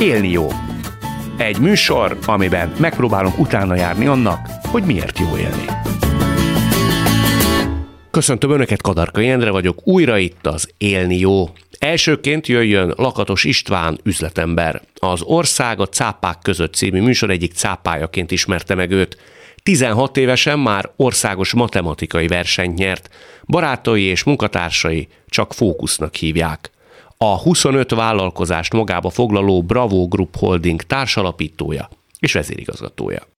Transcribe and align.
Élni 0.00 0.28
jó. 0.28 0.48
Egy 1.36 1.58
műsor, 1.58 2.18
amiben 2.26 2.72
megpróbálunk 2.78 3.38
utána 3.38 3.74
járni 3.74 4.06
annak, 4.06 4.48
hogy 4.62 4.82
miért 4.82 5.18
jó 5.18 5.36
élni. 5.36 5.64
Köszöntöm 8.10 8.50
Önöket, 8.50 8.82
Kadarka 8.82 9.20
Jendre 9.20 9.50
vagyok, 9.50 9.86
újra 9.86 10.18
itt 10.18 10.46
az 10.46 10.70
Élni 10.76 11.18
jó. 11.18 11.48
Elsőként 11.78 12.46
jöjjön 12.46 12.94
Lakatos 12.96 13.44
István 13.44 13.98
üzletember. 14.02 14.82
Az 14.94 15.22
Ország 15.22 15.80
a 15.80 15.86
cápák 15.86 16.38
között 16.42 16.74
című 16.74 17.00
műsor 17.00 17.30
egyik 17.30 17.52
cápájaként 17.52 18.30
ismerte 18.30 18.74
meg 18.74 18.90
őt. 18.90 19.16
16 19.62 20.16
évesen 20.16 20.58
már 20.58 20.90
országos 20.96 21.52
matematikai 21.52 22.26
versenyt 22.26 22.78
nyert. 22.78 23.10
Barátai 23.46 24.02
és 24.02 24.22
munkatársai 24.22 25.08
csak 25.28 25.54
fókusznak 25.54 26.14
hívják. 26.14 26.70
A 27.20 27.38
25 27.38 27.90
vállalkozást 27.90 28.72
magába 28.72 29.10
foglaló 29.10 29.62
Bravo 29.62 30.08
Group 30.08 30.36
Holding 30.36 30.82
társalapítója 30.82 31.88
és 32.18 32.32
vezérigazgatója. 32.32 33.28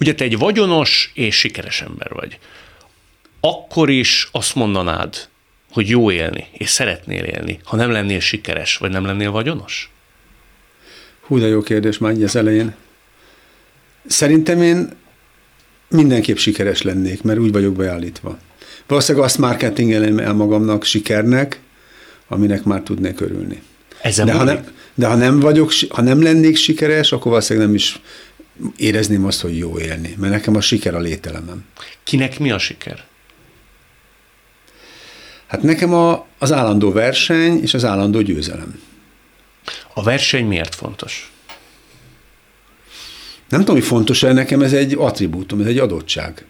Ugye 0.00 0.14
te 0.14 0.24
egy 0.24 0.38
vagyonos 0.38 1.12
és 1.14 1.38
sikeres 1.38 1.82
ember 1.82 2.12
vagy. 2.12 2.38
Akkor 3.40 3.90
is 3.90 4.28
azt 4.32 4.54
mondanád, 4.54 5.28
hogy 5.72 5.88
jó 5.88 6.10
élni, 6.10 6.46
és 6.52 6.70
szeretnél 6.70 7.24
élni, 7.24 7.60
ha 7.64 7.76
nem 7.76 7.90
lennél 7.90 8.20
sikeres, 8.20 8.76
vagy 8.76 8.90
nem 8.90 9.04
lennél 9.04 9.30
vagyonos? 9.30 9.90
Hú, 11.20 11.38
de 11.38 11.46
jó 11.46 11.62
kérdés 11.62 11.98
már 11.98 12.12
így 12.12 12.22
az 12.22 12.36
elején. 12.36 12.74
Szerintem 14.06 14.62
én 14.62 14.90
mindenképp 15.88 16.36
sikeres 16.36 16.82
lennék, 16.82 17.22
mert 17.22 17.38
úgy 17.38 17.52
vagyok 17.52 17.74
beállítva. 17.74 18.38
Valószínűleg 18.86 19.26
azt 19.26 19.38
marketingelem 19.38 20.18
el 20.18 20.32
magamnak 20.32 20.84
sikernek, 20.84 21.60
aminek 22.32 22.64
már 22.64 22.80
tudnék 22.80 23.20
örülni. 23.20 23.62
Ezen 24.00 24.26
de, 24.26 24.32
ha 24.32 24.44
nem, 24.44 24.64
de 24.94 25.06
ha 25.06 25.14
nem 25.14 25.40
vagyok, 25.40 25.72
ha 25.88 26.02
nem 26.02 26.22
lennék 26.22 26.56
sikeres, 26.56 27.12
akkor 27.12 27.30
valószínűleg 27.30 27.68
nem 27.68 27.76
is 27.76 28.00
érezném 28.76 29.24
azt, 29.24 29.40
hogy 29.40 29.58
jó 29.58 29.78
élni, 29.78 30.14
mert 30.18 30.32
nekem 30.32 30.56
a 30.56 30.60
siker 30.60 30.94
a 30.94 31.00
lételemem. 31.00 31.64
Kinek 32.04 32.38
mi 32.38 32.50
a 32.50 32.58
siker? 32.58 33.04
Hát 35.46 35.62
nekem 35.62 35.94
a, 35.94 36.26
az 36.38 36.52
állandó 36.52 36.92
verseny 36.92 37.62
és 37.62 37.74
az 37.74 37.84
állandó 37.84 38.20
győzelem. 38.20 38.80
A 39.94 40.02
verseny 40.02 40.46
miért 40.46 40.74
fontos? 40.74 41.32
Nem 43.48 43.60
tudom, 43.60 43.74
hogy 43.74 43.84
fontos-e, 43.84 44.32
nekem 44.32 44.62
ez 44.62 44.72
egy 44.72 44.94
attribútum, 44.98 45.60
ez 45.60 45.66
egy 45.66 45.78
adottság. 45.78 46.44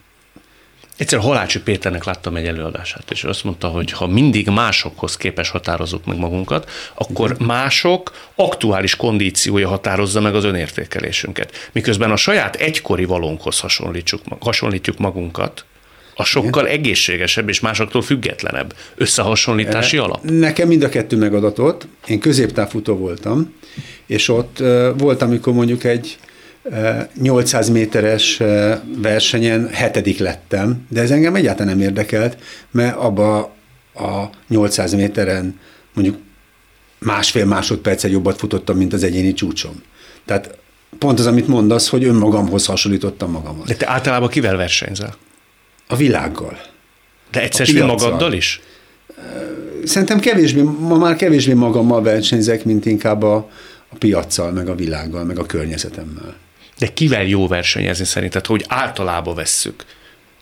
Egyszer 0.96 1.20
Halácsi 1.20 1.60
Péternek 1.60 2.04
láttam 2.04 2.36
egy 2.36 2.46
előadását, 2.46 3.10
és 3.10 3.24
azt 3.24 3.44
mondta, 3.44 3.68
hogy 3.68 3.90
ha 3.90 4.06
mindig 4.06 4.48
másokhoz 4.48 5.16
képes 5.16 5.48
határozzuk 5.48 6.04
meg 6.04 6.18
magunkat, 6.18 6.70
akkor 6.94 7.36
mások 7.38 8.12
aktuális 8.34 8.96
kondíciója 8.96 9.68
határozza 9.68 10.20
meg 10.20 10.34
az 10.34 10.44
önértékelésünket. 10.44 11.70
Miközben 11.72 12.10
a 12.10 12.16
saját 12.16 12.56
egykori 12.56 13.04
valónkhoz 13.04 13.60
hasonlítjuk, 13.60 14.20
hasonlítjuk 14.40 14.98
magunkat, 14.98 15.64
a 16.14 16.24
sokkal 16.24 16.66
Igen. 16.66 16.78
egészségesebb 16.78 17.48
és 17.48 17.60
másoktól 17.60 18.02
függetlenebb 18.02 18.74
összehasonlítási 18.94 19.96
e, 19.96 20.02
alap? 20.02 20.22
Nekem 20.22 20.68
mind 20.68 20.82
a 20.82 20.88
kettő 20.88 21.16
megadatott. 21.16 21.86
Én 22.06 22.18
középtávfutó 22.18 22.96
voltam, 22.96 23.54
és 24.06 24.28
ott 24.28 24.62
volt, 24.96 25.22
amikor 25.22 25.52
mondjuk 25.52 25.84
egy 25.84 26.18
800 27.22 27.68
méteres 27.68 28.40
versenyen 28.96 29.68
hetedik 29.68 30.18
lettem, 30.18 30.86
de 30.88 31.00
ez 31.00 31.10
engem 31.10 31.34
egyáltalán 31.34 31.76
nem 31.76 31.86
érdekelt, 31.86 32.36
mert 32.70 32.96
abba 32.96 33.38
a 33.94 34.30
800 34.48 34.94
méteren 34.94 35.58
mondjuk 35.94 36.16
másfél 36.98 37.44
másodperccel 37.44 38.10
jobbat 38.10 38.38
futottam, 38.38 38.76
mint 38.76 38.92
az 38.92 39.02
egyéni 39.02 39.32
csúcsom. 39.32 39.82
Tehát 40.24 40.58
pont 40.98 41.18
az, 41.18 41.26
amit 41.26 41.48
mondasz, 41.48 41.88
hogy 41.88 42.04
önmagamhoz 42.04 42.66
hasonlítottam 42.66 43.30
magamhoz. 43.30 43.66
De 43.66 43.74
te 43.74 43.88
általában 43.88 44.28
kivel 44.28 44.56
versenyzel? 44.56 45.14
A 45.88 45.96
világgal. 45.96 46.60
De 47.30 47.42
egyszer 47.42 47.84
magaddal 47.86 48.32
is? 48.32 48.60
Szerintem 49.84 50.20
kevésbé, 50.20 50.62
ma 50.62 50.96
már 50.96 51.16
kevésbé 51.16 51.52
magammal 51.52 52.02
versenyzek, 52.02 52.64
mint 52.64 52.86
inkább 52.86 53.22
a, 53.22 53.34
a 53.88 53.96
piaccal, 53.98 54.50
meg 54.50 54.68
a 54.68 54.74
világgal, 54.74 55.24
meg 55.24 55.38
a 55.38 55.46
környezetemmel. 55.46 56.36
De 56.78 56.86
kivel 56.92 57.24
jó 57.24 57.46
versenyezni 57.46 58.04
szerinted, 58.04 58.46
hogy 58.46 58.64
általában 58.68 59.34
vesszük? 59.34 59.84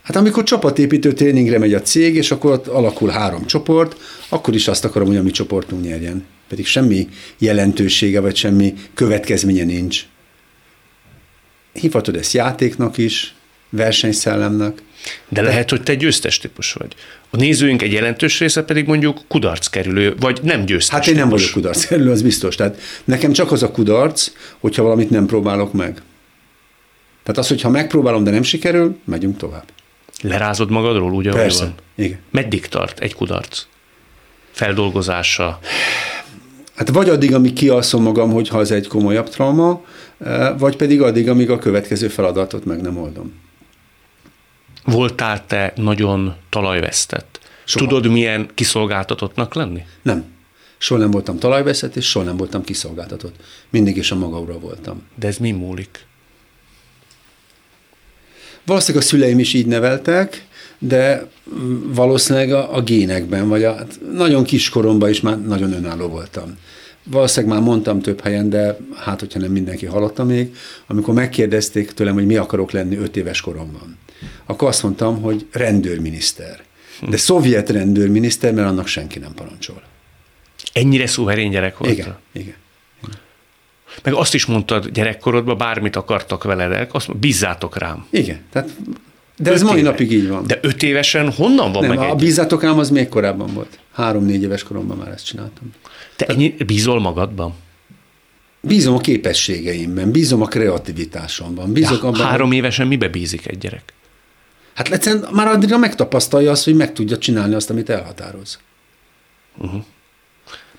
Hát 0.03 0.17
amikor 0.17 0.43
csapatépítő 0.45 1.13
tréningre 1.13 1.59
megy 1.59 1.75
a 1.75 1.83
cég, 1.83 2.15
és 2.15 2.31
akkor 2.31 2.53
ott 2.53 2.67
alakul 2.67 3.09
három 3.09 3.47
csoport, 3.47 3.97
akkor 4.29 4.55
is 4.55 4.69
azt 4.69 4.85
akarom, 4.85 5.09
hogy 5.09 5.17
a 5.17 5.23
mi 5.23 5.31
csoportunk 5.31 5.85
nyerjen. 5.85 6.25
Pedig 6.49 6.67
semmi 6.67 7.09
jelentősége, 7.39 8.21
vagy 8.21 8.37
semmi 8.37 8.75
következménye 8.95 9.65
nincs. 9.65 10.03
Hívhatod 11.73 12.17
ezt 12.17 12.33
játéknak 12.33 12.99
is, 12.99 13.35
versenyszellemnek. 13.71 14.83
De 15.29 15.43
lehet, 15.43 15.71
hogy 15.71 15.83
te 15.83 15.95
győztes 15.95 16.39
típus 16.39 16.73
vagy. 16.73 16.95
A 17.31 17.37
nézőink 17.37 17.83
egy 17.83 17.93
jelentős 17.93 18.39
része 18.39 18.63
pedig 18.63 18.87
mondjuk 18.87 19.21
kudarc 19.29 19.67
kerülő, 19.67 20.15
vagy 20.21 20.39
nem 20.43 20.65
győztes 20.65 20.95
Hát 20.95 21.07
én 21.07 21.15
nem 21.15 21.25
típus. 21.25 21.41
vagyok 21.41 21.55
kudarc 21.55 21.85
kerülő, 21.85 22.11
az 22.11 22.23
biztos. 22.23 22.55
Tehát 22.55 22.81
nekem 23.05 23.33
csak 23.33 23.53
az 23.53 23.63
a 23.63 23.71
kudarc, 23.71 24.31
hogyha 24.59 24.83
valamit 24.83 25.11
nem 25.11 25.27
próbálok 25.27 25.73
meg. 25.73 26.03
Tehát 27.31 27.45
az, 27.45 27.57
hogyha 27.57 27.69
megpróbálom, 27.69 28.25
de 28.25 28.31
nem 28.31 28.43
sikerül, 28.43 28.99
megyünk 29.05 29.37
tovább. 29.37 29.65
Lerázod 30.23 30.71
magadról 30.71 31.11
ahogy 31.11 31.29
Persze, 31.29 31.65
van? 31.65 31.75
igen. 31.95 32.19
Meddig 32.31 32.67
tart 32.67 33.01
egy 33.01 33.15
kudarc? 33.15 33.67
Feldolgozása? 34.51 35.59
Hát 36.75 36.89
vagy 36.89 37.09
addig, 37.09 37.35
amíg 37.35 37.53
kialszom 37.53 38.03
magam, 38.03 38.31
hogyha 38.31 38.61
ez 38.61 38.71
egy 38.71 38.87
komolyabb 38.87 39.29
trauma, 39.29 39.85
eh, 40.19 40.59
vagy 40.59 40.77
pedig 40.77 41.03
addig, 41.03 41.29
amíg 41.29 41.51
a 41.51 41.59
következő 41.59 42.09
feladatot 42.09 42.65
meg 42.65 42.81
nem 42.81 42.97
oldom. 42.97 43.33
Voltál 44.85 45.47
te 45.47 45.73
nagyon 45.77 46.35
talajvesztett? 46.49 47.41
Soha. 47.65 47.87
Tudod, 47.87 48.13
milyen 48.13 48.49
kiszolgáltatottnak 48.55 49.55
lenni? 49.55 49.83
Nem. 50.03 50.25
Soha 50.79 51.01
nem 51.01 51.11
voltam 51.11 51.39
talajveszett, 51.39 51.97
és 51.97 52.09
soha 52.09 52.25
nem 52.25 52.37
voltam 52.37 52.63
kiszolgáltatott. 52.63 53.35
Mindig 53.71 53.97
is 53.97 54.11
a 54.11 54.17
maga 54.17 54.39
ura 54.39 54.59
voltam. 54.59 55.03
De 55.15 55.27
ez 55.27 55.37
mi 55.39 55.51
múlik? 55.51 56.09
Valószínűleg 58.67 59.07
a 59.07 59.09
szüleim 59.09 59.39
is 59.39 59.53
így 59.53 59.67
neveltek, 59.67 60.47
de 60.79 61.29
valószínűleg 61.95 62.53
a, 62.53 62.75
a 62.77 62.83
génekben, 62.83 63.49
vagy 63.49 63.65
a, 63.65 63.75
hát 63.75 64.01
nagyon 64.13 64.45
kiskoromban 64.45 65.09
is 65.11 65.21
már 65.21 65.41
nagyon 65.47 65.73
önálló 65.73 66.09
voltam. 66.09 66.59
Valószínűleg 67.05 67.57
már 67.57 67.65
mondtam 67.67 68.01
több 68.01 68.21
helyen, 68.21 68.51
de 68.51 68.77
hát, 68.97 69.21
hogyha 69.21 69.39
nem 69.39 69.51
mindenki 69.51 69.87
hallotta 69.87 70.25
még, 70.25 70.55
amikor 70.87 71.15
megkérdezték 71.15 71.93
tőlem, 71.93 72.15
hogy 72.15 72.27
mi 72.27 72.37
akarok 72.37 72.71
lenni 72.71 72.97
öt 72.97 73.17
éves 73.17 73.41
koromban, 73.41 73.99
akkor 74.47 74.69
azt 74.69 74.83
mondtam, 74.83 75.23
hogy 75.23 75.47
rendőrminiszter. 75.53 76.61
De 77.09 77.17
szovjet 77.17 77.71
rendőrminiszter, 77.71 78.53
mert 78.53 78.69
annak 78.69 78.87
senki 78.87 79.19
nem 79.19 79.35
parancsol. 79.35 79.83
Ennyire 80.73 81.07
szuverén 81.07 81.51
gyerek 81.51 81.79
volt? 81.79 81.93
Igen, 81.93 82.17
igen. 82.33 82.55
Meg 84.03 84.15
azt 84.15 84.35
is 84.35 84.47
mondtad 84.47 84.89
gyerekkorodban, 84.89 85.59
bármit 85.59 85.97
akartak 85.97 86.45
veled, 86.45 86.89
azt 86.93 87.17
bízzátok 87.17 87.79
rám. 87.79 88.07
Igen, 88.11 88.41
tehát 88.53 88.69
de 89.37 89.53
ez 89.53 89.63
mai 89.63 89.79
éve. 89.79 89.91
napig 89.91 90.13
így 90.13 90.29
van. 90.29 90.47
De 90.47 90.59
öt 90.63 90.83
évesen 90.83 91.33
honnan 91.33 91.73
van 91.73 91.87
Nem, 91.87 91.97
meg 91.97 91.99
a 91.99 92.11
egy? 92.11 92.17
bízzátok 92.17 92.63
rám 92.63 92.79
az 92.79 92.91
még 92.91 93.09
korábban 93.09 93.55
volt. 93.55 93.79
Három-négy 93.93 94.43
éves 94.43 94.63
koromban 94.63 94.97
már 94.97 95.09
ezt 95.09 95.25
csináltam. 95.25 95.73
Te 96.17 96.25
Tehát, 96.25 96.35
ennyi, 96.35 96.55
bízol 96.67 97.01
magadban? 97.01 97.55
Bízom 98.61 98.95
a 98.95 99.01
képességeimben, 99.01 100.11
bízom 100.11 100.43
a 100.43 100.47
kreativitásomban. 100.47 101.73
Bízok 101.73 102.03
ja, 102.03 102.09
abban, 102.09 102.21
három 102.21 102.53
évesen 102.53 102.87
mibe 102.87 103.09
bízik 103.09 103.47
egy 103.47 103.59
gyerek? 103.59 103.93
Hát 104.75 104.89
egyszerűen 104.89 105.29
már 105.33 105.47
addigra 105.47 105.79
megtapasztalja 105.79 106.51
azt, 106.51 106.65
hogy 106.65 106.75
meg 106.75 106.93
tudja 106.93 107.19
csinálni 107.19 107.55
azt, 107.55 107.71
amit 107.71 107.91
elhatároz. 107.91 108.59
Uh-huh. 109.59 109.85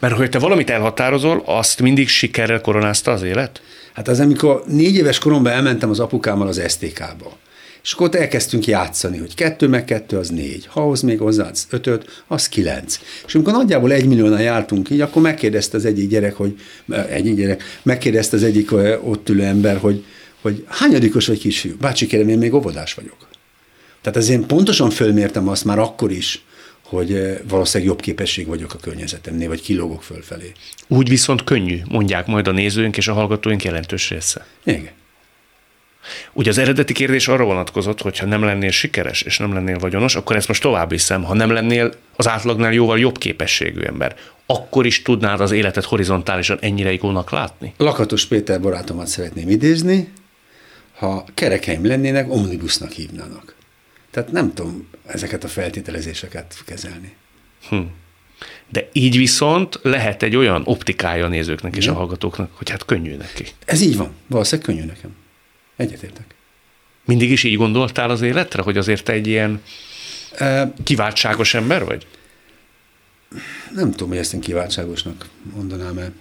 Mert 0.01 0.15
hogy 0.15 0.30
te 0.30 0.39
valamit 0.39 0.69
elhatározol, 0.69 1.44
azt 1.45 1.81
mindig 1.81 2.07
sikerrel 2.07 2.62
koronázta 2.62 3.12
az 3.12 3.24
élet? 3.24 3.62
Hát 3.94 4.07
az, 4.07 4.19
amikor 4.19 4.63
négy 4.68 4.95
éves 4.95 5.19
koromban 5.19 5.51
elmentem 5.51 5.89
az 5.89 6.00
apukámmal 6.00 6.48
az 6.48 6.62
STK-ba, 6.68 7.38
és 7.83 7.94
akkor 7.94 8.07
ott 8.07 8.15
elkezdtünk 8.15 8.65
játszani, 8.65 9.18
hogy 9.18 9.36
kettő 9.36 9.68
meg 9.68 9.86
kettő 9.86 10.18
az 10.18 10.30
négy, 10.30 10.65
ha 10.69 10.81
ahhoz 10.81 11.01
még 11.01 11.19
hozzáadsz 11.19 11.68
ötöt, 11.69 12.24
az 12.27 12.50
kilenc. 12.50 13.00
És 13.27 13.36
amikor 13.36 13.53
nagyjából 13.53 13.92
egy 13.92 14.06
milliónál 14.06 14.42
jártunk 14.42 14.89
így, 14.89 15.01
akkor 15.01 15.21
megkérdezte 15.21 15.77
az 15.77 15.86
egyik 15.86 16.09
gyerek, 16.09 16.36
hogy 16.36 16.59
egyik 17.09 17.36
gyerek, 17.36 17.63
megkérdezte 17.83 18.36
az 18.36 18.44
egyik 18.44 18.71
ott 19.03 19.30
ülő 19.30 19.44
ember, 19.44 19.77
hogy, 19.77 20.03
hogy 20.42 20.65
hányadikos 20.68 21.27
vagy 21.27 21.39
kisfiú? 21.39 21.75
Bácsi, 21.80 22.06
kérem, 22.06 22.30
én 22.30 22.38
még 22.38 22.53
óvodás 22.53 22.94
vagyok. 22.94 23.27
Tehát 24.01 24.18
ezért 24.18 24.45
pontosan 24.45 24.89
fölmértem 24.89 25.48
azt 25.48 25.65
már 25.65 25.80
akkor 25.80 26.12
is, 26.12 26.44
hogy 26.92 27.14
eh, 27.14 27.38
valószínűleg 27.48 27.94
jobb 27.94 28.02
képesség 28.02 28.48
vagyok 28.48 28.74
a 28.74 28.78
környezetemnél, 28.78 29.48
vagy 29.48 29.62
kilógok 29.62 30.04
fölfelé. 30.04 30.52
Úgy 30.88 31.10
viszont 31.10 31.44
könnyű, 31.44 31.82
mondják 31.90 32.26
majd 32.28 32.48
a 32.48 32.52
nézőink 32.52 32.98
és 32.98 33.08
a 33.08 33.14
hallgatóink 33.14 33.64
jelentős 33.64 34.10
része. 34.10 34.46
Igen. 34.64 34.90
Ugye 36.34 36.50
az 36.50 36.58
eredeti 36.58 36.94
kérdés 36.94 37.28
arra 37.28 37.44
vonatkozott, 37.44 38.02
hogy 38.02 38.18
ha 38.18 38.26
nem 38.26 38.44
lennél 38.44 38.72
sikeres 38.72 39.22
és 39.22 39.38
nem 39.38 39.54
lennél 39.54 39.78
vagyonos, 39.80 40.16
akkor 40.16 40.36
ezt 40.36 40.48
most 40.48 40.62
tovább 40.62 40.92
hiszem, 40.92 41.24
ha 41.24 41.34
nem 41.34 41.52
lennél 41.52 41.94
az 42.16 42.28
átlagnál 42.28 42.74
jóval 42.74 43.00
jobb 43.00 43.18
képességű 43.18 43.82
ember, 43.82 44.16
akkor 44.46 44.86
is 44.86 45.02
tudnád 45.02 45.42
az 45.42 45.52
életet 45.52 45.84
horizontálisan 45.84 46.58
ennyire 46.62 46.92
igónak 46.92 47.32
látni? 47.32 47.74
Lakatos 47.78 48.26
Péter 48.26 48.62
barátomat 48.62 49.08
szeretném 49.08 49.50
idézni, 49.50 50.12
ha 50.98 51.26
kerekeim 51.34 51.86
lennének, 51.86 52.32
omnibusznak 52.32 52.92
hívnának. 52.92 53.56
Tehát 54.12 54.31
nem 54.31 54.54
tudom 54.54 54.88
ezeket 55.06 55.44
a 55.44 55.48
feltételezéseket 55.48 56.63
kezelni. 56.66 57.16
Hm. 57.69 57.81
De 58.69 58.90
így 58.92 59.18
viszont 59.18 59.80
lehet 59.81 60.24
egy 60.24 60.36
olyan 60.36 60.62
optikája 60.66 61.25
a 61.25 61.28
nézőknek 61.28 61.75
és 61.75 61.88
a 61.88 61.94
hallgatóknak, 61.94 62.52
hogy 62.54 62.69
hát 62.69 62.86
könnyű 62.86 63.16
neki. 63.16 63.46
Ez 63.66 63.81
így 63.81 63.98
van. 63.98 64.12
Valószínűleg 64.28 64.66
könnyű 64.66 64.86
nekem. 64.86 65.16
Egyetértek. 65.75 66.25
Mindig 67.06 67.31
is 67.31 67.44
így 67.44 67.58
gondoltál 67.58 68.10
az 68.10 68.22
életre, 68.22 68.62
hogy 68.62 68.78
azért 68.78 69.04
te 69.04 69.12
egy 69.12 69.28
ilyen 69.28 69.62
kiváltságos 70.84 71.54
ember 71.54 71.86
vagy? 71.86 72.08
Nem 73.74 73.92
tudom, 73.92 74.10
hogy 74.10 74.18
ezt 74.18 74.34
én 74.34 74.40
kiváltságosnak 74.40 75.30
mondanám 75.56 75.98
el. 75.98 76.13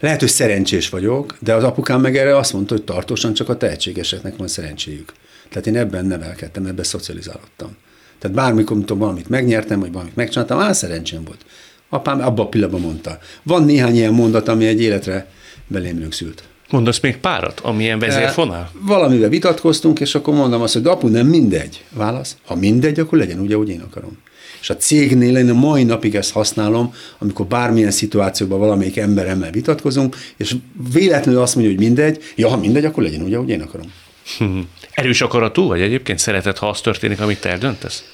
Lehet, 0.00 0.20
hogy 0.20 0.28
szerencsés 0.28 0.88
vagyok, 0.88 1.36
de 1.40 1.54
az 1.54 1.64
apukám 1.64 2.00
meg 2.00 2.16
erre 2.16 2.36
azt 2.36 2.52
mondta, 2.52 2.74
hogy 2.74 2.84
tartósan 2.84 3.34
csak 3.34 3.48
a 3.48 3.56
tehetségeseknek 3.56 4.36
van 4.36 4.48
szerencséjük. 4.48 5.12
Tehát 5.48 5.66
én 5.66 5.76
ebben 5.76 6.06
nevelkedtem, 6.06 6.66
ebben 6.66 6.84
szocializálódtam. 6.84 7.76
Tehát 8.18 8.36
bármikor, 8.36 8.76
tudom, 8.76 8.98
valamit 8.98 9.28
megnyertem, 9.28 9.80
vagy 9.80 9.92
valamit 9.92 10.16
megcsináltam, 10.16 10.58
már 10.58 10.76
szerencsém 10.76 11.24
volt. 11.24 11.44
Apám 11.88 12.20
abban 12.20 12.46
a 12.46 12.48
pillanatban 12.48 12.80
mondta. 12.80 13.18
Van 13.42 13.64
néhány 13.64 13.94
ilyen 13.94 14.12
mondat, 14.12 14.48
ami 14.48 14.66
egy 14.66 14.80
életre 14.80 15.30
belém 15.66 15.98
rögzült. 15.98 16.42
Mondasz 16.70 17.00
még 17.00 17.16
párat, 17.16 17.60
amilyen 17.60 17.98
vezérfonál? 17.98 18.60
E, 18.60 18.70
valamivel 18.80 19.28
vitatkoztunk, 19.28 20.00
és 20.00 20.14
akkor 20.14 20.34
mondom 20.34 20.62
azt, 20.62 20.72
hogy 20.72 20.82
de 20.82 20.90
apu, 20.90 21.08
nem 21.08 21.26
mindegy. 21.26 21.84
Válasz, 21.90 22.36
ha 22.46 22.54
mindegy, 22.54 23.00
akkor 23.00 23.18
legyen 23.18 23.40
úgy, 23.40 23.52
ahogy 23.52 23.68
én 23.68 23.80
akarom. 23.80 24.18
És 24.60 24.70
a 24.70 24.76
cégnél 24.76 25.36
én 25.36 25.50
a 25.50 25.54
mai 25.54 25.84
napig 25.84 26.14
ezt 26.14 26.32
használom, 26.32 26.94
amikor 27.18 27.46
bármilyen 27.46 27.90
szituációban 27.90 28.58
valamelyik 28.58 28.96
emberemmel 28.96 29.50
vitatkozunk, 29.50 30.16
és 30.36 30.56
véletlenül 30.92 31.40
azt 31.40 31.54
mondja, 31.54 31.74
hogy 31.74 31.84
mindegy, 31.84 32.22
ja, 32.36 32.48
ha 32.48 32.56
mindegy, 32.56 32.84
akkor 32.84 33.02
legyen 33.02 33.22
úgy, 33.22 33.34
ahogy 33.34 33.48
én 33.48 33.62
akarom. 33.62 33.92
Erős 34.90 35.20
akaratú 35.20 35.66
vagy 35.66 35.80
egyébként? 35.80 36.18
Szereted, 36.18 36.56
ha 36.56 36.68
az 36.68 36.80
történik, 36.80 37.20
amit 37.20 37.40
te 37.40 37.48
eldöntesz? 37.48 38.04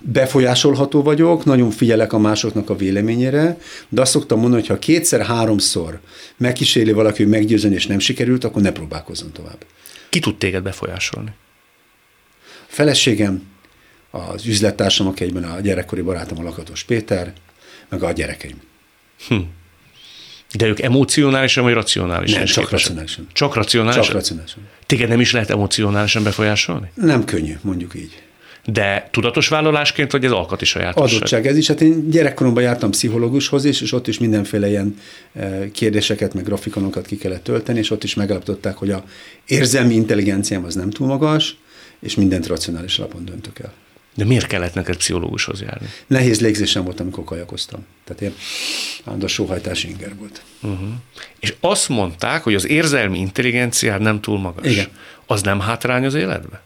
befolyásolható 0.00 1.02
vagyok, 1.02 1.44
nagyon 1.44 1.70
figyelek 1.70 2.12
a 2.12 2.18
másoknak 2.18 2.70
a 2.70 2.76
véleményére, 2.76 3.58
de 3.88 4.00
azt 4.00 4.10
szoktam 4.10 4.40
mondani, 4.40 4.60
hogy 4.60 4.70
ha 4.70 4.78
kétszer-háromszor 4.78 6.00
megkísérli 6.36 6.92
valaki, 6.92 7.22
hogy 7.22 7.32
meggyőzni, 7.32 7.74
és 7.74 7.86
nem 7.86 7.98
sikerült, 7.98 8.44
akkor 8.44 8.62
ne 8.62 8.72
próbálkozzon 8.72 9.32
tovább. 9.32 9.64
Ki 10.08 10.18
tud 10.18 10.36
téged 10.36 10.62
befolyásolni? 10.62 11.30
A 12.42 12.70
feleségem, 12.72 13.42
az 14.10 14.46
üzlettársam, 14.46 15.06
aki 15.06 15.24
egyben 15.24 15.44
a 15.44 15.60
gyerekkori 15.60 16.02
barátom, 16.02 16.38
a 16.38 16.42
Lakatos 16.42 16.84
Péter, 16.84 17.32
meg 17.88 18.02
a 18.02 18.12
gyerekeim. 18.12 18.60
Hm. 19.28 19.36
De 20.54 20.66
ők 20.66 20.80
emocionálisan 20.80 21.64
vagy 21.64 21.72
racionálisan? 21.72 22.38
Nem, 22.38 22.46
csak 22.46 22.64
képesek? 22.64 22.78
racionálisan. 22.78 23.26
Csak 23.32 23.54
racionálisan? 23.54 24.02
Csak 24.02 24.12
racionálisan. 24.12 24.62
Téged 24.86 25.08
nem 25.08 25.20
is 25.20 25.32
lehet 25.32 25.50
emocionálisan 25.50 26.22
befolyásolni? 26.22 26.90
Nem 26.94 27.24
könnyű, 27.24 27.54
mondjuk 27.62 27.94
így. 27.94 28.22
De 28.64 29.08
tudatos 29.10 29.48
vállalásként, 29.48 30.12
vagy 30.12 30.24
ez 30.24 30.30
alkati 30.30 30.64
sajátosság? 30.64 31.16
Adottság 31.16 31.46
ez 31.46 31.56
is. 31.56 31.68
Hát 31.68 31.80
én 31.80 32.10
gyerekkoromban 32.10 32.62
jártam 32.62 32.90
pszichológushoz 32.90 33.64
is, 33.64 33.80
és 33.80 33.92
ott 33.92 34.06
is 34.08 34.18
mindenféle 34.18 34.68
ilyen 34.68 34.96
e, 35.34 35.70
kérdéseket, 35.70 36.34
meg 36.34 36.44
grafikonokat 36.44 37.06
ki 37.06 37.16
kellett 37.16 37.44
tölteni, 37.44 37.78
és 37.78 37.90
ott 37.90 38.04
is 38.04 38.14
megállapították, 38.14 38.76
hogy 38.76 38.90
a 38.90 39.04
érzelmi 39.46 39.94
intelligenciám 39.94 40.64
az 40.64 40.74
nem 40.74 40.90
túl 40.90 41.06
magas, 41.06 41.56
és 42.00 42.14
mindent 42.14 42.46
racionális 42.46 42.98
alapon 42.98 43.24
döntök 43.24 43.58
el. 43.58 43.72
De 44.18 44.24
miért 44.24 44.46
kellett 44.46 44.74
neked 44.74 44.96
pszichológushoz 44.96 45.60
járni? 45.60 45.86
Nehéz 46.06 46.40
légzésem 46.40 46.84
volt, 46.84 47.00
amikor 47.00 47.24
kajakoztam. 47.24 47.86
Tehát 48.04 48.20
ilyen 48.20 48.34
állandó 49.04 49.26
sóhajtás 49.26 49.84
inger 49.84 50.16
volt. 50.18 50.42
Uh-huh. 50.62 50.88
És 51.40 51.54
azt 51.60 51.88
mondták, 51.88 52.42
hogy 52.42 52.54
az 52.54 52.66
érzelmi 52.66 53.18
intelligenciád 53.18 54.00
nem 54.00 54.20
túl 54.20 54.38
magas. 54.38 54.72
Igen. 54.72 54.86
Az 55.26 55.42
nem 55.42 55.60
hátrány 55.60 56.04
az 56.04 56.14
életbe? 56.14 56.62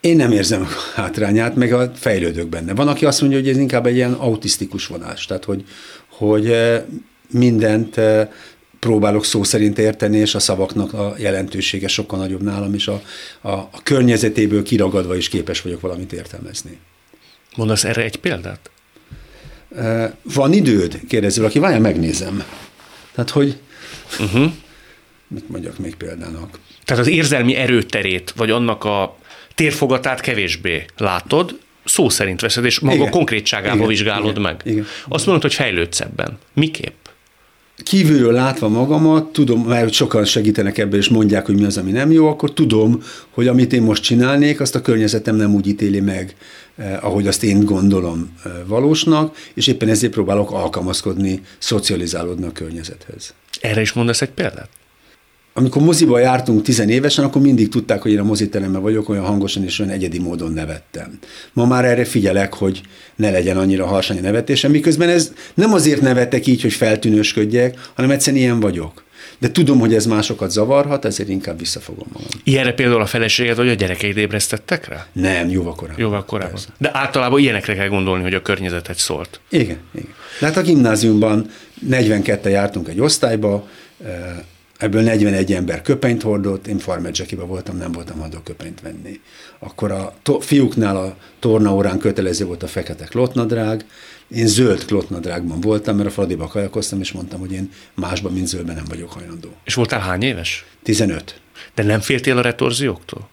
Én 0.00 0.16
nem 0.16 0.32
érzem 0.32 0.62
a 0.62 1.00
hátrányát, 1.00 1.54
meg 1.54 1.72
a 1.72 1.92
fejlődök 1.94 2.48
benne. 2.48 2.74
Van, 2.74 2.88
aki 2.88 3.04
azt 3.06 3.20
mondja, 3.20 3.38
hogy 3.38 3.48
ez 3.48 3.56
inkább 3.56 3.86
egy 3.86 3.94
ilyen 3.94 4.12
autisztikus 4.12 4.86
vonás, 4.86 5.26
tehát 5.26 5.44
hogy, 5.44 5.64
hogy 6.08 6.50
eh, 6.50 6.82
mindent 7.30 7.96
eh, 7.96 8.28
próbálok 8.80 9.24
szó 9.24 9.42
szerint 9.42 9.78
érteni, 9.78 10.18
és 10.18 10.34
a 10.34 10.38
szavaknak 10.38 10.92
a 10.92 11.14
jelentősége 11.18 11.88
sokkal 11.88 12.18
nagyobb 12.18 12.42
nálam, 12.42 12.74
és 12.74 12.88
a, 12.88 13.02
a, 13.40 13.50
a 13.50 13.80
környezetéből 13.82 14.62
kiragadva 14.62 15.16
is 15.16 15.28
képes 15.28 15.60
vagyok 15.60 15.80
valamit 15.80 16.12
értelmezni. 16.12 16.78
Mondasz 17.56 17.84
erre 17.84 18.02
egy 18.02 18.16
példát? 18.16 18.70
Van 20.22 20.52
időd? 20.52 21.00
Kérdezi 21.08 21.38
valaki, 21.38 21.58
várjál, 21.58 21.80
megnézem. 21.80 22.44
Tehát, 23.14 23.30
hogy 23.30 23.56
uh-huh. 24.20 24.52
mit 25.28 25.48
mondjak 25.48 25.78
még 25.78 25.94
példának? 25.94 26.58
Tehát 26.84 27.02
az 27.02 27.08
érzelmi 27.08 27.54
erőterét, 27.54 28.32
vagy 28.36 28.50
annak 28.50 28.84
a 28.84 29.18
térfogatát 29.54 30.20
kevésbé 30.20 30.84
látod, 30.96 31.58
szó 31.84 32.08
szerint 32.08 32.40
veszed, 32.40 32.64
és 32.64 32.78
maga 32.78 32.96
igen, 32.96 33.10
konkrétságába 33.10 33.76
igen, 33.76 33.88
vizsgálod 33.88 34.30
igen, 34.30 34.42
meg. 34.42 34.60
Igen. 34.64 34.86
Azt 35.08 35.26
mondod, 35.26 35.42
hogy 35.42 35.54
fejlődsz 35.54 36.00
ebben. 36.00 36.38
Miképp? 36.52 37.05
Kívülről 37.82 38.32
látva 38.32 38.68
magamat, 38.68 39.32
tudom, 39.32 39.60
mert 39.62 39.92
sokan 39.92 40.24
segítenek 40.24 40.78
ebben, 40.78 40.98
és 40.98 41.08
mondják, 41.08 41.46
hogy 41.46 41.54
mi 41.54 41.64
az, 41.64 41.76
ami 41.76 41.90
nem 41.90 42.10
jó, 42.10 42.28
akkor 42.28 42.52
tudom, 42.52 43.02
hogy 43.30 43.48
amit 43.48 43.72
én 43.72 43.82
most 43.82 44.02
csinálnék, 44.02 44.60
azt 44.60 44.74
a 44.74 44.80
környezetem 44.80 45.36
nem 45.36 45.54
úgy 45.54 45.66
ítéli 45.66 46.00
meg, 46.00 46.36
eh, 46.76 47.04
ahogy 47.04 47.26
azt 47.26 47.42
én 47.42 47.64
gondolom 47.64 48.36
eh, 48.44 48.52
valósnak, 48.66 49.36
és 49.54 49.66
éppen 49.66 49.88
ezért 49.88 50.12
próbálok 50.12 50.52
alkalmazkodni, 50.52 51.42
szocializálódni 51.58 52.46
a 52.46 52.52
környezethez. 52.52 53.34
Erre 53.60 53.80
is 53.80 53.92
mondasz 53.92 54.22
egy 54.22 54.30
példát? 54.30 54.68
Amikor 55.58 55.82
moziba 55.82 56.18
jártunk 56.18 56.62
tizenévesen, 56.62 57.24
akkor 57.24 57.42
mindig 57.42 57.68
tudták, 57.68 58.02
hogy 58.02 58.12
én 58.12 58.18
a 58.18 58.24
moziteremben 58.24 58.82
vagyok, 58.82 59.08
olyan 59.08 59.24
hangosan 59.24 59.64
és 59.64 59.78
olyan 59.78 59.92
egyedi 59.92 60.18
módon 60.18 60.52
nevettem. 60.52 61.18
Ma 61.52 61.66
már 61.66 61.84
erre 61.84 62.04
figyelek, 62.04 62.54
hogy 62.54 62.80
ne 63.16 63.30
legyen 63.30 63.56
annyira 63.56 63.86
harsány 63.86 64.18
a 64.18 64.20
nevetésem, 64.20 64.70
miközben 64.70 65.08
ez 65.08 65.32
nem 65.54 65.72
azért 65.72 66.00
nevetek 66.00 66.46
így, 66.46 66.62
hogy 66.62 66.72
feltűnősködjek, 66.72 67.90
hanem 67.94 68.10
egyszerűen 68.10 68.42
ilyen 68.42 68.60
vagyok. 68.60 69.04
De 69.38 69.50
tudom, 69.50 69.78
hogy 69.78 69.94
ez 69.94 70.06
másokat 70.06 70.50
zavarhat, 70.50 71.04
ezért 71.04 71.28
inkább 71.28 71.58
visszafogom 71.58 72.06
magam. 72.12 72.28
Ilyenre 72.44 72.72
például 72.72 73.00
a 73.00 73.06
feleséged 73.06 73.56
vagy 73.56 73.68
a 73.68 73.74
gyerekeid 73.74 74.16
ébresztettek 74.16 74.88
rá? 74.88 75.06
Nem, 75.12 75.48
jóval 75.48 75.74
korábban. 75.74 76.04
Jóval 76.04 76.24
korábban. 76.24 76.52
Persze. 76.52 76.68
De 76.78 76.90
általában 76.92 77.40
ilyenekre 77.40 77.74
kell 77.74 77.88
gondolni, 77.88 78.22
hogy 78.22 78.34
a 78.34 78.42
környezetet 78.42 78.98
szólt. 78.98 79.40
Igen, 79.48 79.78
igen. 79.94 80.14
De 80.40 80.46
hát 80.46 80.56
a 80.56 80.62
gimnáziumban 80.62 81.50
42 81.80 82.50
jártunk 82.50 82.88
egy 82.88 83.00
osztályba, 83.00 83.68
ebből 84.78 85.02
41 85.02 85.52
ember 85.52 85.82
köpenyt 85.82 86.22
hordott, 86.22 86.66
én 86.66 86.78
farmedzsekiba 86.78 87.46
voltam, 87.46 87.76
nem 87.76 87.92
voltam 87.92 88.18
hadó 88.18 88.38
köpenyt 88.38 88.80
venni. 88.80 89.20
Akkor 89.58 89.90
a 89.90 90.14
to- 90.22 90.44
fiúknál 90.44 90.96
a 90.96 91.16
tornaórán 91.38 91.98
kötelező 91.98 92.44
volt 92.44 92.62
a 92.62 92.66
fekete 92.66 93.04
klotnadrág, 93.04 93.84
én 94.28 94.46
zöld 94.46 94.84
klotnadrágban 94.84 95.60
voltam, 95.60 95.96
mert 95.96 96.08
a 96.08 96.12
Fradiba 96.12 96.46
kajakoztam, 96.46 97.00
és 97.00 97.12
mondtam, 97.12 97.40
hogy 97.40 97.52
én 97.52 97.70
másban, 97.94 98.32
mint 98.32 98.46
zöldben 98.46 98.74
nem 98.74 98.84
vagyok 98.88 99.12
hajlandó. 99.12 99.48
És 99.64 99.74
voltál 99.74 100.00
hány 100.00 100.22
éves? 100.22 100.64
15. 100.82 101.40
De 101.74 101.82
nem 101.82 102.00
féltél 102.00 102.38
a 102.38 102.40
retorzióktól? 102.40 103.28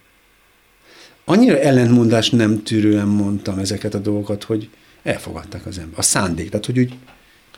Annyira 1.25 1.59
ellentmondás 1.59 2.29
nem 2.29 2.63
tűrően 2.63 3.07
mondtam 3.07 3.59
ezeket 3.59 3.93
a 3.93 3.97
dolgokat, 3.97 4.43
hogy 4.43 4.69
elfogadták 5.03 5.65
az 5.65 5.77
ember. 5.77 5.99
A 5.99 6.01
szándék, 6.01 6.49
tehát 6.49 6.65
hogy 6.65 6.79
úgy 6.79 6.93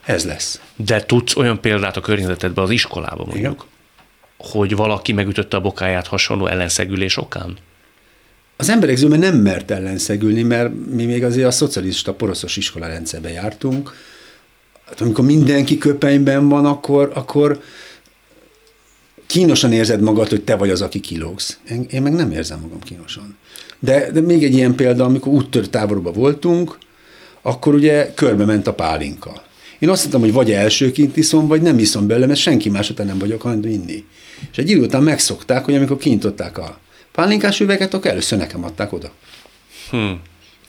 ez 0.06 0.25
lesz. 0.25 0.62
De 0.75 1.04
tudsz 1.04 1.36
olyan 1.36 1.62
példát 1.62 1.98
a 1.98 2.01
környezetedben, 2.01 2.63
az 2.63 2.70
iskolában 2.70 3.25
mondjuk, 3.27 3.39
Igen 3.39 3.74
hogy 4.38 4.75
valaki 4.75 5.13
megütötte 5.13 5.58
a 5.58 5.62
bokáját 5.62 6.08
hasonló 6.08 6.48
ellenszegülés 6.48 7.18
okán? 7.18 7.58
Az 8.58 8.70
emberek 8.70 8.96
zöme 8.96 9.18
nem 9.18 9.36
mert 9.36 9.72
ellenszegülni, 9.72 10.42
mert 10.42 10.72
mi 10.92 11.06
még 11.06 11.24
azért 11.24 11.48
a 11.48 11.51
szocialista 11.51 12.13
poroszos 12.13 12.58
iskola 12.58 12.88
rendszerbe 12.88 13.30
jártunk. 13.30 13.94
Hát, 14.86 15.01
amikor 15.01 15.25
mindenki 15.25 15.77
köpenyben 15.77 16.50
van, 16.50 16.65
akkor, 16.65 17.12
akkor 17.13 17.62
kínosan 19.25 19.72
érzed 19.72 20.01
magad, 20.01 20.30
hogy 20.30 20.44
te 20.44 20.56
vagy 20.56 20.70
az, 20.70 20.82
aki 20.82 21.00
kilógsz. 21.00 21.60
Én, 21.70 21.86
én 21.89 22.01
meg 22.01 22.13
nem 22.13 22.32
érzem 22.32 22.60
magam 22.60 22.80
kínosan. 22.80 23.38
De, 23.80 24.12
de 24.12 24.22
még 24.22 24.44
egy 24.44 24.54
ilyen 24.54 24.75
példa, 24.75 25.04
amikor 25.04 25.34
úttört 25.34 25.70
táborba 25.70 26.12
voltunk, 26.12 26.77
akkor 27.42 27.74
ugye 27.74 28.13
körbe 28.13 28.46
ment 28.46 28.68
a 28.68 28.74
pálinka. 28.74 29.44
Én 29.79 29.89
azt 29.89 30.03
hittem, 30.03 30.20
hogy 30.20 30.34
vagy 30.34 30.51
elsőként 30.51 31.17
iszom, 31.17 31.48
vagy 31.48 31.62
nem 31.62 31.79
iszom 31.79 32.08
belőle, 32.08 32.25
mert 32.25 32.39
senki 32.39 32.70
más 32.70 32.89
után 32.89 33.05
nem 33.05 33.17
vagyok 33.17 33.41
hajlandó 33.41 33.67
inni. 33.67 34.05
És 34.51 34.58
egy 34.58 34.70
idő 34.70 34.82
után 34.82 35.03
megszokták, 35.03 35.65
hogy 35.65 35.75
amikor 35.75 35.98
kinyitották 35.98 36.58
a 36.58 36.79
pálinkás 37.12 37.60
üveget, 37.60 37.94
akkor 37.94 38.12
először 38.12 38.38
nekem 38.38 38.63
adták 38.63 38.94
oda. 38.94 39.12
Hmm. 39.89 40.22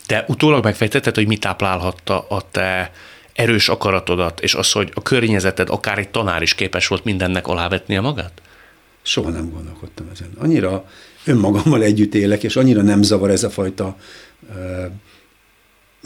De 0.07 0.25
utólag 0.27 0.63
megfejtetted, 0.63 1.15
hogy 1.15 1.27
mit 1.27 1.39
táplálhatta 1.39 2.25
a 2.29 2.41
te 2.51 2.91
erős 3.33 3.69
akaratodat, 3.69 4.39
és 4.39 4.55
az, 4.55 4.71
hogy 4.71 4.91
a 4.93 5.01
környezeted, 5.01 5.69
akár 5.69 5.97
egy 5.97 6.09
tanár 6.09 6.41
is 6.41 6.55
képes 6.55 6.87
volt 6.87 7.03
mindennek 7.03 7.47
alávetnie 7.47 8.01
magát? 8.01 8.41
Soha 9.01 9.29
nem 9.29 9.49
gondolkodtam 9.49 10.09
ezen. 10.13 10.29
Annyira 10.37 10.89
önmagammal 11.25 11.83
együtt 11.83 12.15
élek, 12.15 12.43
és 12.43 12.55
annyira 12.55 12.81
nem 12.81 13.01
zavar 13.01 13.29
ez 13.29 13.43
a 13.43 13.49
fajta 13.49 13.97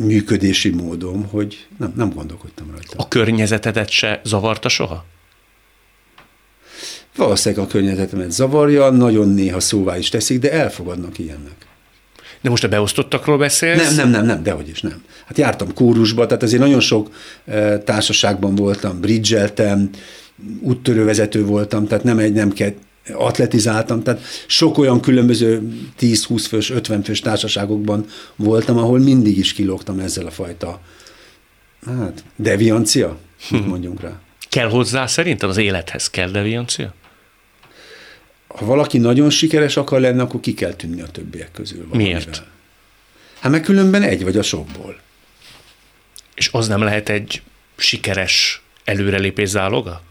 működési 0.05 0.69
módom, 0.69 1.27
hogy 1.29 1.67
nem, 1.77 1.93
nem 1.95 2.09
gondolkodtam 2.09 2.71
rajta. 2.71 2.93
A 2.97 3.07
környezetedet 3.07 3.89
se 3.89 4.21
zavarta 4.23 4.69
soha? 4.69 5.05
Valószínűleg 7.15 7.65
a 7.65 7.67
környezetemet 7.67 8.31
zavarja, 8.31 8.89
nagyon 8.89 9.29
néha 9.29 9.59
szóvá 9.59 9.97
is 9.97 10.09
teszik, 10.09 10.39
de 10.39 10.51
elfogadnak 10.51 11.19
ilyennek. 11.19 11.55
De 12.41 12.49
most 12.49 12.63
a 12.63 12.67
beosztottakról 12.67 13.37
beszélsz? 13.37 13.95
Nem, 13.95 13.95
nem, 13.95 14.09
nem, 14.09 14.25
nem, 14.25 14.43
dehogy 14.43 14.69
is 14.69 14.81
nem. 14.81 15.03
Hát 15.25 15.37
jártam 15.37 15.73
kórusba, 15.73 16.25
tehát 16.25 16.43
azért 16.43 16.61
nagyon 16.61 16.79
sok 16.79 17.09
e, 17.45 17.77
társaságban 17.77 18.55
voltam, 18.55 18.99
bridgeltem, 18.99 19.89
úttörővezető 20.61 21.45
voltam, 21.45 21.87
tehát 21.87 22.03
nem 22.03 22.17
egy, 22.17 22.33
nem 22.33 22.51
kell, 22.51 22.73
atletizáltam, 23.13 24.03
tehát 24.03 24.21
sok 24.47 24.77
olyan 24.77 25.01
különböző 25.01 25.61
10-20 25.99 26.45
fős, 26.47 26.69
50 26.69 27.03
fős 27.03 27.19
társaságokban 27.19 28.05
voltam, 28.35 28.77
ahol 28.77 28.99
mindig 28.99 29.37
is 29.37 29.53
kilógtam 29.53 29.99
ezzel 29.99 30.25
a 30.25 30.31
fajta, 30.31 30.81
hát, 31.85 32.23
deviancia, 32.35 33.17
mit 33.49 33.67
mondjunk 33.67 34.01
rá. 34.01 34.19
Kell 34.49 34.69
hozzá 34.69 35.05
szerinted 35.05 35.49
az 35.49 35.57
élethez 35.57 36.09
kell 36.09 36.29
deviancia? 36.29 36.93
Ha 38.47 38.65
valaki 38.65 38.97
nagyon 38.97 39.29
sikeres 39.29 39.77
akar 39.77 39.99
lenni, 39.99 40.19
akkor 40.19 40.39
ki 40.39 40.53
kell 40.53 40.73
tűnni 40.73 41.01
a 41.01 41.07
többiek 41.07 41.51
közül. 41.51 41.87
Valamivel. 41.87 42.13
Miért? 42.13 42.43
Hát 43.39 43.51
meg 43.51 43.61
különben 43.61 44.03
egy 44.03 44.23
vagy 44.23 44.37
a 44.37 44.41
sokból. 44.41 44.99
És 46.35 46.49
az 46.51 46.67
nem 46.67 46.81
lehet 46.81 47.09
egy 47.09 47.41
sikeres 47.75 48.61
előrelépés 48.83 49.49
záloga? 49.49 50.01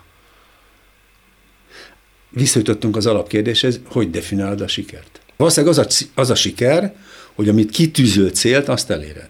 Visszajutottunk 2.31 2.97
az 2.97 3.07
alapkérdéshez, 3.07 3.81
hogy 3.85 4.11
definiálod 4.11 4.61
a 4.61 4.69
sikert. 4.69 5.21
Valószínűleg 5.37 5.79
az 5.79 5.87
a, 5.87 6.21
az 6.21 6.31
a 6.31 6.35
siker, 6.35 6.95
hogy 7.35 7.49
amit 7.49 7.71
kitűzöl 7.71 8.31
célt, 8.31 8.69
azt 8.69 8.91
eléred. 8.91 9.29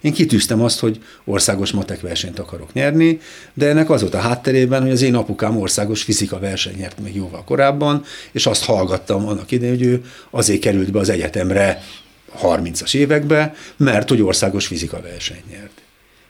Én 0.00 0.12
kitűztem 0.12 0.62
azt, 0.62 0.78
hogy 0.78 1.02
országos 1.24 1.70
matek 1.70 2.00
versenyt 2.00 2.38
akarok 2.38 2.72
nyerni, 2.72 3.20
de 3.54 3.68
ennek 3.68 3.90
az 3.90 4.00
volt 4.00 4.14
a 4.14 4.18
hátterében, 4.18 4.82
hogy 4.82 4.90
az 4.90 5.02
én 5.02 5.14
apukám 5.14 5.56
országos 5.56 6.02
fizika 6.02 6.38
versenyt 6.38 6.76
nyert 6.76 6.98
még 6.98 7.14
jóval 7.14 7.44
korábban, 7.44 8.04
és 8.32 8.46
azt 8.46 8.64
hallgattam 8.64 9.26
annak 9.26 9.50
idején, 9.50 9.76
hogy 9.76 9.86
ő 9.86 10.04
azért 10.30 10.60
került 10.60 10.92
be 10.92 10.98
az 10.98 11.08
egyetemre 11.08 11.82
30-as 12.42 12.94
évekbe, 12.94 13.54
mert 13.76 14.08
hogy 14.08 14.22
országos 14.22 14.66
fizika 14.66 15.00
versenyt 15.00 15.50
nyert. 15.50 15.79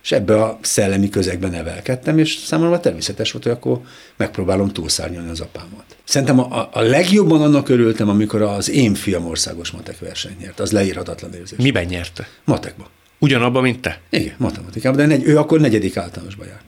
És 0.03 0.13
ebbe 0.13 0.43
a 0.43 0.59
szellemi 0.63 1.09
közegben 1.09 1.51
nevelkedtem, 1.51 2.19
és 2.19 2.35
számomra 2.35 2.81
természetes 2.81 3.33
volt, 3.33 3.45
hogy 3.45 3.53
akkor 3.53 3.81
megpróbálom 4.17 4.69
túlszárnyalni 4.69 5.31
az 5.31 5.41
apámat. 5.41 5.85
Szerintem 6.05 6.39
a, 6.39 6.69
a 6.73 6.81
legjobban 6.81 7.43
annak 7.43 7.69
örültem, 7.69 8.09
amikor 8.09 8.43
az 8.43 8.71
én 8.71 8.95
fiam 8.95 9.27
országos 9.27 9.71
matek 9.71 9.99
versenyt 9.99 10.39
nyert. 10.39 10.61
Az 10.61 10.73
leírhatatlan 10.73 11.35
érzés. 11.35 11.59
Miben 11.59 11.85
nyerte? 11.85 12.29
Matekban. 12.45 12.87
Ugyanabban, 13.19 13.63
mint 13.63 13.81
te? 13.81 14.01
Igen, 14.11 14.35
matematikában, 14.39 14.99
de 14.99 15.07
negy, 15.07 15.25
ő 15.25 15.39
akkor 15.39 15.61
negyedik 15.61 15.97
általánosba 15.97 16.45
járt. 16.45 16.65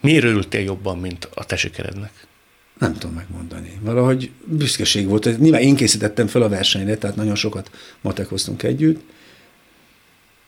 Miért 0.00 0.24
örültél 0.24 0.60
jobban, 0.60 0.98
mint 0.98 1.28
a 1.34 1.44
te 1.44 1.56
sikerednek? 1.56 2.12
Nem 2.78 2.92
tudom 2.92 3.14
megmondani. 3.14 3.72
Valahogy 3.80 4.30
büszkeség 4.44 5.08
volt. 5.08 5.38
Nyilván 5.38 5.60
én 5.60 5.76
készítettem 5.76 6.26
fel 6.26 6.42
a 6.42 6.48
versenyre, 6.48 6.96
tehát 6.96 7.16
nagyon 7.16 7.34
sokat 7.34 7.70
matekoztunk 8.00 8.62
együtt, 8.62 9.00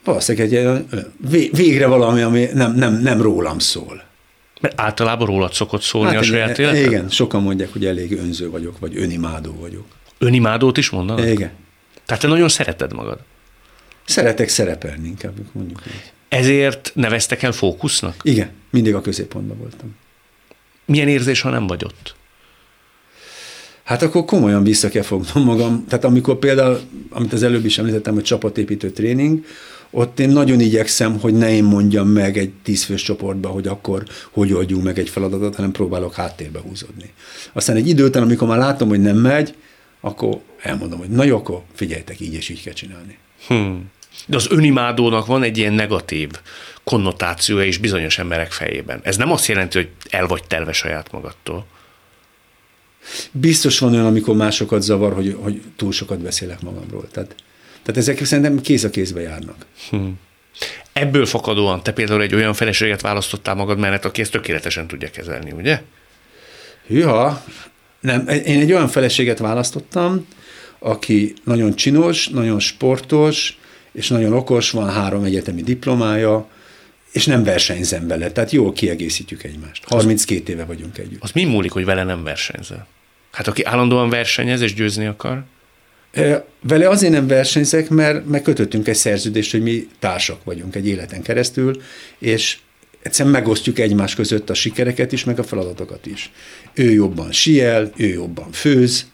valószínűleg 0.04 0.52
egy 0.52 1.50
végre 1.50 1.86
valami, 1.86 2.20
ami 2.20 2.48
nem, 2.54 2.74
nem, 2.74 3.00
nem 3.00 3.22
rólam 3.22 3.58
szól. 3.58 4.02
Mert 4.60 4.80
általában 4.80 5.26
rólad 5.26 5.52
szokott 5.52 5.82
szólni 5.82 6.12
hát 6.12 6.20
a 6.20 6.22
saját 6.22 6.58
életed? 6.58 6.86
Igen, 6.86 7.08
sokan 7.08 7.42
mondják, 7.42 7.72
hogy 7.72 7.86
elég 7.86 8.18
önző 8.18 8.50
vagyok, 8.50 8.78
vagy 8.78 8.96
önimádó 8.96 9.56
vagyok. 9.60 9.84
Önimádót 10.18 10.76
is 10.76 10.90
mondanak? 10.90 11.26
Igen. 11.26 11.50
Tehát 12.06 12.22
te 12.22 12.28
nagyon 12.28 12.48
szereted 12.48 12.92
magad? 12.92 13.18
Szeretek 14.04 14.48
szerepelni, 14.48 15.08
inkább 15.08 15.32
mondjuk 15.52 15.82
így. 15.86 16.12
Ezért 16.28 16.92
neveztek 16.94 17.42
el 17.42 17.52
fókusznak? 17.52 18.14
Igen, 18.22 18.50
mindig 18.70 18.94
a 18.94 19.00
középpontban 19.00 19.58
voltam. 19.58 19.96
Milyen 20.84 21.08
érzés, 21.08 21.40
ha 21.40 21.50
nem 21.50 21.66
vagy 21.66 21.84
ott? 21.84 22.14
Hát 23.82 24.02
akkor 24.02 24.24
komolyan 24.24 24.62
vissza 24.62 24.88
kell 24.88 25.02
fognom 25.02 25.44
magam. 25.44 25.84
Tehát 25.88 26.04
amikor 26.04 26.38
például, 26.38 26.80
amit 27.10 27.32
az 27.32 27.42
előbb 27.42 27.64
is 27.64 27.78
említettem, 27.78 28.14
hogy 28.14 28.22
csapatépítő 28.22 28.90
tréning, 28.90 29.44
ott 29.94 30.18
én 30.18 30.28
nagyon 30.28 30.60
igyekszem, 30.60 31.20
hogy 31.20 31.34
ne 31.34 31.52
én 31.52 31.64
mondjam 31.64 32.08
meg 32.08 32.38
egy 32.38 32.52
tízfős 32.62 33.02
csoportba, 33.02 33.48
hogy 33.48 33.66
akkor 33.66 34.04
hogy 34.30 34.52
oldjunk 34.52 34.84
meg 34.84 34.98
egy 34.98 35.08
feladatot, 35.08 35.54
hanem 35.54 35.72
próbálok 35.72 36.14
háttérbe 36.14 36.60
húzódni. 36.60 37.12
Aztán 37.52 37.76
egy 37.76 37.88
idő 37.88 38.04
után, 38.04 38.22
amikor 38.22 38.48
már 38.48 38.58
látom, 38.58 38.88
hogy 38.88 39.00
nem 39.00 39.16
megy, 39.16 39.54
akkor 40.00 40.40
elmondom, 40.62 40.98
hogy 40.98 41.08
na 41.08 41.24
jó, 41.24 41.36
akkor 41.36 41.62
figyeljetek, 41.74 42.20
így 42.20 42.34
és 42.34 42.48
így 42.48 42.62
kell 42.62 42.72
csinálni. 42.72 43.18
Hmm. 43.46 43.90
De 44.26 44.36
az 44.36 44.46
önimádónak 44.50 45.26
van 45.26 45.42
egy 45.42 45.58
ilyen 45.58 45.72
negatív 45.72 46.30
konnotációja 46.84 47.64
is 47.64 47.78
bizonyos 47.78 48.18
emberek 48.18 48.52
fejében. 48.52 49.00
Ez 49.02 49.16
nem 49.16 49.30
azt 49.30 49.46
jelenti, 49.46 49.78
hogy 49.78 49.88
el 50.10 50.26
vagy 50.26 50.44
telve 50.46 50.72
saját 50.72 51.12
magadtól. 51.12 51.66
Biztos 53.32 53.78
van 53.78 53.92
olyan, 53.92 54.06
amikor 54.06 54.36
másokat 54.36 54.82
zavar, 54.82 55.12
hogy, 55.12 55.36
hogy 55.40 55.62
túl 55.76 55.92
sokat 55.92 56.18
beszélek 56.18 56.60
magamról. 56.60 57.08
Tehát 57.10 57.34
tehát 57.82 58.00
ezek 58.00 58.24
szerintem 58.24 58.60
kéz 58.60 58.84
a 58.84 58.90
kézbe 58.90 59.20
járnak. 59.20 59.66
Hmm. 59.90 60.18
Ebből 60.92 61.26
fakadóan 61.26 61.82
te 61.82 61.92
például 61.92 62.22
egy 62.22 62.34
olyan 62.34 62.54
feleséget 62.54 63.00
választottál 63.00 63.54
magad 63.54 63.78
mellett, 63.78 64.04
aki 64.04 64.20
ezt 64.20 64.30
tökéletesen 64.30 64.86
tudja 64.86 65.10
kezelni, 65.10 65.52
ugye? 65.52 65.82
Hűha, 66.86 67.44
nem, 68.00 68.28
én 68.28 68.60
egy 68.60 68.72
olyan 68.72 68.88
feleséget 68.88 69.38
választottam, 69.38 70.26
aki 70.78 71.34
nagyon 71.44 71.74
csinos, 71.74 72.28
nagyon 72.28 72.60
sportos, 72.60 73.58
és 73.92 74.08
nagyon 74.08 74.32
okos, 74.32 74.70
van 74.70 74.90
három 74.90 75.24
egyetemi 75.24 75.62
diplomája, 75.62 76.48
és 77.12 77.26
nem 77.26 77.44
versenyzem 77.44 78.06
vele, 78.06 78.30
tehát 78.30 78.50
jól 78.50 78.72
kiegészítjük 78.72 79.42
egymást. 79.42 79.84
32 79.88 80.52
éve 80.52 80.64
vagyunk 80.64 80.98
együtt. 80.98 81.22
Az 81.22 81.30
mi 81.30 81.44
múlik, 81.44 81.70
hogy 81.70 81.84
vele 81.84 82.04
nem 82.04 82.22
versenyzel? 82.22 82.86
Hát 83.30 83.46
aki 83.46 83.64
állandóan 83.64 84.08
versenyez 84.08 84.60
és 84.60 84.74
győzni 84.74 85.06
akar? 85.06 85.44
Vele 86.62 86.88
azért 86.88 87.12
nem 87.12 87.26
versenyzek, 87.26 87.88
mert 87.88 88.26
megkötöttünk 88.26 88.88
egy 88.88 88.96
szerződést, 88.96 89.50
hogy 89.50 89.62
mi 89.62 89.88
társak 89.98 90.44
vagyunk 90.44 90.74
egy 90.74 90.88
életen 90.88 91.22
keresztül, 91.22 91.82
és 92.18 92.58
egyszerűen 93.02 93.34
megosztjuk 93.34 93.78
egymás 93.78 94.14
között 94.14 94.50
a 94.50 94.54
sikereket 94.54 95.12
is, 95.12 95.24
meg 95.24 95.38
a 95.38 95.42
feladatokat 95.42 96.06
is. 96.06 96.30
Ő 96.74 96.90
jobban 96.90 97.32
siel, 97.32 97.92
ő 97.96 98.06
jobban 98.06 98.52
főz, 98.52 99.06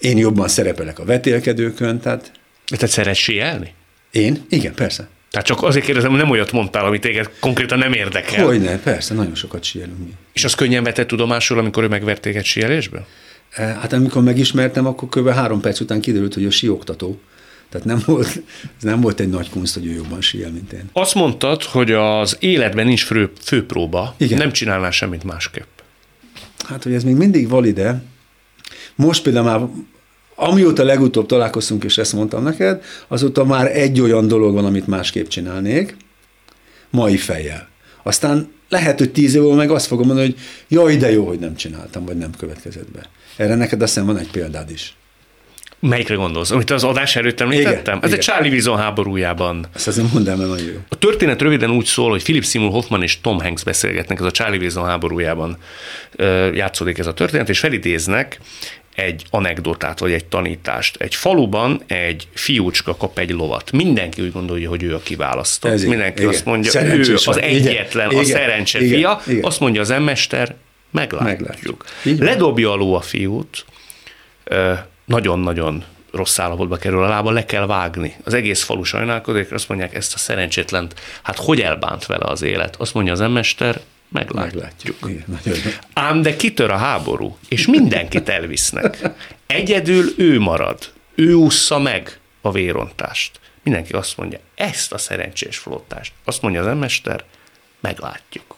én 0.00 0.18
jobban 0.18 0.48
szerepelek 0.48 0.98
a 0.98 1.04
vetélkedőkön, 1.04 2.00
tehát... 2.00 2.32
Te 2.78 2.86
szeretsz 2.86 3.18
sielni? 3.18 3.74
Én? 4.10 4.44
Igen, 4.48 4.74
persze. 4.74 5.08
Tehát 5.30 5.46
csak 5.46 5.62
azért 5.62 5.84
kérdezem, 5.84 6.10
hogy 6.10 6.18
nem 6.18 6.30
olyat 6.30 6.52
mondtál, 6.52 6.84
amit 6.84 7.00
téged 7.00 7.30
konkrétan 7.40 7.78
nem 7.78 7.92
érdekel. 7.92 8.44
Hogyne, 8.44 8.78
persze, 8.78 9.14
nagyon 9.14 9.34
sokat 9.34 9.64
sielünk 9.64 9.98
mi. 9.98 10.12
És 10.32 10.44
az 10.44 10.54
könnyen 10.54 10.82
vetett 10.82 11.06
tudomásul, 11.06 11.58
amikor 11.58 11.82
ő 11.82 11.88
megvert 11.88 12.20
téged 12.20 12.44
sielésből? 12.44 13.06
Eh, 13.50 13.74
hát 13.74 13.92
amikor 13.92 14.22
megismertem, 14.22 14.86
akkor 14.86 15.08
kb. 15.08 15.28
három 15.28 15.60
perc 15.60 15.80
után 15.80 16.00
kiderült, 16.00 16.34
hogy 16.34 16.42
ő 16.42 16.50
sioktató. 16.50 17.20
Tehát 17.68 17.86
nem 17.86 18.02
volt, 18.06 18.26
ez 18.76 18.82
nem 18.82 19.00
volt 19.00 19.20
egy 19.20 19.28
nagy 19.28 19.50
kunst, 19.50 19.74
hogy 19.74 19.86
ő 19.86 19.92
jobban 19.92 20.20
síel, 20.20 20.50
mint 20.50 20.72
én. 20.72 20.90
Azt 20.92 21.14
mondtad, 21.14 21.62
hogy 21.62 21.92
az 21.92 22.36
életben 22.40 22.86
nincs 22.86 23.04
fő, 23.04 23.30
főpróba, 23.40 24.14
Igen. 24.16 24.38
nem 24.38 24.52
csinálnál 24.52 24.90
semmit 24.90 25.24
másképp. 25.24 25.66
Hát, 26.66 26.82
hogy 26.82 26.92
ez 26.92 27.04
még 27.04 27.14
mindig 27.14 27.48
valide. 27.48 28.02
Most 28.94 29.22
például 29.22 29.44
már 29.44 29.68
amióta 30.34 30.84
legutóbb 30.84 31.26
találkoztunk, 31.26 31.84
és 31.84 31.98
ezt 31.98 32.12
mondtam 32.12 32.42
neked, 32.42 32.82
azóta 33.08 33.44
már 33.44 33.76
egy 33.76 34.00
olyan 34.00 34.28
dolog 34.28 34.54
van, 34.54 34.64
amit 34.64 34.86
másképp 34.86 35.26
csinálnék, 35.26 35.96
mai 36.90 37.16
fejjel. 37.16 37.68
Aztán 38.02 38.52
lehet, 38.68 38.98
hogy 38.98 39.12
tíz 39.12 39.34
év 39.34 39.42
meg 39.42 39.70
azt 39.70 39.86
fogom 39.86 40.06
mondani, 40.06 40.28
hogy 40.28 40.38
jaj, 40.68 40.96
de 40.96 41.10
jó, 41.10 41.26
hogy 41.26 41.38
nem 41.38 41.56
csináltam, 41.56 42.04
vagy 42.04 42.16
nem 42.16 42.30
következett 42.38 42.90
be. 42.90 43.08
Erre 43.40 43.54
neked 43.54 43.82
azt 43.82 43.92
hiszem 43.92 44.06
van 44.06 44.18
egy 44.18 44.30
példád 44.30 44.70
is. 44.70 44.94
Melyikre 45.78 46.14
gondolsz? 46.14 46.50
Amit 46.50 46.70
az 46.70 46.84
adás 46.84 47.16
előtt 47.16 47.40
említettem? 47.40 47.96
Igen, 47.96 48.10
Ez 48.10 48.12
egy 48.12 48.18
Charlie 48.18 48.48
Vizon 48.48 48.78
háborújában. 48.78 49.66
Ezt 49.74 49.88
azért 49.88 50.12
mondd 50.12 50.28
el, 50.28 50.36
mert 50.36 50.48
nagyon 50.48 50.66
jó. 50.66 50.78
A 50.88 50.98
történet 50.98 51.40
röviden 51.40 51.70
úgy 51.70 51.84
szól, 51.84 52.10
hogy 52.10 52.22
Philip 52.22 52.44
Seymour 52.44 52.72
Hoffman 52.72 53.02
és 53.02 53.20
Tom 53.20 53.40
Hanks 53.40 53.64
beszélgetnek, 53.64 54.18
ez 54.18 54.24
a 54.24 54.30
Charlie 54.30 54.58
Vizon 54.58 54.84
háborújában 54.84 55.56
játszódik 56.54 56.98
ez 56.98 57.06
a 57.06 57.14
történet, 57.14 57.48
és 57.48 57.58
felidéznek 57.58 58.40
egy 58.94 59.24
anekdotát, 59.30 59.98
vagy 59.98 60.12
egy 60.12 60.24
tanítást. 60.24 60.96
Egy 60.96 61.14
faluban 61.14 61.82
egy 61.86 62.28
fiúcska 62.34 62.96
kap 62.96 63.18
egy 63.18 63.30
lovat. 63.30 63.72
Mindenki 63.72 64.22
úgy 64.22 64.32
gondolja, 64.32 64.68
hogy 64.68 64.82
ő 64.82 64.94
a 64.94 65.00
kiválasztott. 65.00 65.84
Mindenki 65.84 66.20
igen. 66.20 66.34
azt 66.34 66.44
mondja, 66.44 66.70
Szerencsés 66.70 67.26
ő 67.26 67.30
az 67.30 67.40
egyetlen, 67.40 68.10
igen. 68.10 68.22
a 68.22 68.26
szerencse 68.26 68.80
igen. 68.80 68.98
fia. 68.98 69.22
Igen. 69.26 69.44
Azt 69.44 69.60
mondja 69.60 69.80
az 69.80 69.90
emmester, 69.90 70.54
meglátjuk. 70.90 71.38
meglátjuk. 71.38 71.84
Ledobja 72.18 72.72
a 72.72 72.74
ló 72.74 72.94
a 72.94 73.00
fiút, 73.00 73.64
nagyon-nagyon 75.04 75.84
rossz 76.12 76.38
állapotba 76.38 76.76
kerül 76.76 77.02
a 77.02 77.08
lába, 77.08 77.30
le 77.30 77.44
kell 77.44 77.66
vágni. 77.66 78.16
Az 78.24 78.34
egész 78.34 78.62
falu 78.62 78.82
sajnálkodik, 78.82 79.52
azt 79.52 79.68
mondják, 79.68 79.94
ezt 79.94 80.14
a 80.14 80.18
szerencsétlent, 80.18 81.00
hát 81.22 81.36
hogy 81.36 81.60
elbánt 81.60 82.06
vele 82.06 82.24
az 82.24 82.42
élet? 82.42 82.76
Azt 82.76 82.94
mondja 82.94 83.12
az 83.12 83.20
emmester, 83.20 83.80
meglátjuk. 84.08 84.62
meglátjuk. 84.62 84.96
Igen, 85.06 85.40
Ám 85.92 86.22
de 86.22 86.36
kitör 86.36 86.70
a 86.70 86.76
háború, 86.76 87.38
és 87.48 87.66
mindenkit 87.66 88.28
elvisznek. 88.28 88.98
Egyedül 89.46 90.04
ő 90.16 90.38
marad. 90.40 90.78
Ő 91.14 91.32
ússza 91.32 91.78
meg 91.78 92.18
a 92.40 92.52
vérontást. 92.52 93.40
Mindenki 93.62 93.92
azt 93.92 94.16
mondja, 94.16 94.38
ezt 94.54 94.92
a 94.92 94.98
szerencsés 94.98 95.56
flottást, 95.56 96.12
azt 96.24 96.42
mondja 96.42 96.60
az 96.60 96.66
emester, 96.66 97.24
meglátjuk. 97.80 98.56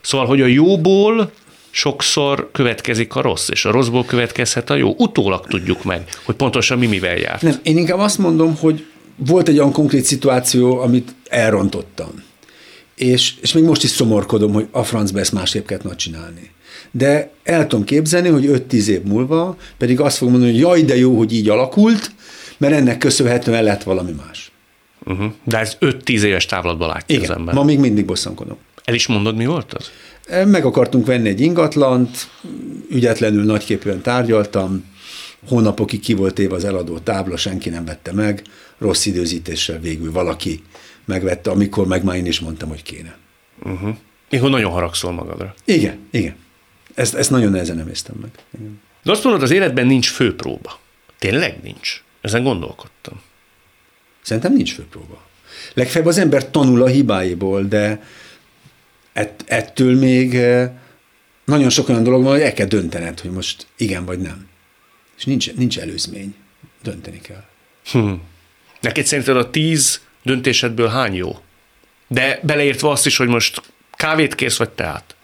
Szóval, 0.00 0.26
hogy 0.26 0.40
a 0.40 0.46
jóból 0.46 1.32
sokszor 1.76 2.48
következik 2.52 3.14
a 3.14 3.20
rossz, 3.20 3.48
és 3.48 3.64
a 3.64 3.70
rosszból 3.70 4.04
következhet 4.04 4.70
a 4.70 4.74
jó. 4.74 4.94
Utólag 4.98 5.46
tudjuk 5.46 5.84
meg, 5.84 6.08
hogy 6.24 6.34
pontosan 6.34 6.78
mi 6.78 6.86
mivel 6.86 7.16
járt. 7.16 7.42
Nem, 7.42 7.58
én 7.62 7.76
inkább 7.76 7.98
azt 7.98 8.18
mondom, 8.18 8.56
hogy 8.56 8.86
volt 9.16 9.48
egy 9.48 9.58
olyan 9.58 9.72
konkrét 9.72 10.04
szituáció, 10.04 10.78
amit 10.78 11.14
elrontottam. 11.28 12.24
És, 12.94 13.34
és 13.40 13.52
még 13.52 13.64
most 13.64 13.82
is 13.82 13.90
szomorkodom, 13.90 14.52
hogy 14.52 14.66
a 14.70 14.82
francba 14.82 15.18
ezt 15.18 15.32
másképp 15.32 15.66
kellett 15.66 15.96
csinálni. 15.96 16.50
De 16.90 17.30
el 17.42 17.66
tudom 17.66 17.84
képzelni, 17.84 18.28
hogy 18.28 18.64
5-10 18.70 18.86
év 18.86 19.02
múlva 19.02 19.56
pedig 19.78 20.00
azt 20.00 20.16
fogom 20.16 20.32
mondani, 20.32 20.52
hogy 20.52 20.62
jaj, 20.62 20.82
de 20.82 20.96
jó, 20.96 21.16
hogy 21.16 21.32
így 21.32 21.48
alakult, 21.48 22.10
mert 22.58 22.74
ennek 22.74 22.98
köszönhetően 22.98 23.64
lett 23.64 23.82
valami 23.82 24.12
más. 24.26 24.50
Uh-huh. 25.04 25.32
De 25.44 25.58
ez 25.58 25.76
5-10 25.80 26.20
éves 26.20 26.46
távlatban 26.46 26.88
látja 26.88 27.16
Igen, 27.16 27.30
az 27.30 27.36
ember. 27.36 27.54
ma 27.54 27.64
még 27.64 27.78
mindig 27.78 28.04
bosszankodom. 28.04 28.56
El 28.84 28.94
is 28.94 29.06
mondod, 29.06 29.36
mi 29.36 29.46
volt 29.46 29.72
az? 29.74 29.90
Meg 30.28 30.64
akartunk 30.64 31.06
venni 31.06 31.28
egy 31.28 31.40
ingatlant, 31.40 32.28
ügyetlenül 32.90 33.44
nagyképűen 33.44 34.00
tárgyaltam, 34.00 34.84
hónapokig 35.48 36.00
ki 36.00 36.14
volt 36.14 36.38
éve 36.38 36.54
az 36.54 36.64
eladó 36.64 36.98
tábla, 36.98 37.36
senki 37.36 37.68
nem 37.68 37.84
vette 37.84 38.12
meg, 38.12 38.42
rossz 38.78 39.06
időzítéssel 39.06 39.78
végül 39.78 40.12
valaki 40.12 40.62
megvette, 41.04 41.50
amikor 41.50 41.86
meg 41.86 42.04
már 42.04 42.16
én 42.16 42.26
is 42.26 42.40
mondtam, 42.40 42.68
hogy 42.68 42.82
kéne. 42.82 43.16
Uh-huh. 43.64 43.96
Én 44.30 44.42
nagyon 44.42 44.72
haragszol 44.72 45.12
magadra. 45.12 45.54
Igen, 45.64 45.98
igen. 46.10 46.36
Ezt, 46.94 47.14
ezt 47.14 47.30
nagyon 47.30 47.50
nehezen 47.50 47.78
emésztem 47.78 48.14
meg. 48.20 48.30
Igen. 48.58 48.80
De 49.02 49.10
azt 49.10 49.24
mondod, 49.24 49.42
az 49.42 49.50
életben 49.50 49.86
nincs 49.86 50.10
főpróba. 50.10 50.78
Tényleg 51.18 51.58
nincs? 51.62 52.02
Ezen 52.20 52.42
gondolkodtam. 52.42 53.20
Szerintem 54.22 54.52
nincs 54.52 54.74
főpróba. 54.74 55.22
Legfeljebb 55.74 56.08
az 56.08 56.18
ember 56.18 56.50
tanul 56.50 56.82
a 56.82 56.86
hibáiból, 56.86 57.62
de 57.62 58.02
ett, 59.16 59.44
ettől 59.46 59.98
még 59.98 60.34
eh, 60.34 60.70
nagyon 61.44 61.70
sok 61.70 61.88
olyan 61.88 62.02
dolog 62.02 62.22
van, 62.22 62.32
hogy 62.32 62.40
el 62.40 62.52
kell 62.52 62.66
döntened, 62.66 63.20
hogy 63.20 63.30
most 63.30 63.66
igen 63.76 64.04
vagy 64.04 64.18
nem. 64.18 64.48
És 65.16 65.24
nincs, 65.24 65.52
nincs 65.54 65.78
előzmény. 65.78 66.34
Dönteni 66.82 67.20
kell. 67.20 67.44
Hm. 67.90 68.12
Neked 68.80 69.06
szerinted 69.06 69.36
a 69.36 69.50
tíz 69.50 70.00
döntésedből 70.22 70.88
hány 70.88 71.14
jó? 71.14 71.38
De 72.08 72.40
beleértve 72.42 72.88
azt 72.88 73.06
is, 73.06 73.16
hogy 73.16 73.28
most 73.28 73.62
kávét 73.92 74.34
kész 74.34 74.56
vagy 74.56 74.70
teát? 74.70 75.16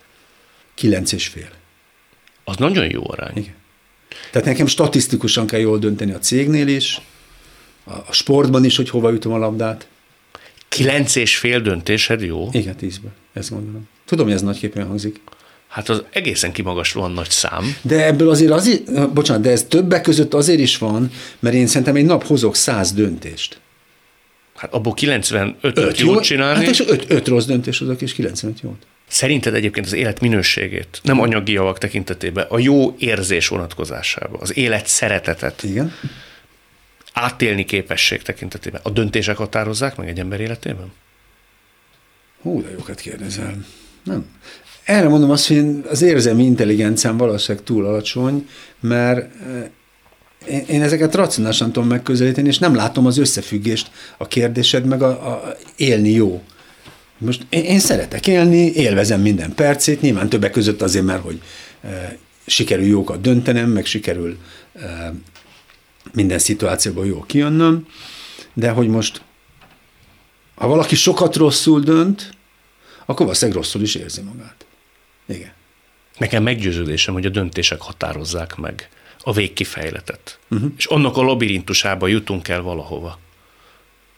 Kilenc 0.75 1.13
és 1.13 1.27
fél. 1.27 1.51
Az 2.45 2.57
nagyon 2.57 2.91
jó 2.91 3.11
arány. 3.11 3.37
Igen. 3.37 3.55
Tehát 4.31 4.49
nekem 4.49 4.67
statisztikusan 4.67 5.47
kell 5.47 5.61
jól 5.61 5.79
dönteni 5.79 6.13
a 6.13 6.19
cégnél 6.19 6.69
is, 6.69 7.01
a 7.85 8.13
sportban 8.13 8.65
is, 8.65 8.77
hogy 8.77 8.91
hova 8.91 9.13
ütöm 9.13 9.33
a 9.33 9.39
labdát. 9.39 9.87
Kilenc 10.69 11.15
és 11.15 11.37
fél 11.37 11.61
döntésed 11.61 12.23
jó? 12.23 12.49
Igen, 12.53 12.77
tízből, 12.77 13.13
ezt 13.33 13.51
gondolom. 13.51 13.89
Tudom, 14.05 14.25
hogy 14.25 14.35
ez 14.35 14.43
nagyképpen 14.43 14.87
hangzik. 14.87 15.21
Hát 15.69 15.89
az 15.89 16.03
egészen 16.11 16.53
kimagaslóan 16.53 17.11
nagy 17.11 17.31
szám. 17.31 17.77
De 17.83 18.07
ebből 18.07 18.31
azért 18.31 18.51
azért, 18.51 19.13
bocsánat, 19.13 19.43
de 19.43 19.51
ez 19.51 19.65
többek 19.65 20.03
között 20.03 20.35
azért 20.35 20.59
is 20.59 20.79
van, 20.79 21.11
mert 21.39 21.55
én 21.55 21.67
szerintem 21.67 21.97
egy 21.97 22.05
nap 22.05 22.25
hozok 22.25 22.57
száz 22.57 22.93
döntést. 22.93 23.61
Hát 24.57 24.73
abból 24.73 24.95
95 24.95 25.57
öt 25.79 25.99
jót 25.99 26.15
jó, 26.15 26.21
csinálni. 26.21 26.65
Hát 26.65 26.73
és 26.73 26.81
5 26.87 27.05
öt 27.11 27.29
rossz 27.29 27.45
döntés 27.45 27.79
hozok, 27.79 28.01
és 28.01 28.13
95 28.13 28.61
jót. 28.61 28.87
Szerinted 29.09 29.55
egyébként 29.55 29.87
az 29.87 29.93
élet 29.93 30.21
minőségét, 30.21 31.01
nem 31.03 31.21
anyagi 31.21 31.53
javak 31.53 31.79
tekintetében, 31.79 32.47
a 32.49 32.59
jó 32.59 32.95
érzés 32.99 33.49
vonatkozásában, 33.49 34.41
az 34.41 34.57
élet 34.57 34.87
szeretetet, 34.87 35.63
Igen. 35.63 35.93
átélni 37.13 37.65
képesség 37.65 38.23
tekintetében, 38.23 38.81
a 38.85 38.91
döntések 38.91 39.37
határozzák 39.37 39.97
meg 39.97 40.09
egy 40.09 40.19
ember 40.19 40.41
életében? 40.41 40.93
Hú, 42.43 42.63
de 42.63 42.71
jókat 42.71 43.01
kérdezel. 43.01 43.65
Nem. 44.05 44.25
Erre 44.85 45.09
mondom 45.09 45.31
azt, 45.31 45.49
hogy 45.49 45.83
az 45.91 46.03
érzelmi 46.03 46.45
intelligenciám 46.45 47.17
valószínűleg 47.17 47.65
túl 47.65 47.87
alacsony, 47.87 48.49
mert 48.81 49.31
én, 50.49 50.65
én 50.69 50.83
ezeket 50.83 51.15
racionálisan 51.15 51.73
tudom 51.73 51.89
megközelíteni, 51.89 52.49
és 52.49 52.59
nem 52.59 52.75
látom 52.75 53.07
az 53.07 53.19
összefüggést 53.19 53.91
a 54.19 54.27
kérdésed, 54.27 54.85
meg 54.85 55.03
a, 55.03 55.09
a 55.09 55.57
élni 55.77 56.11
jó. 56.11 56.43
Most 57.19 57.47
én, 57.49 57.65
én 57.65 57.79
szeretek 57.79 58.27
élni, 58.27 58.73
élvezem 58.73 59.21
minden 59.21 59.55
percét, 59.55 60.01
nyilván 60.01 60.29
többek 60.29 60.51
között 60.51 60.83
azért, 60.83 61.05
mert 61.05 61.23
hogy 61.23 61.41
e, 61.83 62.17
sikerül 62.47 62.87
jókat 62.87 63.21
döntenem, 63.21 63.71
meg 63.71 63.85
sikerül 63.85 64.39
e, 64.75 65.13
minden 66.13 66.39
szituációban 66.39 67.07
jó 67.07 67.25
kijönnöm, 67.27 67.87
de 68.55 68.71
hogy 68.71 68.89
most 68.89 69.23
ha 70.63 70.69
valaki 70.69 70.95
sokat 70.95 71.37
rosszul 71.37 71.81
dönt, 71.81 72.31
akkor 73.05 73.27
valószínűleg 73.27 73.61
rosszul 73.61 73.83
is 73.83 73.95
érzi 73.95 74.21
magát. 74.21 74.67
Igen. 75.27 75.53
Nekem 76.19 76.43
meggyőződésem, 76.43 77.15
hogy 77.15 77.27
a 77.27 77.29
döntések 77.29 77.81
határozzák 77.81 78.57
meg 78.57 78.89
a 79.23 79.33
végkifejletet. 79.33 80.39
Uh-huh. 80.51 80.71
És 80.77 80.85
annak 80.85 81.17
a 81.17 81.23
labirintusába 81.23 82.07
jutunk 82.07 82.49
el 82.49 82.63
valahova. 82.63 83.19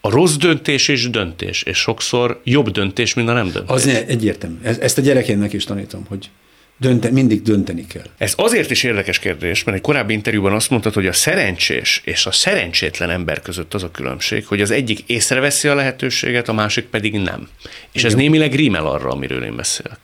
A 0.01 0.09
rossz 0.09 0.35
döntés 0.35 0.87
és 0.87 1.09
döntés, 1.09 1.63
és 1.63 1.77
sokszor 1.77 2.41
jobb 2.43 2.69
döntés, 2.69 3.13
mint 3.13 3.29
a 3.29 3.33
nem 3.33 3.51
döntés. 3.51 3.75
Az 3.75 3.87
egyértelmű. 3.87 4.61
Ezt 4.61 4.97
a 4.97 5.01
gyerekének 5.01 5.53
is 5.53 5.63
tanítom, 5.63 6.05
hogy 6.07 6.29
Dönte, 6.77 7.11
mindig 7.11 7.41
dönteni 7.41 7.87
kell. 7.87 8.05
Ez 8.17 8.33
azért 8.37 8.71
is 8.71 8.83
érdekes 8.83 9.19
kérdés, 9.19 9.63
mert 9.63 9.77
egy 9.77 9.83
korábbi 9.83 10.13
interjúban 10.13 10.53
azt 10.53 10.69
mondtad, 10.69 10.93
hogy 10.93 11.07
a 11.07 11.13
szerencsés 11.13 12.01
és 12.05 12.25
a 12.25 12.31
szerencsétlen 12.31 13.09
ember 13.09 13.41
között 13.41 13.73
az 13.73 13.83
a 13.83 13.91
különbség, 13.91 14.45
hogy 14.45 14.61
az 14.61 14.71
egyik 14.71 14.99
észreveszi 15.05 15.67
a 15.67 15.75
lehetőséget, 15.75 16.49
a 16.49 16.53
másik 16.53 16.85
pedig 16.85 17.13
nem. 17.13 17.47
És 17.91 18.01
Igen. 18.01 18.11
ez 18.11 18.17
némileg 18.17 18.53
rímel 18.53 18.85
arra, 18.87 19.09
amiről 19.09 19.43
én 19.43 19.55
beszélek. 19.55 19.99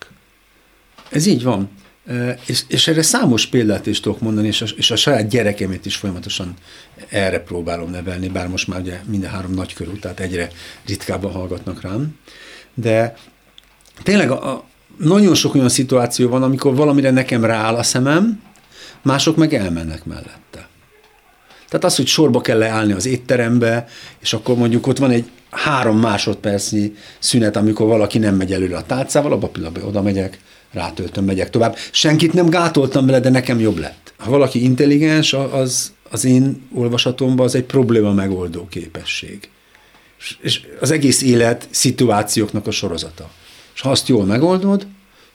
Ez 1.09 1.25
így 1.25 1.43
van. 1.43 1.69
És, 2.45 2.61
és 2.67 2.87
erre 2.87 3.01
számos 3.01 3.45
példát 3.45 3.85
is 3.85 3.99
tudok 3.99 4.21
mondani, 4.21 4.47
és 4.47 4.61
a, 4.61 4.65
és 4.75 4.91
a 4.91 4.95
saját 4.95 5.29
gyerekemét 5.29 5.85
is 5.85 5.95
folyamatosan 5.95 6.53
erre 7.09 7.39
próbálom 7.39 7.89
nevelni, 7.89 8.27
bár 8.27 8.47
most 8.47 8.67
már 8.67 8.79
ugye 8.79 8.99
minden 9.05 9.29
három 9.29 9.53
nagykörű, 9.53 9.91
tehát 9.91 10.19
egyre 10.19 10.49
ritkábban 10.85 11.31
hallgatnak 11.31 11.81
rám. 11.81 12.19
De 12.73 13.15
tényleg 14.03 14.31
a, 14.31 14.69
nagyon 14.97 15.35
sok 15.35 15.55
olyan 15.55 15.69
szituáció 15.69 16.29
van, 16.29 16.43
amikor 16.43 16.75
valamire 16.75 17.11
nekem 17.11 17.45
rááll 17.45 17.75
a 17.75 17.83
szemem, 17.83 18.41
mások 19.01 19.35
meg 19.35 19.53
elmennek 19.53 20.05
mellette. 20.05 20.69
Tehát 21.67 21.85
az, 21.85 21.95
hogy 21.95 22.07
sorba 22.07 22.41
kell 22.41 22.57
leállni 22.57 22.91
az 22.93 23.05
étterembe, 23.05 23.87
és 24.19 24.33
akkor 24.33 24.55
mondjuk 24.55 24.87
ott 24.87 24.97
van 24.97 25.11
egy 25.11 25.29
három 25.49 25.99
másodpercnyi 25.99 26.93
szünet, 27.19 27.55
amikor 27.55 27.87
valaki 27.87 28.17
nem 28.17 28.35
megy 28.35 28.53
előre 28.53 28.77
a 28.77 28.85
tárcával, 28.85 29.31
abban 29.31 29.49
a 29.49 29.51
pillanatban 29.51 29.83
oda 29.83 30.01
megyek, 30.01 30.39
rátöltöm, 30.71 31.25
megyek 31.25 31.49
tovább. 31.49 31.75
Senkit 31.91 32.33
nem 32.33 32.49
gátoltam 32.49 33.05
vele, 33.05 33.19
de 33.19 33.29
nekem 33.29 33.59
jobb 33.59 33.77
lett. 33.77 34.13
Ha 34.17 34.29
valaki 34.29 34.63
intelligens, 34.63 35.33
az, 35.33 35.91
az 36.09 36.25
én 36.25 36.67
olvasatomban 36.73 37.45
az 37.45 37.55
egy 37.55 37.63
probléma 37.63 38.13
megoldó 38.13 38.67
képesség. 38.67 39.49
És 40.41 40.61
az 40.79 40.91
egész 40.91 41.21
élet 41.21 41.67
szituációknak 41.69 42.67
a 42.67 42.71
sorozata. 42.71 43.29
És 43.81 43.87
ha 43.87 43.93
azt 43.93 44.07
jól 44.07 44.25
megoldod, 44.25 44.87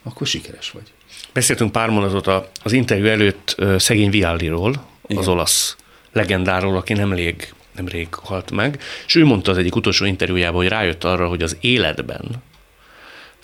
akkor 0.02 0.26
sikeres 0.26 0.70
vagy. 0.70 0.92
Beszéltünk 1.32 1.72
pár 1.72 1.88
mondatot 1.88 2.48
az 2.62 2.72
interjú 2.72 3.06
előtt 3.06 3.56
szegény 3.78 4.10
Vialliról, 4.10 4.86
az 5.02 5.28
olasz 5.28 5.76
legendáról, 6.12 6.76
aki 6.76 6.92
nemrég, 6.92 7.54
nemrég 7.76 8.14
halt 8.14 8.50
meg, 8.50 8.82
és 9.06 9.14
ő 9.14 9.24
mondta 9.24 9.50
az 9.50 9.58
egyik 9.58 9.76
utolsó 9.76 10.04
interjújában, 10.04 10.56
hogy 10.56 10.68
rájött 10.68 11.04
arra, 11.04 11.28
hogy 11.28 11.42
az 11.42 11.56
életben 11.60 12.42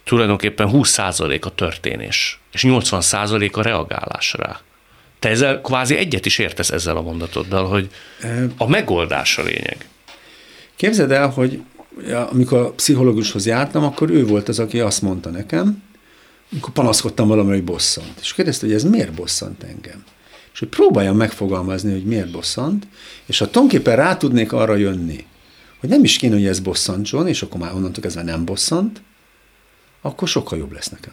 tulajdonképpen 0.05 0.71
20% 0.73 1.43
a 1.43 1.55
történés, 1.55 2.41
és 2.53 2.65
80% 2.67 3.53
a 3.53 3.63
reagálás 3.63 4.33
rá. 4.33 4.61
Te 5.19 5.29
ezzel 5.29 5.61
kvázi 5.61 5.97
egyet 5.97 6.27
is 6.27 6.39
értesz 6.39 6.71
ezzel 6.71 6.97
a 6.97 7.03
mondatoddal, 7.03 7.69
hogy 7.69 7.91
a 8.57 8.69
megoldás 8.69 9.39
a 9.39 9.43
lényeg. 9.43 9.87
Képzeld 10.77 11.11
el, 11.11 11.29
hogy 11.29 11.63
amikor 12.31 12.59
a 12.59 12.71
pszichológushoz 12.71 13.47
jártam, 13.47 13.85
akkor 13.85 14.11
ő 14.11 14.27
volt 14.27 14.49
az, 14.49 14.59
aki 14.59 14.81
azt 14.81 15.03
mondta 15.03 15.31
nekem, 15.31 15.83
amikor 16.53 16.73
panaszkodtam 16.73 17.29
valami, 17.29 17.51
hogy 17.51 17.65
bosszant. 17.65 18.19
És 18.21 18.33
kérdezte, 18.33 18.67
hogy 18.67 18.75
ez 18.75 18.85
miért 18.85 19.13
bosszant 19.13 19.63
engem? 19.63 20.05
És 20.53 20.59
hogy 20.59 20.69
próbáljam 20.69 21.17
megfogalmazni, 21.17 21.93
hogy 21.93 22.05
miért 22.05 22.31
bosszant, 22.31 22.87
és 23.27 23.39
ha 23.39 23.51
tulajdonképpen 23.51 23.97
rá 23.97 24.17
tudnék 24.17 24.53
arra 24.53 24.75
jönni, 24.75 25.27
hogy 25.81 25.89
nem 25.89 26.05
is 26.05 26.17
kéne, 26.17 26.35
hogy 26.35 26.47
ez 26.47 26.61
bosszantson, 26.61 27.29
és 27.29 27.43
akkor 27.43 27.61
már 27.61 27.75
onnantól 27.75 28.03
kezdve 28.03 28.23
nem 28.23 28.45
bosszant, 28.45 29.03
akkor 30.03 30.29
sokkal 30.29 30.59
jobb 30.59 30.73
lesz 30.73 30.89
nekem. 30.89 31.13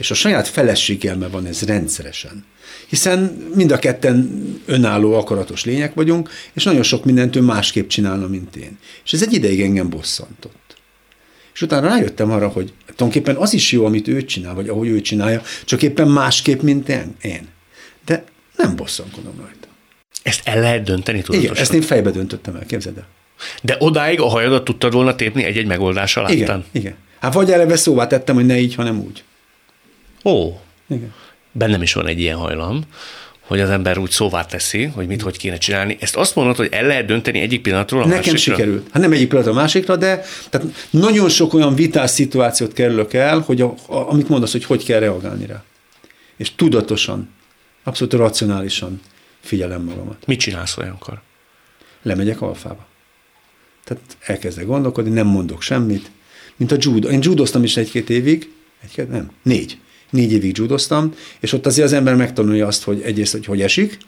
És 0.00 0.10
a 0.10 0.14
saját 0.14 0.48
feleségelme 0.48 1.28
van 1.28 1.46
ez 1.46 1.62
rendszeresen. 1.62 2.44
Hiszen 2.88 3.18
mind 3.54 3.70
a 3.70 3.78
ketten 3.78 4.30
önálló, 4.66 5.14
akaratos 5.14 5.64
lények 5.64 5.94
vagyunk, 5.94 6.30
és 6.52 6.64
nagyon 6.64 6.82
sok 6.82 7.04
mindent 7.04 7.36
ő 7.36 7.40
másképp 7.40 7.88
csinálna, 7.88 8.26
mint 8.26 8.56
én. 8.56 8.78
És 9.04 9.12
ez 9.12 9.22
egy 9.22 9.32
ideig 9.32 9.60
engem 9.60 9.88
bosszantott. 9.88 10.76
És 11.54 11.62
utána 11.62 11.88
rájöttem 11.88 12.30
arra, 12.30 12.48
hogy 12.48 12.72
tulajdonképpen 12.86 13.36
az 13.36 13.52
is 13.52 13.72
jó, 13.72 13.84
amit 13.84 14.08
ő 14.08 14.24
csinál, 14.24 14.54
vagy 14.54 14.68
ahogy 14.68 14.88
ő 14.88 15.00
csinálja, 15.00 15.42
csak 15.64 15.82
éppen 15.82 16.08
másképp, 16.08 16.60
mint 16.60 16.88
én. 17.20 17.48
De 18.04 18.24
nem 18.56 18.76
bosszankodom 18.76 19.34
rajta. 19.38 19.68
Ezt 20.22 20.40
el 20.44 20.60
lehet 20.60 20.82
dönteni 20.82 21.22
tudatosan? 21.22 21.50
Igen, 21.50 21.62
ezt 21.62 21.74
én 21.74 21.82
fejbe 21.82 22.10
döntöttem 22.10 22.54
el, 22.54 22.66
képzeld 22.66 22.96
el. 22.96 23.06
De 23.62 23.76
odáig 23.78 24.20
a 24.20 24.28
hajadat 24.28 24.64
tudtad 24.64 24.92
volna 24.92 25.14
tépni 25.14 25.44
egy-egy 25.44 25.66
megoldással 25.66 26.22
láttán? 26.22 26.36
Igen, 26.36 26.64
igen. 26.72 26.94
Hát 27.20 27.34
vagy 27.34 27.50
eleve 27.50 27.76
szóvá 27.76 28.06
tettem, 28.06 28.34
hogy 28.34 28.46
ne 28.46 28.58
így, 28.58 28.74
hanem 28.74 29.00
úgy. 29.00 29.22
Ó, 30.24 30.60
Igen. 30.88 31.14
bennem 31.52 31.82
is 31.82 31.92
van 31.92 32.06
egy 32.06 32.20
ilyen 32.20 32.36
hajlam, 32.36 32.82
hogy 33.40 33.60
az 33.60 33.70
ember 33.70 33.98
úgy 33.98 34.10
szóvá 34.10 34.44
teszi, 34.44 34.84
hogy 34.84 35.06
mit, 35.06 35.22
hogy 35.22 35.36
kéne 35.36 35.58
csinálni. 35.58 35.96
Ezt 36.00 36.16
azt 36.16 36.34
mondod, 36.34 36.56
hogy 36.56 36.68
el 36.70 36.86
lehet 36.86 37.06
dönteni 37.06 37.40
egyik 37.40 37.62
pillanatról 37.62 38.02
a 38.02 38.06
Nekem 38.06 38.32
másikra? 38.32 38.54
sikerült. 38.54 38.86
Hát 38.92 39.02
nem 39.02 39.12
egyik 39.12 39.28
pillanat 39.28 39.50
a 39.50 39.54
másikra, 39.54 39.96
de 39.96 40.24
tehát 40.50 40.66
nagyon 40.90 41.28
sok 41.28 41.54
olyan 41.54 41.74
vitás 41.74 42.10
szituációt 42.10 42.72
kerülök 42.72 43.12
el, 43.12 43.38
hogy 43.38 43.60
a, 43.60 43.74
a, 43.86 43.96
amit 44.10 44.28
mondasz, 44.28 44.52
hogy 44.52 44.64
hogy 44.64 44.84
kell 44.84 45.00
reagálni 45.00 45.46
rá. 45.46 45.62
És 46.36 46.54
tudatosan, 46.54 47.28
abszolút 47.84 48.12
racionálisan 48.12 49.00
figyelem 49.40 49.82
magamat. 49.82 50.26
Mit 50.26 50.40
csinálsz 50.40 50.76
olyankor? 50.76 51.20
Lemegyek 52.02 52.40
alfába. 52.40 52.86
Tehát 53.84 54.02
elkezdek 54.20 54.66
gondolkodni, 54.66 55.10
nem 55.10 55.26
mondok 55.26 55.62
semmit. 55.62 56.10
Mint 56.56 56.72
a 56.72 56.76
judo. 56.78 57.08
Én 57.08 57.18
judoztam 57.22 57.64
is 57.64 57.76
egy-két 57.76 58.10
évig, 58.10 58.52
egy-két, 58.82 59.10
nem, 59.10 59.30
négy. 59.42 59.78
Négy 60.10 60.32
évig 60.32 60.56
judoztam, 60.56 61.14
és 61.40 61.52
ott 61.52 61.66
azért 61.66 61.86
az 61.86 61.92
ember 61.92 62.14
megtanulja 62.14 62.66
azt, 62.66 62.82
hogy 62.82 63.00
egyrészt, 63.00 63.32
hogy 63.32 63.44
hogy 63.44 63.62
esik, 63.62 63.98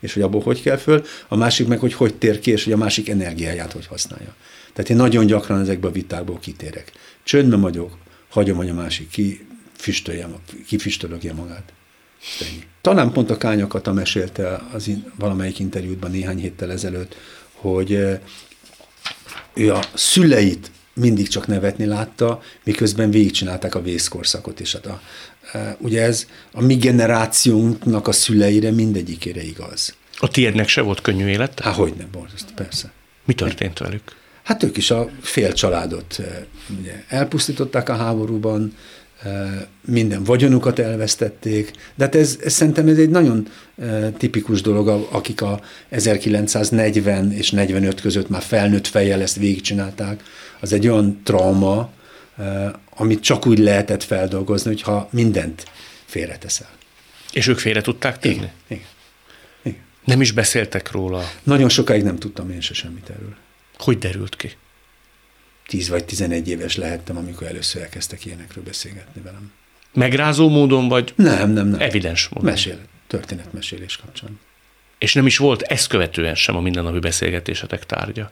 és 0.00 0.14
hogy 0.14 0.22
abból 0.22 0.40
hogy 0.40 0.62
kell 0.62 0.76
föl, 0.76 1.04
a 1.28 1.36
másik 1.36 1.66
meg, 1.66 1.78
hogy 1.78 1.92
hogy 1.92 2.14
tér 2.14 2.38
ki, 2.38 2.50
és 2.50 2.64
hogy 2.64 2.72
a 2.72 2.76
másik 2.76 3.08
energiáját 3.08 3.72
hogy 3.72 3.86
használja. 3.86 4.34
Tehát 4.72 4.90
én 4.90 4.96
nagyon 4.96 5.26
gyakran 5.26 5.60
ezekbe 5.60 5.88
a 5.88 5.90
vitákból 5.90 6.38
kitérek. 6.38 6.92
Csöndben 7.24 7.60
vagyok, 7.60 7.96
hagyom, 8.28 8.56
hogy 8.56 8.68
a 8.68 8.74
másik 8.74 9.08
ki 9.10 9.46
füstölje, 9.76 10.28
kifüstölögje 10.66 11.32
magát. 11.32 11.72
Ennyi. 12.40 12.62
Talán 12.80 13.12
pont 13.12 13.30
a 13.30 13.36
kányakat 13.36 13.92
mesélte 13.94 14.62
az 14.72 14.88
in, 14.88 15.12
valamelyik 15.18 15.58
interjútban 15.58 16.10
néhány 16.10 16.38
héttel 16.38 16.72
ezelőtt, 16.72 17.16
hogy 17.52 17.90
ő 19.54 19.72
a 19.72 19.84
szüleit 19.94 20.70
mindig 20.94 21.28
csak 21.28 21.46
nevetni 21.46 21.84
látta, 21.84 22.42
miközben 22.64 23.10
végigcsinálták 23.10 23.74
a 23.74 23.82
vészkorszakot, 23.82 24.60
és 24.60 24.72
hát 24.72 24.86
a, 24.86 25.00
ugye 25.78 26.02
ez 26.02 26.26
a 26.52 26.62
mi 26.62 26.74
generációnknak 26.74 28.08
a 28.08 28.12
szüleire 28.12 28.70
mindegyikére 28.70 29.42
igaz. 29.42 29.94
A 30.18 30.28
tiédnek 30.28 30.68
se 30.68 30.80
volt 30.80 31.00
könnyű 31.00 31.26
élet? 31.26 31.60
Há, 31.60 31.70
hogy 31.70 31.92
nem, 31.98 32.08
borzasztó, 32.12 32.52
persze. 32.54 32.92
Mi 33.24 33.34
történt 33.34 33.78
velük? 33.78 34.02
Hát 34.42 34.62
ők 34.62 34.76
is 34.76 34.90
a 34.90 35.08
fél 35.20 35.52
családot 35.52 36.20
ugye, 36.80 37.04
elpusztították 37.08 37.88
a 37.88 37.94
háborúban, 37.94 38.72
minden 39.84 40.24
vagyonukat 40.24 40.78
elvesztették, 40.78 41.70
de 41.94 42.04
hát 42.04 42.14
ez, 42.14 42.38
ez 42.44 42.52
szerintem 42.52 42.88
ez 42.88 42.98
egy 42.98 43.10
nagyon 43.10 43.48
tipikus 44.16 44.60
dolog, 44.60 44.88
akik 45.10 45.42
a 45.42 45.60
1940 45.88 47.32
és 47.32 47.50
45 47.50 48.00
között 48.00 48.28
már 48.28 48.42
felnőtt 48.42 48.86
fejjel 48.86 49.22
ezt 49.22 49.36
végigcsinálták, 49.36 50.22
az 50.60 50.72
egy 50.72 50.88
olyan 50.88 51.20
trauma, 51.24 51.90
amit 52.90 53.20
csak 53.20 53.46
úgy 53.46 53.58
lehetett 53.58 54.02
feldolgozni, 54.02 54.70
hogyha 54.70 55.08
mindent 55.12 55.64
félreteszel. 56.04 56.70
És 57.32 57.46
ők 57.46 57.58
félre 57.58 57.80
tudták 57.80 58.18
tenni? 58.18 58.34
Igen. 58.34 58.50
Igen. 58.66 58.84
Igen. 59.62 59.80
Nem 60.04 60.20
is 60.20 60.32
beszéltek 60.32 60.90
róla. 60.90 61.22
Nagyon 61.42 61.68
sokáig 61.68 62.02
nem 62.02 62.16
tudtam 62.16 62.50
én 62.50 62.60
se 62.60 62.74
semmit 62.74 63.10
erről. 63.10 63.34
Hogy 63.78 63.98
derült 63.98 64.36
ki? 64.36 64.56
10 65.66 65.88
vagy 65.88 66.04
11 66.04 66.48
éves 66.48 66.76
lehettem, 66.76 67.16
amikor 67.16 67.46
először 67.46 67.82
elkezdtek 67.82 68.24
ilyenekről 68.24 68.64
beszélgetni 68.64 69.20
velem. 69.22 69.52
Megrázó 69.92 70.48
módon, 70.48 70.88
vagy 70.88 71.12
Nem, 71.16 71.50
nem, 71.50 71.68
nem. 71.68 71.80
evidens 71.80 72.28
módon? 72.28 72.50
Mesél, 72.50 72.78
történetmesélés 73.06 73.96
kapcsán. 73.96 74.40
És 74.98 75.14
nem 75.14 75.26
is 75.26 75.36
volt 75.36 75.62
ezt 75.62 75.86
követően 75.86 76.34
sem 76.34 76.56
a 76.56 76.60
mindennapi 76.60 76.98
beszélgetésetek 76.98 77.86
tárgya. 77.86 78.30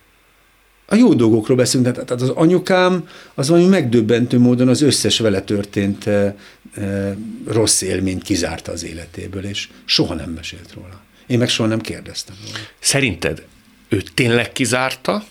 A 0.87 0.95
jó 0.95 1.15
dolgokról 1.15 1.57
beszélünk, 1.57 1.93
tehát 1.93 2.11
az 2.11 2.29
anyukám 2.29 3.09
az 3.35 3.49
valami 3.49 3.67
megdöbbentő 3.67 4.39
módon 4.39 4.69
az 4.69 4.81
összes 4.81 5.19
vele 5.19 5.41
történt 5.41 6.07
e, 6.07 6.37
e, 6.75 7.17
rossz 7.47 7.81
élményt 7.81 8.23
kizárta 8.23 8.73
az 8.73 8.85
életéből, 8.85 9.45
és 9.45 9.69
soha 9.85 10.15
nem 10.15 10.31
mesélt 10.31 10.73
róla. 10.75 11.01
Én 11.27 11.39
meg 11.39 11.49
soha 11.49 11.69
nem 11.69 11.81
kérdeztem 11.81 12.37
róla. 12.45 12.59
Szerinted 12.79 13.43
ő 13.89 14.03
tényleg 14.15 14.53
kizárta, 14.53 15.25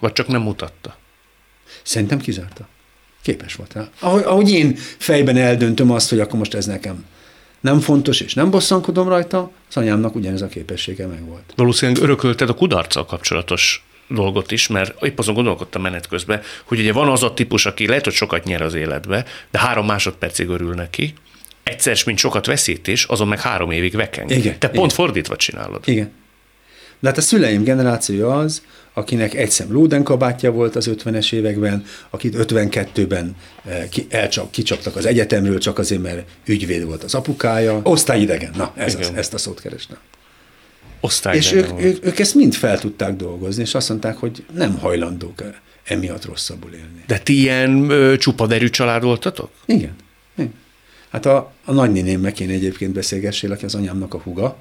vagy 0.00 0.12
csak 0.12 0.26
nem 0.26 0.42
mutatta? 0.42 0.96
Szerintem 1.82 2.18
kizárta. 2.18 2.68
Képes 3.22 3.54
volt 3.54 3.72
rá. 3.72 3.88
Ahogy, 3.98 4.22
ahogy 4.22 4.50
én 4.50 4.76
fejben 4.98 5.36
eldöntöm 5.36 5.90
azt, 5.90 6.08
hogy 6.08 6.20
akkor 6.20 6.38
most 6.38 6.54
ez 6.54 6.66
nekem 6.66 7.04
nem 7.60 7.80
fontos, 7.80 8.20
és 8.20 8.34
nem 8.34 8.50
bosszankodom 8.50 9.08
rajta, 9.08 9.50
az 9.68 9.76
anyámnak 9.76 10.14
ugyanez 10.14 10.42
a 10.42 10.46
képessége 10.46 11.06
megvolt. 11.06 11.52
Valószínűleg 11.56 12.02
örökölted 12.02 12.48
a 12.48 12.54
kudarccal 12.54 13.06
kapcsolatos 13.06 13.84
dolgot 14.10 14.50
is, 14.50 14.66
mert 14.66 15.02
épp 15.02 15.18
azon 15.18 15.34
gondolkodtam 15.34 15.82
menet 15.82 16.08
közben, 16.08 16.42
hogy 16.64 16.78
ugye 16.78 16.92
van 16.92 17.08
az 17.08 17.22
a 17.22 17.34
típus, 17.34 17.66
aki 17.66 17.86
lehet, 17.86 18.04
hogy 18.04 18.12
sokat 18.12 18.44
nyer 18.44 18.62
az 18.62 18.74
életbe, 18.74 19.24
de 19.50 19.58
három 19.58 19.86
másodpercig 19.86 20.48
örül 20.48 20.74
neki, 20.74 21.14
egyszer, 21.62 21.98
mint 22.06 22.18
sokat 22.18 22.46
veszít 22.46 22.86
is, 22.86 23.04
azon 23.04 23.28
meg 23.28 23.40
három 23.40 23.70
évig 23.70 23.96
vekeng. 23.96 24.30
Igen, 24.30 24.58
Te 24.58 24.68
pont 24.68 24.92
igen. 24.92 25.04
fordítva 25.04 25.36
csinálod. 25.36 25.82
Igen. 25.84 26.10
De 27.00 27.08
hát 27.08 27.18
a 27.18 27.20
szüleim 27.20 27.62
generációja 27.62 28.38
az, 28.38 28.62
akinek 28.92 29.34
egy 29.34 29.50
szem 29.50 29.72
Lóden 29.72 30.02
kabátja 30.02 30.50
volt 30.50 30.76
az 30.76 30.90
50-es 30.92 31.32
években, 31.32 31.84
akit 32.10 32.34
52-ben 32.38 33.36
eh, 33.64 33.86
ki, 33.90 34.06
elcsap, 34.10 34.50
kicsaptak 34.50 34.96
az 34.96 35.06
egyetemről, 35.06 35.58
csak 35.58 35.78
azért, 35.78 36.02
mert 36.02 36.28
ügyvéd 36.44 36.84
volt 36.84 37.04
az 37.04 37.14
apukája. 37.14 37.80
Osztályidegen, 37.82 38.50
na, 38.56 38.72
ez 38.76 38.94
az, 38.94 39.12
ezt 39.14 39.34
a 39.34 39.38
szót 39.38 39.60
kerestem. 39.60 39.98
És 41.32 41.52
ők, 41.52 41.82
ők, 41.82 42.04
ők 42.04 42.18
ezt 42.18 42.34
mind 42.34 42.54
fel 42.54 42.78
tudták 42.78 43.16
dolgozni, 43.16 43.62
és 43.62 43.74
azt 43.74 43.88
mondták, 43.88 44.16
hogy 44.16 44.44
nem 44.54 44.78
hajlandók 44.78 45.40
eh, 45.40 45.48
emiatt 45.84 46.24
rosszabbul 46.24 46.72
élni. 46.72 47.04
De 47.06 47.18
ti 47.18 47.38
ilyen 47.38 47.90
ö, 47.90 48.16
csupaderű 48.16 48.68
család 48.68 49.02
voltatok? 49.02 49.50
Igen. 49.66 49.94
Igen. 50.36 50.54
Hát 51.10 51.26
a, 51.26 51.52
a 51.64 51.72
nagynénémmel 51.72 52.32
én 52.38 52.50
egyébként 52.50 52.92
beszélgessél, 52.92 53.52
aki 53.52 53.64
az 53.64 53.74
anyámnak 53.74 54.14
a 54.14 54.18
huga, 54.18 54.56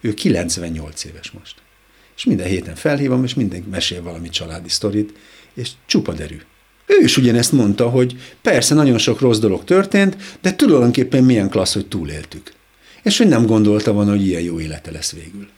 ő 0.00 0.14
98 0.14 1.04
éves 1.04 1.30
most. 1.30 1.54
És 2.16 2.24
minden 2.24 2.46
héten 2.46 2.74
felhívom, 2.74 3.24
és 3.24 3.34
minden 3.34 3.64
mesél 3.70 4.02
valami 4.02 4.28
családi 4.28 4.68
sztorit, 4.68 5.12
és 5.54 5.70
csupa 5.86 6.12
derű. 6.12 6.40
Ő 6.86 7.04
is 7.04 7.16
ugyanezt 7.16 7.52
mondta, 7.52 7.88
hogy 7.88 8.16
persze 8.42 8.74
nagyon 8.74 8.98
sok 8.98 9.20
rossz 9.20 9.38
dolog 9.38 9.64
történt, 9.64 10.16
de 10.40 10.54
tulajdonképpen 10.54 11.24
milyen 11.24 11.48
klassz, 11.48 11.74
hogy 11.74 11.86
túléltük. 11.86 12.52
És 13.02 13.18
hogy 13.18 13.28
nem 13.28 13.46
gondolta 13.46 13.92
volna, 13.92 14.10
hogy 14.10 14.26
ilyen 14.26 14.42
jó 14.42 14.60
élete 14.60 14.90
lesz 14.90 15.12
végül. 15.12 15.48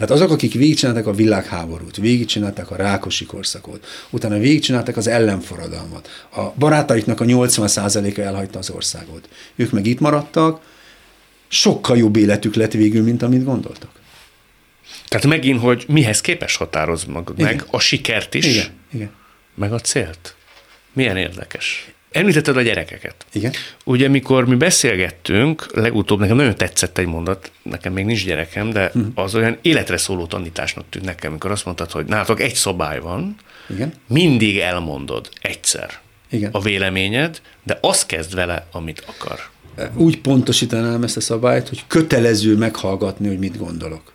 Tehát 0.00 0.14
azok, 0.14 0.30
akik 0.30 0.52
végigcsinálták 0.52 1.06
a 1.06 1.12
világháborút, 1.12 1.96
végigcsinálták 1.96 2.70
a 2.70 2.76
rákosi 2.76 3.24
korszakot, 3.26 3.86
utána 4.10 4.38
végigcsinálták 4.38 4.96
az 4.96 5.06
ellenforradalmat, 5.06 6.08
a 6.32 6.42
barátaiknak 6.42 7.20
a 7.20 7.24
80%-a 7.24 8.20
elhagyta 8.20 8.58
az 8.58 8.70
országot. 8.70 9.28
Ők 9.56 9.70
meg 9.70 9.86
itt 9.86 10.00
maradtak, 10.00 10.60
sokkal 11.48 11.96
jobb 11.96 12.16
életük 12.16 12.54
lett 12.54 12.72
végül, 12.72 13.02
mint 13.02 13.22
amit 13.22 13.44
gondoltak. 13.44 13.90
Tehát 15.08 15.26
megint, 15.26 15.60
hogy 15.60 15.84
mihez 15.88 16.20
képes 16.20 16.56
határoz 16.56 17.04
magad 17.04 17.38
Igen. 17.38 17.54
meg, 17.54 17.64
a 17.70 17.78
sikert 17.78 18.34
is, 18.34 18.46
Igen, 18.46 18.70
igen, 18.92 19.10
meg 19.54 19.72
a 19.72 19.78
célt. 19.78 20.34
Milyen 20.92 21.16
érdekes. 21.16 21.92
Említetted 22.10 22.56
a 22.56 22.62
gyerekeket. 22.62 23.26
igen. 23.32 23.52
Ugye, 23.84 24.08
mikor 24.08 24.46
mi 24.46 24.54
beszélgettünk, 24.54 25.66
legutóbb 25.74 26.18
nekem 26.18 26.36
nagyon 26.36 26.54
tetszett 26.54 26.98
egy 26.98 27.06
mondat, 27.06 27.50
nekem 27.62 27.92
még 27.92 28.04
nincs 28.04 28.24
gyerekem, 28.24 28.70
de 28.70 28.90
Mhm. 28.94 29.06
az 29.14 29.34
olyan 29.34 29.58
életre 29.62 29.96
szóló 29.96 30.26
tanításnak 30.26 30.84
tűnt 30.88 31.04
nekem, 31.04 31.30
amikor 31.30 31.50
azt 31.50 31.64
mondtad, 31.64 31.90
hogy 31.90 32.04
nálatok 32.06 32.40
egy 32.40 32.54
szobály 32.54 33.00
van, 33.00 33.36
Igen. 33.68 33.92
mindig 34.06 34.58
elmondod 34.58 35.28
egyszer 35.40 35.98
Igen. 36.30 36.50
a 36.52 36.60
véleményed, 36.60 37.40
de 37.62 37.78
azt 37.82 38.06
kezd 38.06 38.34
vele, 38.34 38.66
amit 38.72 39.04
akar. 39.06 39.38
Úgy 39.94 40.20
pontosítanám 40.20 41.02
ezt 41.02 41.16
a 41.16 41.20
szabályt, 41.20 41.68
hogy 41.68 41.84
kötelező 41.86 42.56
meghallgatni, 42.56 43.26
hogy 43.28 43.38
mit 43.38 43.56
gondolok, 43.58 44.12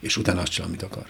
és 0.00 0.16
utána 0.16 0.40
azt 0.40 0.50
csinál, 0.52 0.68
amit 0.68 0.82
akar. 0.82 1.04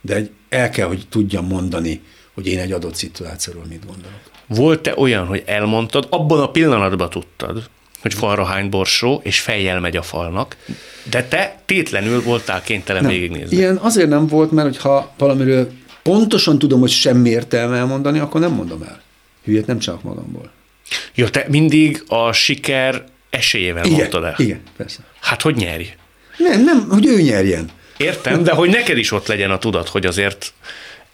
De 0.00 0.22
el 0.48 0.70
kell, 0.70 0.86
hogy 0.86 1.06
tudjam 1.08 1.46
mondani, 1.46 2.02
hogy 2.36 2.46
én 2.46 2.58
egy 2.58 2.72
adott 2.72 2.94
szituációról 2.94 3.64
mit 3.68 3.86
gondolok. 3.86 4.20
Volt-e 4.46 4.94
olyan, 4.96 5.26
hogy 5.26 5.42
elmondtad, 5.46 6.06
abban 6.10 6.40
a 6.40 6.50
pillanatban 6.50 7.10
tudtad, 7.10 7.68
hogy 8.02 8.14
falra 8.14 8.44
hány 8.44 8.70
borsó, 8.70 9.20
és 9.24 9.40
fejjel 9.40 9.80
megy 9.80 9.96
a 9.96 10.02
falnak, 10.02 10.56
de 11.10 11.24
te 11.24 11.60
tétlenül 11.66 12.22
voltál 12.22 12.62
kénytelen 12.62 13.02
Nem. 13.02 13.10
végignézni. 13.10 13.56
Ilyen 13.56 13.76
azért 13.76 14.08
nem 14.08 14.26
volt, 14.26 14.50
mert 14.50 14.76
ha 14.76 15.14
valamiről 15.18 15.70
pontosan 16.02 16.58
tudom, 16.58 16.80
hogy 16.80 16.90
semmi 16.90 17.28
értelme 17.28 17.76
elmondani, 17.76 18.18
akkor 18.18 18.40
nem 18.40 18.52
mondom 18.52 18.82
el. 18.82 19.00
Hülyét 19.44 19.66
nem 19.66 19.78
csak 19.78 20.02
magamból. 20.02 20.50
Ja, 21.14 21.28
te 21.28 21.46
mindig 21.48 22.04
a 22.08 22.32
siker 22.32 23.04
esélyével 23.30 23.88
mondtad 23.88 24.24
el. 24.24 24.34
igen, 24.36 24.60
persze. 24.76 25.00
Hát 25.20 25.42
hogy 25.42 25.56
nyerj? 25.56 25.84
Nem, 26.38 26.64
nem, 26.64 26.88
hogy 26.88 27.06
ő 27.06 27.20
nyerjen. 27.20 27.70
Értem, 27.96 28.42
de 28.42 28.52
hogy 28.52 28.70
neked 28.70 28.98
is 28.98 29.12
ott 29.12 29.26
legyen 29.26 29.50
a 29.50 29.58
tudat, 29.58 29.88
hogy 29.88 30.06
azért 30.06 30.52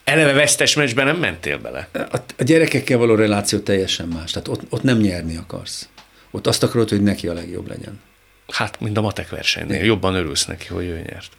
eleve 0.05 0.33
vesztes 0.33 0.75
meccsben 0.75 1.07
nem 1.07 1.17
mentél 1.17 1.59
bele. 1.59 1.88
A, 1.93 2.17
a 2.38 2.43
gyerekekkel 2.43 2.99
való 2.99 3.15
reláció 3.15 3.59
teljesen 3.59 4.09
más. 4.09 4.31
Tehát 4.31 4.49
ott, 4.49 4.61
ott 4.69 4.83
nem 4.83 4.99
nyerni 4.99 5.37
akarsz. 5.37 5.88
Ott 6.31 6.47
azt 6.47 6.62
akarod, 6.62 6.88
hogy 6.88 7.03
neki 7.03 7.29
a 7.29 7.33
legjobb 7.33 7.69
legyen. 7.69 8.01
Hát, 8.49 8.81
mint 8.81 8.97
a 8.97 9.01
matek 9.01 9.29
versenynél. 9.29 9.85
Jobban 9.85 10.15
örülsz 10.15 10.47
neki, 10.47 10.69
hogy 10.69 10.85
ő 10.85 11.05
nyert. 11.09 11.33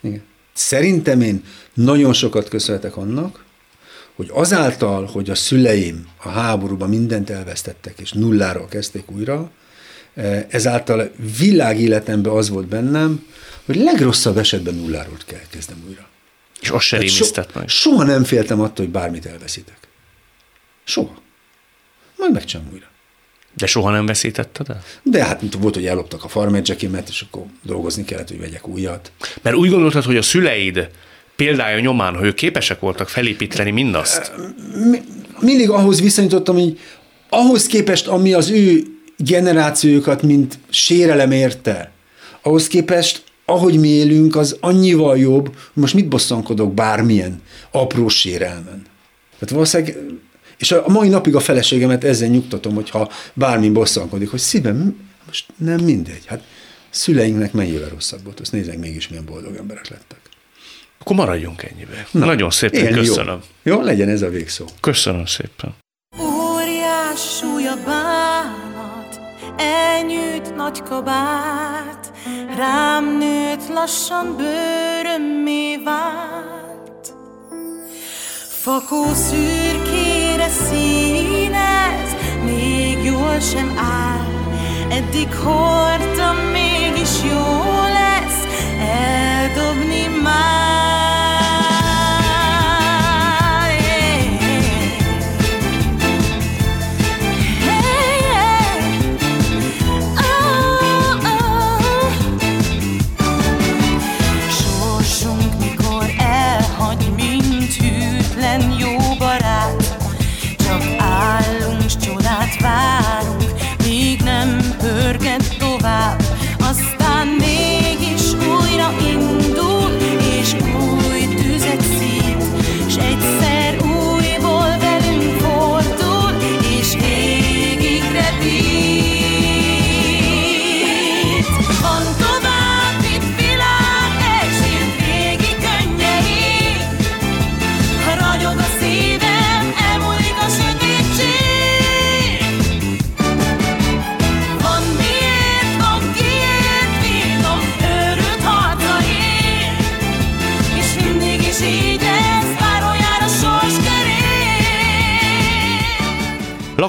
Igen. 0.00 0.22
szerintem 0.52 1.20
én 1.20 1.44
nagyon 1.74 2.12
sokat 2.12 2.48
köszönhetek 2.48 2.96
annak, 2.96 3.44
hogy 4.14 4.30
azáltal, 4.32 5.06
hogy 5.06 5.30
a 5.30 5.34
szüleim 5.34 6.08
a 6.16 6.28
háborúban 6.28 6.88
mindent 6.88 7.30
elvesztettek, 7.30 7.98
és 7.98 8.12
nulláról 8.12 8.66
kezdték 8.66 9.10
újra, 9.10 9.50
eh, 10.14 10.44
ezáltal 10.48 11.10
világéletemben 11.38 12.32
az 12.32 12.48
volt 12.48 12.66
bennem, 12.66 13.26
hogy 13.64 13.76
legrosszabb 13.76 14.36
esetben 14.36 14.74
nulláról 14.74 15.16
kell 15.26 15.40
kezdem 15.50 15.84
újra. 15.88 16.08
És 16.64 16.70
azt 16.70 16.86
se 16.86 16.96
rémisztett 16.96 17.52
so, 17.52 17.58
meg. 17.58 17.68
Soha 17.68 18.04
nem 18.04 18.24
féltem 18.24 18.60
attól, 18.60 18.84
hogy 18.84 18.94
bármit 18.94 19.26
elveszítek. 19.26 19.78
Soha. 20.84 21.14
Majd 22.16 22.32
megcsinálom 22.32 22.72
újra. 22.72 22.86
De 23.56 23.66
soha 23.66 23.90
nem 23.90 24.06
veszítetted 24.06 24.68
el? 24.68 24.82
De 25.02 25.24
hát 25.24 25.42
volt, 25.58 25.74
hogy 25.74 25.86
elloptak 25.86 26.24
a 26.24 26.28
farmedzsekémet, 26.28 27.08
és 27.08 27.20
akkor 27.20 27.44
dolgozni 27.62 28.04
kellett, 28.04 28.28
hogy 28.28 28.40
vegyek 28.40 28.68
újat. 28.68 29.12
Mert 29.42 29.56
úgy 29.56 29.70
gondoltad, 29.70 30.04
hogy 30.04 30.16
a 30.16 30.22
szüleid 30.22 30.88
példája 31.36 31.80
nyomán, 31.80 32.14
hogy 32.14 32.26
ők 32.26 32.34
képesek 32.34 32.80
voltak 32.80 33.08
felépíteni 33.08 33.70
mindazt? 33.70 34.32
Mindig 35.40 35.70
ahhoz 35.70 36.00
viszonyítottam, 36.00 36.54
hogy 36.54 36.78
ahhoz 37.28 37.66
képest, 37.66 38.06
ami 38.06 38.32
az 38.32 38.50
ő 38.50 38.82
generációjukat, 39.16 40.22
mint 40.22 40.58
sérelem 40.70 41.30
érte, 41.30 41.92
ahhoz 42.42 42.66
képest, 42.66 43.22
ahogy 43.44 43.78
mi 43.78 43.88
élünk, 43.88 44.36
az 44.36 44.56
annyival 44.60 45.18
jobb, 45.18 45.56
most 45.72 45.94
mit 45.94 46.08
bosszankodok 46.08 46.74
bármilyen 46.74 47.42
apró 47.70 48.08
sérelmen. 48.08 48.82
Tehát 49.38 49.50
valószínűleg, 49.50 49.96
és 50.58 50.72
a 50.72 50.84
mai 50.88 51.08
napig 51.08 51.34
a 51.34 51.40
feleségemet 51.40 52.04
ezzel 52.04 52.28
nyugtatom, 52.28 52.74
hogyha 52.74 53.10
bármi 53.34 53.70
bosszankodik, 53.70 54.30
hogy 54.30 54.40
szívem, 54.40 55.08
most 55.26 55.46
nem 55.56 55.80
mindegy. 55.80 56.26
Hát 56.26 56.42
szüleinknek 56.90 57.52
mennyivel 57.52 57.88
rosszabb 57.88 58.24
volt, 58.24 58.40
azt 58.40 58.52
nézzek 58.52 58.78
mégis 58.78 59.08
milyen 59.08 59.24
boldog 59.24 59.56
emberek 59.56 59.88
lettek. 59.88 60.18
Akkor 60.98 61.16
maradjunk 61.16 61.62
ennyibe. 61.62 62.06
Na, 62.10 62.24
Nagyon 62.24 62.50
szépen 62.50 62.92
köszönöm. 62.92 63.40
Jó. 63.62 63.74
jó, 63.74 63.82
legyen 63.82 64.08
ez 64.08 64.22
a 64.22 64.28
végszó. 64.28 64.64
Köszönöm 64.80 65.26
szépen. 65.26 65.74
Óriás 66.20 67.36
súlya 67.38 67.74
bánat, 67.86 69.20
elnyűjt 69.56 70.56
nagy 70.56 70.82
kabát, 70.82 71.93
rám 72.56 73.18
nőtt 73.18 73.68
lassan 73.68 74.36
bőrömmé 74.36 75.76
vált. 75.84 77.14
Fakó 78.48 79.04
szürkére 79.14 80.48
színez, 80.48 82.16
még 82.44 83.04
jól 83.04 83.40
sem 83.40 83.78
áll, 83.78 84.26
eddig 84.90 85.34
hordtam, 85.34 86.36
mégis 86.36 87.22
jó 87.22 87.62
lesz 87.92 88.46
eldobni 88.80 90.20
már. 90.22 90.93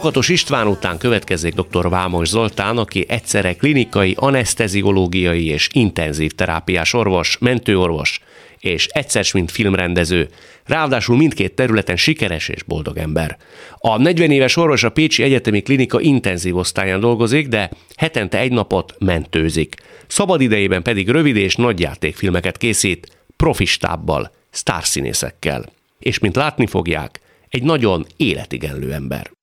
Lakatos 0.06 0.30
István 0.30 0.68
után 0.68 0.98
következik 0.98 1.54
dr. 1.54 1.90
Vámos 1.90 2.28
Zoltán, 2.28 2.78
aki 2.78 3.06
egyszerre 3.08 3.56
klinikai, 3.56 4.16
anesteziológiai 4.18 5.46
és 5.46 5.68
intenzív 5.72 6.32
terápiás 6.32 6.94
orvos, 6.94 7.38
mentőorvos, 7.40 8.20
és 8.60 8.88
egyszer 8.88 9.26
mint 9.34 9.52
filmrendező, 9.52 10.30
ráadásul 10.66 11.18
mindkét 11.18 11.56
területen 11.56 11.96
sikeres 11.96 12.50
és 12.50 12.64
boldog 12.64 12.98
ember. 12.98 13.38
A 13.78 13.98
40 13.98 14.32
éves 14.32 14.56
orvos 14.56 14.84
a 14.84 14.90
Pécsi 14.90 15.24
Egyetemi 15.24 15.62
Klinika 15.62 16.00
intenzív 16.00 16.56
osztályán 16.56 17.00
dolgozik, 17.00 17.48
de 17.48 17.70
hetente 17.96 18.40
egy 18.40 18.52
napot 18.52 18.96
mentőzik. 19.00 19.76
Szabad 20.08 20.42
idejében 20.42 20.82
pedig 20.82 21.10
rövid 21.10 21.36
és 21.36 21.56
nagyjátékfilmeket 21.56 22.58
készít, 22.58 23.18
profistábbal, 23.38 24.32
sztárszínészekkel. 24.50 25.66
És 26.00 26.20
mint 26.20 26.36
látni 26.36 26.68
fogják, 26.68 27.20
egy 27.50 27.64
nagyon 27.64 28.06
életigenlő 28.18 28.94
ember. 28.94 29.35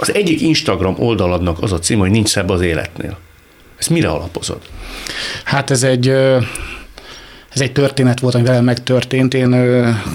Az 0.00 0.14
egyik 0.14 0.40
Instagram 0.40 0.94
oldaladnak 0.98 1.62
az 1.62 1.72
a 1.72 1.78
cím, 1.78 1.98
hogy 1.98 2.10
nincs 2.10 2.28
szebb 2.28 2.48
az 2.48 2.60
életnél. 2.60 3.18
Ezt 3.78 3.90
mire 3.90 4.08
alapozod? 4.08 4.60
Hát 5.44 5.70
ez 5.70 5.82
egy 5.82 6.08
ez 7.48 7.60
egy 7.60 7.72
történet 7.72 8.20
volt, 8.20 8.34
ami 8.34 8.44
velem 8.44 8.64
megtörtént. 8.64 9.34
Én 9.34 9.56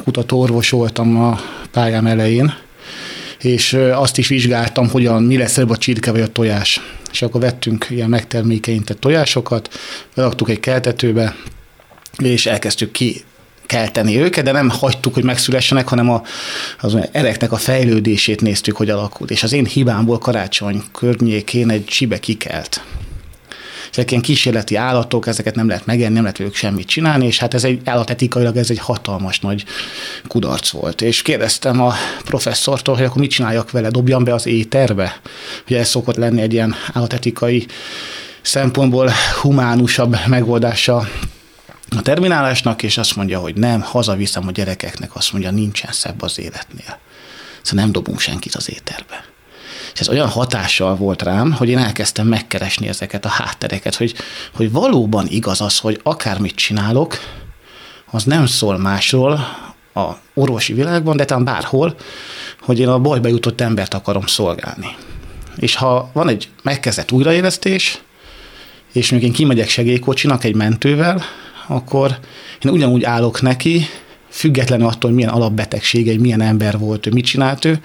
kutatóorvos 0.04 0.70
voltam 0.70 1.22
a 1.22 1.40
pályám 1.72 2.06
elején, 2.06 2.54
és 3.40 3.74
azt 3.94 4.18
is 4.18 4.28
vizsgáltam, 4.28 4.90
hogyan, 4.90 5.24
mi 5.24 5.38
lesz 5.38 5.58
a 5.58 5.78
csirke 5.78 6.12
vagy 6.12 6.22
a 6.22 6.32
tojás. 6.32 6.82
És 7.12 7.22
akkor 7.22 7.42
vettünk 7.42 7.88
ilyen 7.90 8.10
megtermékenyített 8.10 9.00
tojásokat, 9.00 9.70
beraktuk 10.16 10.50
egy 10.50 10.60
keltetőbe, 10.60 11.36
és 12.18 12.46
elkezdtük 12.46 12.92
ki 12.92 13.24
kelteni 13.74 14.20
őket, 14.20 14.44
de 14.44 14.52
nem 14.52 14.70
hagytuk, 14.70 15.14
hogy 15.14 15.24
megszülessenek, 15.24 15.88
hanem 15.88 16.10
a, 16.10 16.22
az 16.80 16.98
ereknek 17.12 17.52
a 17.52 17.58
fejlődését 17.58 18.42
néztük, 18.42 18.76
hogy 18.76 18.90
alakult. 18.90 19.32
És 19.32 19.44
az 19.44 19.54
én 19.54 19.66
hibámból 19.66 20.18
karácsony 20.18 20.84
környékén 20.92 21.70
egy 21.70 21.86
csibe 21.86 22.20
kikelt. 22.20 22.84
Ezek 23.92 24.12
ilyen 24.12 24.24
kísérleti 24.24 24.76
állatok, 24.76 25.28
ezeket 25.28 25.56
nem 25.56 25.68
lehet 25.68 25.86
megenni, 25.86 26.14
nem 26.14 26.22
lehet 26.22 26.38
velük 26.38 26.56
semmit 26.56 26.88
csinálni, 26.88 27.26
és 27.26 27.40
hát 27.40 27.54
ez 27.54 27.64
egy 27.64 27.82
állatetikailag 27.86 28.58
ez 28.58 28.70
egy 28.70 28.80
hatalmas 28.80 29.40
nagy 29.40 29.66
kudarc 30.28 30.70
volt. 30.70 31.02
És 31.02 31.22
kérdeztem 31.22 31.82
a 31.82 31.94
professzortól, 32.26 32.96
hogy 32.96 33.06
akkor 33.06 33.22
mit 33.22 33.32
csináljak 33.32 33.72
vele, 33.72 33.90
dobjam 33.90 34.24
be 34.24 34.34
az 34.34 34.48
éterbe. 34.48 35.20
Ugye 35.66 35.80
ez 35.80 35.90
szokott 35.90 36.16
lenni 36.16 36.42
egy 36.42 36.54
ilyen 36.54 36.76
állatetikai 36.94 37.66
szempontból 38.42 39.12
humánusabb 39.42 40.18
megoldása 40.28 41.08
a 41.98 42.02
terminálásnak, 42.02 42.84
és 42.84 42.98
azt 42.98 43.16
mondja, 43.16 43.40
hogy 43.40 43.56
nem, 43.56 43.82
hazaviszem 43.82 44.48
a 44.48 44.52
gyerekeknek, 44.52 45.16
azt 45.16 45.32
mondja, 45.32 45.52
nincsen 45.52 45.92
szebb 45.92 46.22
az 46.22 46.40
életnél. 46.40 47.00
Szóval 47.62 47.84
nem 47.84 47.92
dobunk 47.92 48.20
senkit 48.20 48.56
az 48.56 48.70
éterbe. 48.70 49.26
És 49.94 50.00
ez 50.00 50.10
olyan 50.10 50.30
hatással 50.30 50.96
volt 50.96 51.22
rám, 51.22 51.52
hogy 51.52 51.70
én 51.70 51.78
elkezdtem 51.78 52.28
megkeresni 52.28 52.88
ezeket 52.88 53.26
a 53.26 53.30
háttereket, 53.30 53.96
hogy, 53.96 54.16
hogy 54.56 54.72
valóban 54.72 55.28
igaz 55.28 55.62
az, 55.62 55.80
hogy 55.80 56.00
akármit 56.04 56.56
csinálok, 56.56 57.18
az 58.12 58.24
nem 58.24 58.46
szól 58.46 58.78
másról 58.78 59.32
a 59.94 60.12
orvosi 60.34 60.74
világban, 60.74 61.18
de 61.18 61.26
talán 61.26 61.44
bárhol, 61.44 61.96
hogy 62.62 62.80
én 62.80 62.88
a 62.88 63.00
bajba 63.00 63.28
jutott 63.28 63.62
embert 63.62 63.94
akarom 63.94 64.26
szolgálni. 64.26 64.96
És 65.56 65.76
ha 65.76 66.10
van 66.14 66.30
egy 66.30 66.50
megkezdett 66.64 67.12
újraélesztés, 67.12 68.02
és 68.94 69.12
mondjuk 69.12 69.32
én 69.32 69.38
kimegyek 69.38 69.70
segélykocsinak 69.70 70.44
egy 70.44 70.56
mentővel, 70.56 71.24
akkor 71.68 72.18
én 72.66 72.72
ugyanúgy 72.72 73.04
állok 73.04 73.42
neki, 73.42 73.86
függetlenül 74.30 74.88
attól, 74.88 75.10
hogy 75.10 75.14
milyen 75.14 75.34
alapbetegsége, 75.34 76.12
egy 76.12 76.20
milyen 76.20 76.42
ember 76.42 76.78
volt 76.78 77.08
ő, 77.08 77.12
mit 77.12 77.26
csinált 77.26 77.66
ő, 77.66 77.80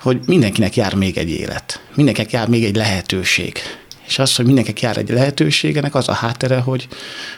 hogy 0.00 0.20
mindenkinek 0.26 0.76
jár 0.76 0.94
még 0.94 1.18
egy 1.18 1.30
élet, 1.30 1.80
mindenkinek 1.94 2.32
jár 2.32 2.48
még 2.48 2.64
egy 2.64 2.76
lehetőség. 2.76 3.58
És 4.06 4.18
az, 4.18 4.36
hogy 4.36 4.44
mindenkinek 4.44 4.80
jár 4.80 4.96
egy 4.96 5.08
lehetőségenek, 5.08 5.94
az 5.94 6.08
a 6.08 6.12
háttere, 6.12 6.58
hogy, 6.58 6.88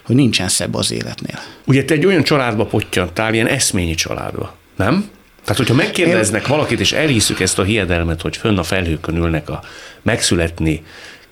hogy 0.03 0.17
nincsen 0.17 0.49
szebb 0.49 0.75
az 0.75 0.93
életnél. 0.93 1.39
Ugye 1.65 1.85
te 1.85 1.95
egy 1.95 2.07
olyan 2.07 2.23
családba 2.23 2.67
pottyantál, 2.67 3.35
ilyen 3.35 3.47
eszményi 3.47 3.95
családba, 3.95 4.57
nem? 4.77 5.11
Tehát, 5.43 5.57
hogyha 5.57 5.75
megkérdeznek 5.75 6.43
Én... 6.43 6.49
valakit, 6.49 6.81
és 6.81 6.93
elhiszük 6.93 7.41
ezt 7.41 7.59
a 7.59 7.63
hiedelmet, 7.63 8.21
hogy 8.21 8.37
fönn 8.37 8.59
a 8.59 8.63
felhőkön 8.63 9.17
ülnek 9.17 9.49
a 9.49 9.63
megszületni 10.03 10.83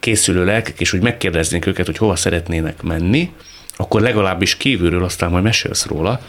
készülő 0.01 0.45
lelkek, 0.45 0.81
és 0.81 0.91
hogy 0.91 1.01
megkérdeznénk 1.01 1.67
őket, 1.67 1.87
hogy 1.87 1.99
hova 1.99 2.17
szeretnének 2.17 2.83
menni, 2.83 3.31
akkor 3.77 4.01
legalábbis 4.01 4.57
kívülről 4.57 5.05
aztán 5.05 5.31
majd 5.31 5.45
mesélsz 5.45 5.87
róla, 5.87 6.21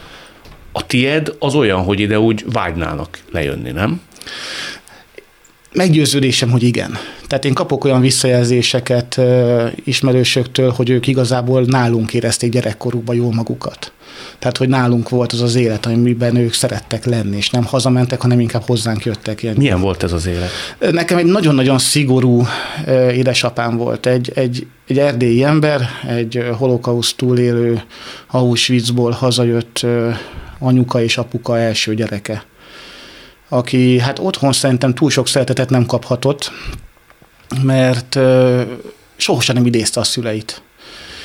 a 0.72 0.86
tied 0.86 1.32
az 1.38 1.54
olyan, 1.54 1.82
hogy 1.82 2.00
ide 2.00 2.18
úgy 2.18 2.44
vágynának 2.52 3.18
lejönni, 3.30 3.70
nem? 3.70 4.00
Meggyőződésem, 5.78 6.50
hogy 6.50 6.62
igen. 6.62 6.98
Tehát 7.26 7.44
én 7.44 7.54
kapok 7.54 7.84
olyan 7.84 8.00
visszajelzéseket 8.00 9.20
ismerősöktől, 9.84 10.70
hogy 10.70 10.90
ők 10.90 11.06
igazából 11.06 11.62
nálunk 11.62 12.14
érezték 12.14 12.50
gyerekkorukban 12.50 13.16
jól 13.16 13.32
magukat. 13.34 13.92
Tehát, 14.38 14.56
hogy 14.56 14.68
nálunk 14.68 15.08
volt 15.08 15.32
az 15.32 15.40
az 15.40 15.54
élet, 15.54 15.86
amiben 15.86 16.36
ők 16.36 16.52
szerettek 16.52 17.04
lenni, 17.04 17.36
és 17.36 17.50
nem 17.50 17.64
hazamentek, 17.64 18.20
hanem 18.20 18.40
inkább 18.40 18.62
hozzánk 18.66 19.04
jöttek. 19.04 19.42
Ilyen. 19.42 19.54
Milyen 19.58 19.80
volt 19.80 20.02
ez 20.02 20.12
az 20.12 20.26
élet? 20.26 20.50
Nekem 20.92 21.18
egy 21.18 21.26
nagyon-nagyon 21.26 21.78
szigorú 21.78 22.46
édesapám 23.12 23.76
volt. 23.76 24.06
Egy, 24.06 24.32
egy, 24.34 24.66
egy 24.86 24.98
erdélyi 24.98 25.44
ember, 25.44 25.88
egy 26.08 26.44
holokauszt 26.56 27.16
túlélő 27.16 27.82
Auschwitzból 28.30 29.10
hazajött 29.10 29.86
anyuka 30.58 31.02
és 31.02 31.18
apuka 31.18 31.58
első 31.58 31.94
gyereke 31.94 32.44
aki 33.48 33.98
hát 33.98 34.18
otthon 34.18 34.52
szerintem 34.52 34.94
túl 34.94 35.10
sok 35.10 35.28
szeretetet 35.28 35.70
nem 35.70 35.86
kaphatott, 35.86 36.52
mert 37.62 38.18
sohasem 39.16 39.54
nem 39.54 39.66
idézte 39.66 40.00
a 40.00 40.04
szüleit. 40.04 40.62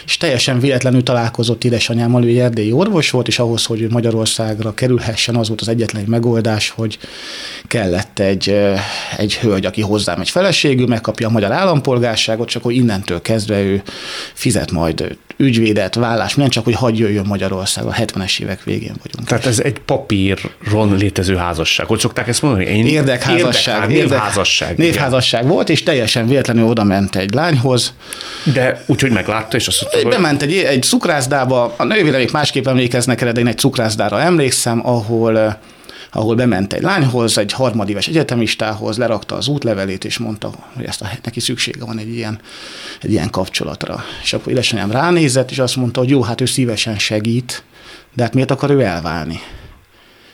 És 0.05 0.17
teljesen 0.17 0.59
véletlenül 0.59 1.03
találkozott 1.03 1.63
édesanyámmal, 1.63 2.25
ő 2.25 2.39
erdélyi 2.39 2.71
orvos 2.71 3.09
volt, 3.09 3.27
és 3.27 3.39
ahhoz, 3.39 3.65
hogy 3.65 3.91
Magyarországra 3.91 4.73
kerülhessen, 4.73 5.35
az 5.35 5.47
volt 5.47 5.61
az 5.61 5.67
egyetlen 5.67 6.03
megoldás, 6.07 6.69
hogy 6.69 6.97
kellett 7.67 8.19
egy, 8.19 8.55
egy 9.17 9.35
hölgy, 9.35 9.65
aki 9.65 9.81
hozzám 9.81 10.19
egy 10.19 10.29
feleségül, 10.29 10.87
megkapja 10.87 11.27
a 11.27 11.31
magyar 11.31 11.51
állampolgárságot, 11.51 12.47
csak 12.47 12.63
hogy 12.63 12.75
innentől 12.75 13.21
kezdve 13.21 13.61
ő 13.61 13.81
fizet 14.33 14.71
majd 14.71 15.17
ügyvédet, 15.37 15.95
vállás, 15.95 16.35
nem 16.35 16.49
csak, 16.49 16.63
hogy 16.63 16.75
hagyj 16.75 17.01
jöjjön 17.01 17.25
Magyarországra, 17.25 17.89
a 17.89 17.93
70-es 17.93 18.39
évek 18.39 18.63
végén 18.63 18.95
vagyunk. 19.03 19.27
Tehát 19.27 19.45
ez 19.45 19.59
egy 19.59 19.79
papíron 19.79 20.95
létező 20.97 21.35
házasság. 21.35 21.85
Hogy 21.85 21.99
szokták 21.99 22.27
ezt 22.27 22.41
mondani? 22.41 22.65
Én 22.65 22.87
érdekházasság. 22.87 23.91
Érdek, 23.91 24.09
névházasság. 24.09 24.77
Névházasság 24.77 25.47
volt, 25.47 25.69
és 25.69 25.83
teljesen 25.83 26.27
véletlenül 26.27 26.65
oda 26.65 26.83
ment 26.83 27.15
egy 27.15 27.33
lányhoz. 27.33 27.93
De 28.53 28.83
úgyhogy 28.85 29.11
meglátta, 29.11 29.57
és 29.57 29.67
azt 29.67 29.81
mondta, 29.81 30.01
hogy... 30.01 30.11
Bement 30.11 30.41
egy, 30.41 30.53
egy 30.53 30.83
cukrászdába, 30.83 31.73
a 31.77 31.83
nővéremék 31.83 32.31
másképp 32.31 32.67
emlékeznek 32.67 33.21
erre, 33.21 33.31
de 33.31 33.39
én 33.39 33.47
egy 33.47 33.57
cukrászdára 33.57 34.21
emlékszem, 34.21 34.87
ahol 34.87 35.59
ahol 36.13 36.35
bement 36.35 36.73
egy 36.73 36.81
lányhoz, 36.81 37.37
egy 37.37 37.51
harmadéves 37.51 38.07
egyetemistához, 38.07 38.97
lerakta 38.97 39.35
az 39.35 39.47
útlevelét, 39.47 40.05
és 40.05 40.17
mondta, 40.17 40.51
hogy 40.73 40.85
ezt 40.85 41.01
a, 41.01 41.09
neki 41.23 41.39
szüksége 41.39 41.85
van 41.85 41.99
egy 41.99 42.13
ilyen, 42.15 42.39
egy 43.01 43.11
ilyen 43.11 43.29
kapcsolatra. 43.29 44.03
És 44.23 44.33
akkor 44.33 44.51
édesanyám 44.51 44.91
ránézett, 44.91 45.51
és 45.51 45.59
azt 45.59 45.75
mondta, 45.75 45.99
hogy 45.99 46.09
jó, 46.09 46.21
hát 46.21 46.41
ő 46.41 46.45
szívesen 46.45 46.97
segít, 46.97 47.63
de 48.13 48.23
hát 48.23 48.33
miért 48.33 48.51
akar 48.51 48.69
ő 48.69 48.81
elválni? 48.81 49.39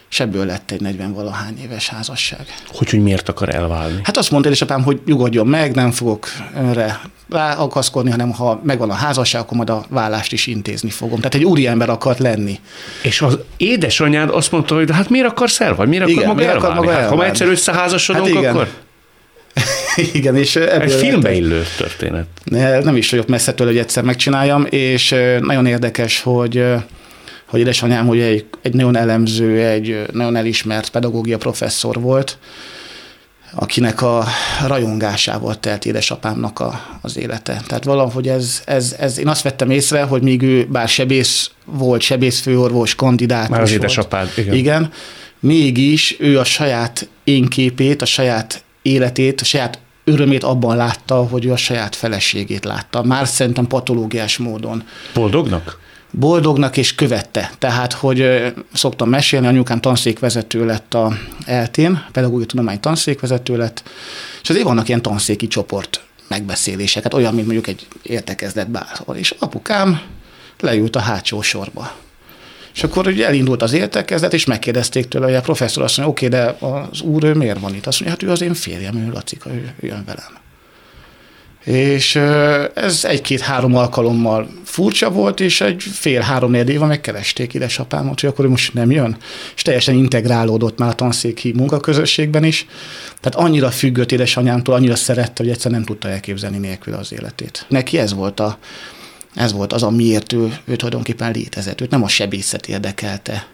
és 0.09 0.19
ebből 0.19 0.45
lett 0.45 0.71
egy 0.71 0.81
40-valahány 0.83 1.61
éves 1.61 1.87
házasság. 1.87 2.45
Hogy, 2.67 2.89
hogy 2.89 2.99
miért 2.99 3.29
akar 3.29 3.55
elválni? 3.55 3.99
Hát 4.03 4.17
azt 4.17 4.31
mondta 4.31 4.49
édesapám, 4.49 4.83
hogy 4.83 5.01
nyugodjon 5.05 5.47
meg, 5.47 5.75
nem 5.75 5.91
fogok 5.91 6.27
önre 6.55 6.99
ráakaszkodni, 7.29 8.09
hanem 8.09 8.31
ha 8.31 8.61
megvan 8.63 8.89
a 8.89 8.93
házasság, 8.93 9.41
akkor 9.41 9.57
majd 9.57 9.69
a 9.69 9.85
vállást 9.89 10.33
is 10.33 10.47
intézni 10.47 10.89
fogom. 10.89 11.17
Tehát 11.17 11.35
egy 11.35 11.43
úriember 11.43 11.89
akart 11.89 12.19
lenni. 12.19 12.59
És 13.01 13.21
az 13.21 13.37
édesanyád 13.57 14.29
azt 14.29 14.51
mondta, 14.51 14.75
hogy 14.75 14.85
de 14.85 14.93
hát 14.93 15.09
miért 15.09 15.27
akarsz 15.27 15.59
elválni? 15.59 15.89
Miért 15.89 16.03
akar 16.03 16.15
igen, 16.15 16.27
maga 16.27 16.39
miért 16.39 16.53
elválni? 16.53 16.75
Akar 16.75 16.85
maga 16.85 16.95
hát, 16.95 17.03
elválni? 17.03 17.23
ha 17.23 17.29
egyszer 17.29 17.47
összeházasodunk, 17.47 18.27
hát 18.27 18.35
igen. 18.35 18.55
akkor... 18.55 18.67
Igen, 20.13 20.35
és 20.35 20.55
ebből 20.55 20.81
Egy 20.81 20.91
filmbe 20.91 21.33
illő 21.33 21.63
történet. 21.77 22.27
Nem 22.83 22.95
is 22.95 23.09
vagyok 23.09 23.27
messze 23.27 23.53
tőle, 23.53 23.69
hogy 23.69 23.79
egyszer 23.79 24.03
megcsináljam, 24.03 24.65
és 24.69 25.15
nagyon 25.39 25.65
érdekes, 25.65 26.21
hogy 26.21 26.63
hogy 27.45 27.59
édesanyám 27.59 28.07
hogy 28.07 28.19
egy, 28.19 28.45
egy 28.61 28.73
nagyon 28.73 28.97
elemző, 28.97 29.65
egy 29.65 30.05
nagyon 30.11 30.35
elismert 30.35 30.89
pedagógia 30.89 31.37
professzor 31.37 31.99
volt, 31.99 32.37
akinek 33.53 34.01
a 34.01 34.25
rajongásával 34.67 35.59
telt 35.59 35.85
édesapámnak 35.85 36.59
a, 36.59 36.81
az 37.01 37.17
élete. 37.17 37.61
Tehát 37.67 37.83
valahogy 37.83 38.27
ez, 38.27 38.61
ez, 38.65 38.95
ez, 38.99 39.17
én 39.17 39.27
azt 39.27 39.41
vettem 39.41 39.69
észre, 39.69 40.03
hogy 40.03 40.21
míg 40.21 40.41
ő 40.41 40.67
bár 40.71 40.87
sebész 40.87 41.51
volt, 41.65 42.01
sebészfőorvos, 42.01 42.95
kandidát. 42.95 43.49
Már 43.49 43.61
az 43.61 43.71
édesapád, 43.71 44.31
igen. 44.37 44.53
igen. 44.53 44.91
Mégis 45.39 46.15
ő 46.19 46.39
a 46.39 46.43
saját 46.43 47.09
énképét, 47.23 48.01
a 48.01 48.05
saját 48.05 48.63
életét, 48.81 49.41
a 49.41 49.45
saját 49.45 49.79
örömét 50.03 50.43
abban 50.43 50.75
látta, 50.75 51.15
hogy 51.15 51.45
ő 51.45 51.51
a 51.51 51.57
saját 51.57 51.95
feleségét 51.95 52.65
látta. 52.65 53.03
Már 53.03 53.27
szerintem 53.27 53.67
patológiás 53.67 54.37
módon. 54.37 54.83
Boldognak? 55.13 55.79
Boldognak 56.11 56.77
és 56.77 56.95
követte. 56.95 57.51
Tehát, 57.57 57.93
hogy 57.93 58.51
szoktam 58.73 59.09
mesélni, 59.09 59.47
anyukám 59.47 59.81
tanszékvezető 59.81 60.65
lett 60.65 60.93
a 60.93 61.17
eltén, 61.45 62.05
pedagógiai 62.11 62.45
tudomány 62.45 62.79
tanszékvezető 62.79 63.57
lett, 63.57 63.83
és 64.41 64.49
azért 64.49 64.65
vannak 64.65 64.87
ilyen 64.87 65.01
tanszéki 65.01 65.47
csoport 65.47 66.03
megbeszélések, 66.27 67.03
hát 67.03 67.13
olyan, 67.13 67.33
mint 67.33 67.45
mondjuk 67.45 67.67
egy 67.67 67.87
értekezlet 68.01 68.69
bárhol. 68.69 69.15
És 69.15 69.35
apukám 69.39 70.01
leült 70.59 70.95
a 70.95 70.99
hátsó 70.99 71.41
sorba. 71.41 71.91
És 72.73 72.83
akkor 72.83 73.07
ugye 73.07 73.27
elindult 73.27 73.61
az 73.61 73.73
értekezlet, 73.73 74.33
és 74.33 74.45
megkérdezték 74.45 75.07
tőle, 75.07 75.25
hogy 75.25 75.35
a 75.35 75.41
professzor 75.41 75.83
azt 75.83 75.97
mondja, 75.97 76.13
oké, 76.13 76.27
de 76.27 76.57
az 76.59 77.01
úr 77.01 77.23
ő 77.23 77.33
miért 77.33 77.59
van 77.59 77.75
itt? 77.75 77.87
Azt 77.87 77.99
mondja, 77.99 78.17
hát 78.19 78.29
ő 78.29 78.31
az 78.31 78.41
én 78.41 78.53
férjem, 78.53 78.95
ő 78.95 79.11
Lacika, 79.11 79.49
ő 79.53 79.73
jön 79.79 80.03
velem. 80.05 80.37
És 81.63 82.15
ez 82.73 83.05
egy-két-három 83.05 83.75
alkalommal 83.75 84.47
furcsa 84.63 85.09
volt, 85.09 85.39
és 85.39 85.61
egy 85.61 85.83
fél-három 85.83 86.53
éve 86.53 86.85
megkeresték 86.85 87.53
édesapámot, 87.53 88.19
hogy 88.19 88.29
akkor 88.29 88.47
most 88.47 88.73
nem 88.73 88.91
jön. 88.91 89.17
És 89.55 89.61
teljesen 89.61 89.95
integrálódott 89.95 90.77
már 90.77 90.89
a 90.89 90.93
tanszéki 90.93 91.53
munkaközösségben 91.55 92.43
is. 92.43 92.67
Tehát 93.21 93.47
annyira 93.47 93.69
függött 93.69 94.11
édesanyámtól, 94.11 94.75
annyira 94.75 94.95
szerette, 94.95 95.43
hogy 95.43 95.51
egyszer 95.51 95.71
nem 95.71 95.83
tudta 95.83 96.09
elképzelni 96.09 96.57
nélkül 96.57 96.93
az 96.93 97.13
életét. 97.13 97.65
Neki 97.69 97.97
ez 97.97 98.13
volt 98.13 98.39
a, 98.39 98.57
ez 99.35 99.51
volt 99.51 99.73
az, 99.73 99.83
amiért 99.83 100.33
ő, 100.33 100.57
ő 100.65 100.75
tulajdonképpen 100.75 101.31
létezett. 101.31 101.81
Őt 101.81 101.89
nem 101.89 102.03
a 102.03 102.07
sebészet 102.07 102.67
érdekelte, 102.67 103.47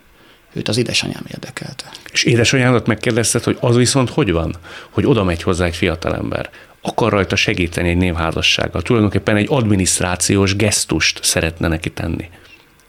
őt 0.53 0.67
az 0.67 0.77
édesanyám 0.77 1.23
érdekelte. 1.31 1.85
És 2.11 2.23
édesanyámat 2.23 2.87
megkérdezted, 2.87 3.43
hogy 3.43 3.57
az 3.59 3.75
viszont 3.75 4.09
hogy 4.09 4.31
van, 4.31 4.55
hogy 4.89 5.05
oda 5.05 5.23
megy 5.23 5.43
hozzá 5.43 5.65
egy 5.65 5.75
fiatalember, 5.75 6.49
akar 6.85 7.11
rajta 7.11 7.35
segíteni 7.35 7.89
egy 7.89 7.97
névházassággal. 7.97 8.81
Tulajdonképpen 8.81 9.35
egy 9.35 9.47
adminisztrációs 9.49 10.55
gesztust 10.55 11.23
szeretne 11.23 11.67
neki 11.67 11.89
tenni. 11.89 12.29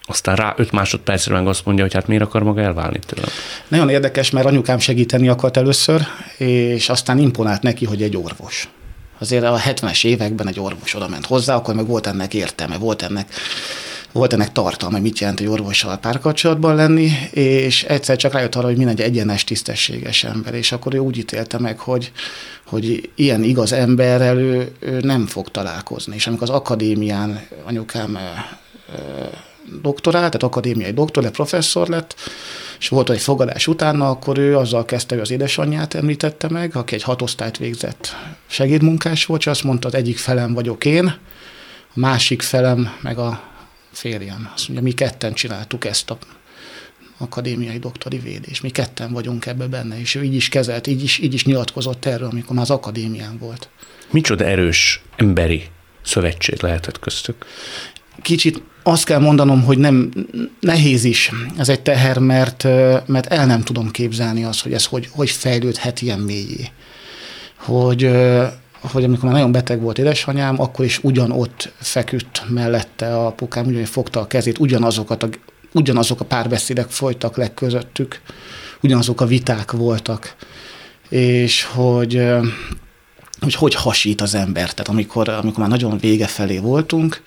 Aztán 0.09 0.37
rá 0.37 0.55
öt 0.57 0.73
másodpercre 0.73 1.35
meg 1.35 1.47
azt 1.47 1.65
mondja, 1.65 1.85
hogy 1.85 1.95
hát 1.95 2.07
miért 2.07 2.23
akar 2.23 2.43
maga 2.43 2.61
elválni 2.61 2.99
tőlem. 3.07 3.29
Nagyon 3.69 3.89
érdekes, 3.89 4.31
mert 4.31 4.47
anyukám 4.47 4.79
segíteni 4.79 5.29
akart 5.29 5.57
először, 5.57 6.03
és 6.37 6.89
aztán 6.89 7.19
imponált 7.19 7.63
neki, 7.63 7.85
hogy 7.85 8.03
egy 8.03 8.17
orvos. 8.17 8.69
Azért 9.19 9.45
a 9.45 9.59
70-es 9.59 10.05
években 10.05 10.49
egy 10.49 10.61
orvos 10.61 10.95
oda 10.95 11.09
ment 11.09 11.27
hozzá, 11.27 11.55
akkor 11.55 11.75
meg 11.75 11.87
volt 11.87 12.07
ennek 12.07 12.35
értelme, 12.35 12.77
volt 12.77 13.03
ennek 13.03 13.29
volt 14.17 14.33
ennek 14.33 14.53
tartalma, 14.53 14.99
mit 14.99 15.19
jelent 15.19 15.41
egy 15.41 15.47
orvossal 15.47 15.97
párkapcsolatban 15.97 16.75
lenni, 16.75 17.11
és 17.31 17.85
egyszer 17.85 18.17
csak 18.17 18.33
rájött 18.33 18.55
arra, 18.55 18.67
hogy 18.67 18.77
mind 18.77 18.89
egy 18.89 19.01
egyenes, 19.01 19.45
tisztességes 19.45 20.25
ember, 20.25 20.55
és 20.55 20.73
akkor 20.73 20.95
ő 20.95 20.99
úgy 20.99 21.19
ítélte 21.19 21.59
meg, 21.59 21.79
hogy, 21.79 22.13
hogy 22.67 23.11
ilyen 23.15 23.43
igaz 23.43 23.73
emberrel 23.73 24.39
ő, 24.39 24.73
ő 24.79 25.01
nem 25.01 25.27
fog 25.27 25.49
találkozni. 25.49 26.15
És 26.15 26.27
amikor 26.27 26.49
az 26.49 26.55
akadémián 26.55 27.41
anyukám 27.65 28.19
doktorát, 29.83 30.21
tehát 30.21 30.43
akadémiai 30.43 30.93
doktor, 30.93 31.23
lett, 31.23 31.33
professzor 31.33 31.89
lett, 31.89 32.15
és 32.79 32.89
volt 32.89 33.11
egy 33.11 33.21
fogadás 33.21 33.67
utána, 33.67 34.11
akkor 34.11 34.39
ő 34.39 34.57
azzal 34.57 34.85
kezdte, 34.85 35.15
hogy 35.15 35.23
az 35.23 35.31
édesanyját 35.31 35.95
említette 35.95 36.49
meg, 36.49 36.77
aki 36.77 36.95
egy 36.95 37.03
hatosztályt 37.03 37.57
végzett 37.57 38.17
segédmunkás 38.47 39.25
volt, 39.25 39.41
és 39.41 39.47
azt 39.47 39.65
mondta, 39.65 39.89
az 39.89 39.95
egyik 39.95 40.19
felem 40.19 40.55
vagyok 40.55 40.85
én, 40.85 41.07
a 41.95 41.99
másik 41.99 42.43
felem 42.43 42.89
meg 43.01 43.19
a 43.19 43.55
férjem. 43.97 44.51
Azt 44.55 44.69
mondja, 44.69 44.87
mi 44.87 44.93
ketten 44.93 45.33
csináltuk 45.33 45.85
ezt 45.85 46.11
a 46.11 46.19
akadémiai 47.19 47.79
doktori 47.79 48.19
védés. 48.19 48.61
Mi 48.61 48.71
ketten 48.71 49.13
vagyunk 49.13 49.47
ebbe 49.47 49.67
benne, 49.67 50.01
és 50.01 50.15
ő 50.15 50.23
így 50.23 50.35
is 50.35 50.49
kezelt, 50.49 50.87
így 50.87 51.03
is, 51.03 51.19
így 51.19 51.35
is 51.35 51.45
nyilatkozott 51.45 52.05
erről, 52.05 52.29
amikor 52.29 52.55
már 52.55 52.65
az 52.65 52.71
akadémián 52.71 53.39
volt. 53.39 53.69
Micsoda 54.11 54.45
erős 54.45 55.03
emberi 55.17 55.63
szövetség 56.03 56.63
lehetett 56.63 56.99
köztük? 56.99 57.47
Kicsit 58.23 58.63
azt 58.83 59.05
kell 59.05 59.19
mondanom, 59.19 59.63
hogy 59.63 59.79
nem 59.79 60.11
nehéz 60.61 61.05
is 61.05 61.31
ez 61.59 61.69
egy 61.69 61.81
teher, 61.81 62.19
mert, 62.19 62.65
mert 63.07 63.27
el 63.27 63.47
nem 63.47 63.63
tudom 63.63 63.91
képzelni 63.91 64.45
azt, 64.45 64.63
hogy 64.63 64.73
ez 64.73 64.85
hogy, 64.85 65.09
hogy 65.11 65.31
fejlődhet 65.31 66.03
ilyen 66.03 66.21
mélyé. 66.21 66.69
Hogy, 67.57 68.11
hogy 68.93 69.05
amikor 69.05 69.25
már 69.25 69.33
nagyon 69.33 69.53
beteg 69.53 69.81
volt 69.81 69.99
édesanyám, 69.99 70.61
akkor 70.61 70.85
is 70.85 70.99
ugyanott 71.03 71.73
feküdt 71.81 72.43
mellette 72.49 73.17
a 73.17 73.27
apukám, 73.27 73.67
ugyanúgy 73.67 73.89
fogta 73.89 74.21
a 74.21 74.27
kezét, 74.27 74.59
ugyanazokat 74.59 75.23
a, 75.23 75.29
ugyanazok 75.73 76.21
a 76.21 76.25
párbeszédek 76.25 76.89
folytak 76.89 77.37
le 77.37 77.55
közöttük, 77.55 78.21
ugyanazok 78.83 79.21
a 79.21 79.27
viták 79.27 79.73
voltak, 79.73 80.37
és 81.09 81.63
hogy 81.63 82.23
hogy 83.41 83.55
hogy 83.55 83.75
hasít 83.75 84.21
az 84.21 84.35
ember. 84.35 84.73
Tehát 84.73 84.89
amikor, 84.89 85.29
amikor 85.29 85.59
már 85.59 85.69
nagyon 85.69 85.99
vége 85.99 86.27
felé 86.27 86.59
voltunk, 86.59 87.23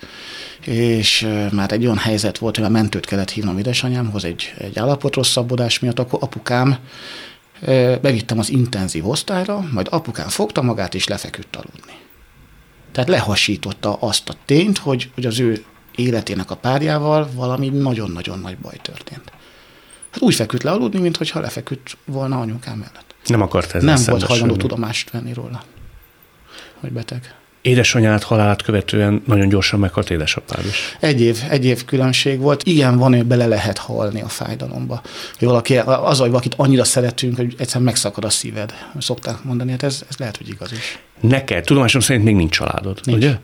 és 0.64 1.28
már 1.52 1.72
egy 1.72 1.84
olyan 1.84 1.96
helyzet 1.96 2.38
volt, 2.38 2.56
hogy 2.56 2.64
a 2.64 2.68
mentőt 2.68 3.06
kellett 3.06 3.30
hívnom 3.30 3.58
édesanyámhoz 3.58 4.24
egy, 4.24 4.54
egy 4.58 4.78
állapotrosszabbodás 4.78 5.78
miatt, 5.78 5.98
akkor 5.98 6.18
apukám 6.22 6.78
bevittem 8.00 8.38
az 8.38 8.50
intenzív 8.50 9.08
osztályra, 9.08 9.68
majd 9.72 9.86
apukám 9.90 10.28
fogta 10.28 10.62
magát 10.62 10.94
és 10.94 11.06
lefeküdt 11.06 11.56
aludni. 11.56 11.92
Tehát 12.92 13.08
lehasította 13.08 13.94
azt 13.94 14.28
a 14.28 14.34
tényt, 14.44 14.78
hogy, 14.78 15.10
hogy 15.14 15.26
az 15.26 15.40
ő 15.40 15.64
életének 15.94 16.50
a 16.50 16.56
párjával 16.56 17.28
valami 17.34 17.68
nagyon-nagyon 17.68 18.38
nagy 18.38 18.58
baj 18.58 18.76
történt. 18.82 19.32
Hát 20.10 20.22
úgy 20.22 20.34
feküdt 20.34 20.62
le 20.62 20.70
aludni, 20.70 21.00
mintha 21.00 21.40
lefeküdt 21.40 21.96
volna 22.04 22.40
anyukám 22.40 22.78
mellett. 22.78 23.14
Nem 23.26 23.42
akart 23.42 23.74
ez 23.74 23.82
Nem 23.82 24.02
volt 24.06 24.22
hajlandó 24.22 24.56
tudomást 24.56 25.10
venni 25.10 25.32
róla, 25.32 25.62
hogy 26.80 26.92
beteg. 26.92 27.34
Édesanyád 27.62 28.22
halálát 28.22 28.62
követően 28.62 29.22
nagyon 29.26 29.48
gyorsan 29.48 29.80
meghalt 29.80 30.10
édesapád 30.10 30.66
is. 30.66 30.96
Egy 31.00 31.20
év, 31.20 31.42
egy 31.50 31.64
év 31.64 31.84
különbség 31.84 32.38
volt. 32.38 32.62
Igen, 32.64 32.96
van, 32.98 33.14
hogy 33.14 33.24
bele 33.24 33.46
lehet 33.46 33.78
halni 33.78 34.20
a 34.20 34.28
fájdalomba. 34.28 35.02
Hogy 35.38 35.48
valaki, 35.48 35.76
az, 35.78 36.18
hogy 36.18 36.30
valakit 36.30 36.54
annyira 36.56 36.84
szeretünk, 36.84 37.36
hogy 37.36 37.54
egyszerűen 37.58 37.84
megszakad 37.84 38.24
a 38.24 38.30
szíved. 38.30 38.74
Szokták 38.98 39.44
mondani, 39.44 39.70
hát 39.70 39.82
ez, 39.82 40.02
ez 40.08 40.16
lehet, 40.16 40.36
hogy 40.36 40.48
igaz 40.48 40.72
is. 40.72 40.98
Neked, 41.20 41.64
tudomásom 41.64 42.00
szerint 42.00 42.24
még 42.24 42.34
nincs 42.34 42.50
családod, 42.50 43.00
nincs. 43.04 43.18
ugye? 43.18 43.36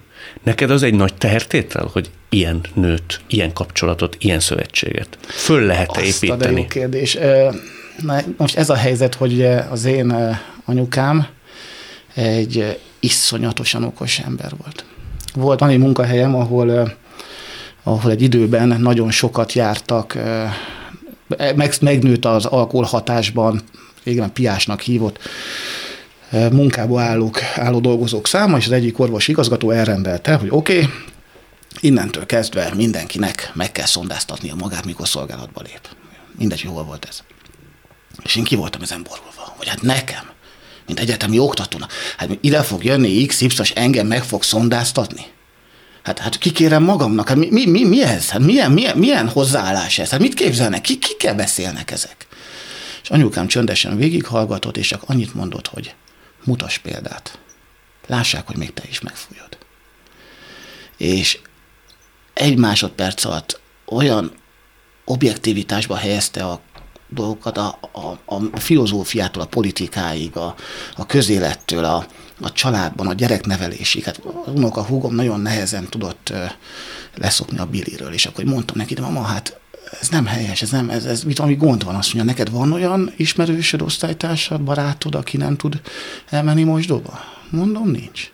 Neked 0.43 0.71
az 0.71 0.83
egy 0.83 0.95
nagy 0.95 1.15
tehertétel, 1.15 1.91
hogy 1.93 2.11
ilyen 2.29 2.61
nőt, 2.75 3.21
ilyen 3.27 3.53
kapcsolatot, 3.53 4.17
ilyen 4.19 4.41
szövetséget 4.41 5.19
föl 5.27 5.67
lehet-e 5.67 6.01
Azt 6.01 6.23
építeni? 6.23 6.55
A 6.55 6.59
jó 6.59 6.67
kérdés. 6.67 7.19
Na, 8.03 8.21
most 8.37 8.57
ez 8.57 8.71
a 8.71 8.75
helyzet, 8.75 9.15
hogy 9.15 9.45
az 9.71 9.85
én 9.85 10.39
anyukám 10.65 11.27
egy 12.15 12.79
iszonyatosan 13.01 13.85
okos 13.85 14.19
ember 14.19 14.53
volt. 14.63 14.85
Volt, 15.35 15.61
van 15.61 15.69
egy 15.69 15.79
munkahelyem, 15.79 16.35
ahol, 16.35 16.97
ahol 17.83 18.11
egy 18.11 18.23
időben 18.23 18.81
nagyon 18.81 19.11
sokat 19.11 19.53
jártak, 19.53 20.19
meg, 21.37 21.75
megnőtt 21.81 22.25
az 22.25 22.45
alkoholhatásban, 22.45 23.63
régen 24.05 24.33
piásnak 24.33 24.81
hívott 24.81 25.19
munkába 26.31 27.01
állók, 27.01 27.41
álló 27.55 27.81
dolgozók 27.81 28.27
száma, 28.27 28.57
és 28.57 28.67
az 28.67 28.73
egyik 28.73 28.99
orvos 28.99 29.29
igazgató 29.29 29.71
elrendelte, 29.71 30.35
hogy 30.35 30.49
oké, 30.51 30.77
okay, 30.77 30.91
innentől 31.81 32.27
kezdve 32.27 32.73
mindenkinek 32.75 33.51
meg 33.55 33.73
kell 33.73 33.87
szondáztatnia 33.87 34.55
magát, 34.55 34.85
mikor 34.85 35.09
szolgálatba 35.09 35.63
lép. 35.63 35.89
Mindegy, 36.39 36.61
hol 36.61 36.85
volt 36.85 37.05
ez. 37.09 37.23
És 38.23 38.37
én 38.37 38.45
ki 38.45 38.57
voltam 38.57 38.83
ezen 38.83 39.03
borulva, 39.03 39.55
hogy 39.57 39.69
hát 39.69 39.83
nekem 39.83 40.25
mint 40.87 41.01
egyetemi 41.01 41.39
oktatónak. 41.39 41.93
Hát 42.17 42.39
ide 42.41 42.63
fog 42.63 42.85
jönni 42.85 43.27
X, 43.27 43.41
Y, 43.41 43.49
engem 43.75 44.07
meg 44.07 44.25
fog 44.25 44.43
szondáztatni. 44.43 45.27
Hát, 46.03 46.19
hát 46.19 46.39
kikérem 46.39 46.83
magamnak, 46.83 47.29
hát 47.29 47.37
mi, 47.37 47.49
mi, 47.51 47.67
mi, 47.67 47.85
mi 47.85 48.03
ez? 48.03 48.29
Hát 48.29 48.41
milyen, 48.41 48.73
milyen, 48.73 48.99
milyen 48.99 49.29
hozzáállás 49.29 49.99
ez? 49.99 50.11
Hát 50.11 50.21
mit 50.21 50.35
képzelnek? 50.35 50.81
Ki, 50.81 50.99
kikkel 50.99 51.35
beszélnek 51.35 51.91
ezek? 51.91 52.27
És 53.03 53.11
anyukám 53.11 53.47
csöndesen 53.47 53.97
végighallgatott, 53.97 54.77
és 54.77 54.87
csak 54.89 55.03
annyit 55.07 55.35
mondott, 55.35 55.67
hogy 55.67 55.95
mutas 56.45 56.79
példát. 56.79 57.39
Lássák, 58.07 58.47
hogy 58.47 58.57
még 58.57 58.73
te 58.75 58.83
is 58.89 59.01
megfújod. 59.01 59.59
És 60.97 61.39
egy 62.35 62.57
másodperc 62.57 63.25
alatt 63.25 63.61
olyan 63.85 64.33
objektivitásba 65.05 65.97
helyezte 65.97 66.45
a 66.45 66.61
dolgokat 67.17 67.59
a, 67.59 67.79
a, 67.93 68.35
a 68.35 68.59
filozófiától 68.59 69.43
a 69.43 69.47
politikáig, 69.47 70.37
a, 70.37 70.55
a 70.97 71.07
közélettől, 71.07 71.85
a, 71.85 72.07
a 72.41 72.53
családban, 72.53 73.07
a 73.07 73.15
gyereknevelésig. 73.15 74.05
Hát 74.05 74.21
a 74.73 74.83
húgom 74.83 75.15
nagyon 75.15 75.41
nehezen 75.41 75.89
tudott 75.89 76.33
leszokni 77.15 77.59
a 77.59 77.67
biliről, 77.67 78.13
és 78.13 78.27
akkor 78.27 78.45
mondtam 78.45 78.77
neki, 78.77 78.95
de 78.95 79.01
mama, 79.01 79.23
hát 79.23 79.59
ez 80.01 80.09
nem 80.09 80.27
helyes, 80.27 80.63
ez 80.63 80.71
nem, 80.71 80.91
ez, 80.91 81.05
ez 81.05 81.23
mit 81.23 81.37
valami 81.37 81.57
gond 81.57 81.85
van. 81.85 81.95
Azt 81.95 82.15
mondja, 82.15 82.33
neked 82.33 82.51
van 82.51 82.73
olyan 82.73 83.13
ismerősöd, 83.17 83.83
osztálytársad, 83.83 84.61
barátod, 84.61 85.15
aki 85.15 85.37
nem 85.37 85.57
tud 85.57 85.81
elmenni 86.31 86.63
mosdóba? 86.63 87.21
Mondom, 87.51 87.91
nincs. 87.91 88.31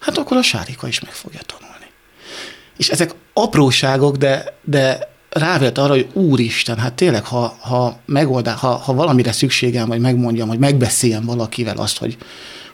Hát 0.00 0.18
akkor 0.18 0.36
a 0.36 0.42
Sárika 0.42 0.88
is 0.88 1.00
meg 1.00 1.12
fogja 1.12 1.40
tanulni. 1.46 1.86
És 2.76 2.88
ezek 2.88 3.14
apróságok, 3.32 4.16
de, 4.16 4.58
de 4.64 5.15
rávett 5.38 5.78
arra, 5.78 5.92
hogy 5.92 6.06
úristen, 6.12 6.78
hát 6.78 6.92
tényleg, 6.92 7.24
ha, 7.24 7.56
ha 7.60 7.98
megoldá, 8.06 8.52
ha, 8.52 8.68
ha 8.68 8.94
valamire 8.94 9.32
szükségem, 9.32 9.88
vagy 9.88 10.00
megmondjam, 10.00 10.48
vagy 10.48 10.58
megbeszéljem 10.58 11.24
valakivel 11.24 11.76
azt, 11.76 11.98
hogy, 11.98 12.16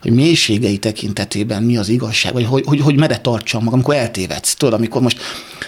hogy 0.03 0.13
mélységei 0.13 0.79
tekintetében 0.79 1.63
mi 1.63 1.77
az 1.77 1.89
igazság, 1.89 2.33
vagy 2.33 2.45
hogy, 2.45 2.65
hogy, 2.67 2.81
hogy 2.81 2.97
mere 2.97 3.19
tartsam 3.19 3.63
magam, 3.63 3.79
amikor 3.79 3.95
eltévedsz. 3.95 4.55
Tudod, 4.55 4.75
amikor 4.75 5.03
most, 5.03 5.21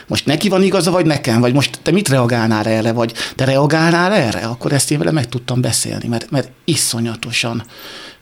most 0.07 0.27
neki 0.27 0.49
van 0.49 0.63
igaza, 0.63 0.91
vagy 0.91 1.07
nekem, 1.07 1.41
vagy 1.41 1.53
most 1.53 1.79
te 1.83 1.91
mit 1.91 2.09
reagálnál 2.09 2.67
erre, 2.67 2.93
vagy 2.93 3.13
te 3.35 3.45
reagálnál 3.45 4.13
erre, 4.13 4.41
akkor 4.41 4.73
ezt 4.73 4.91
én 4.91 4.99
vele 4.99 5.11
meg 5.11 5.29
tudtam 5.29 5.61
beszélni, 5.61 6.09
mert, 6.09 6.31
mert 6.31 6.51
iszonyatosan, 6.65 7.65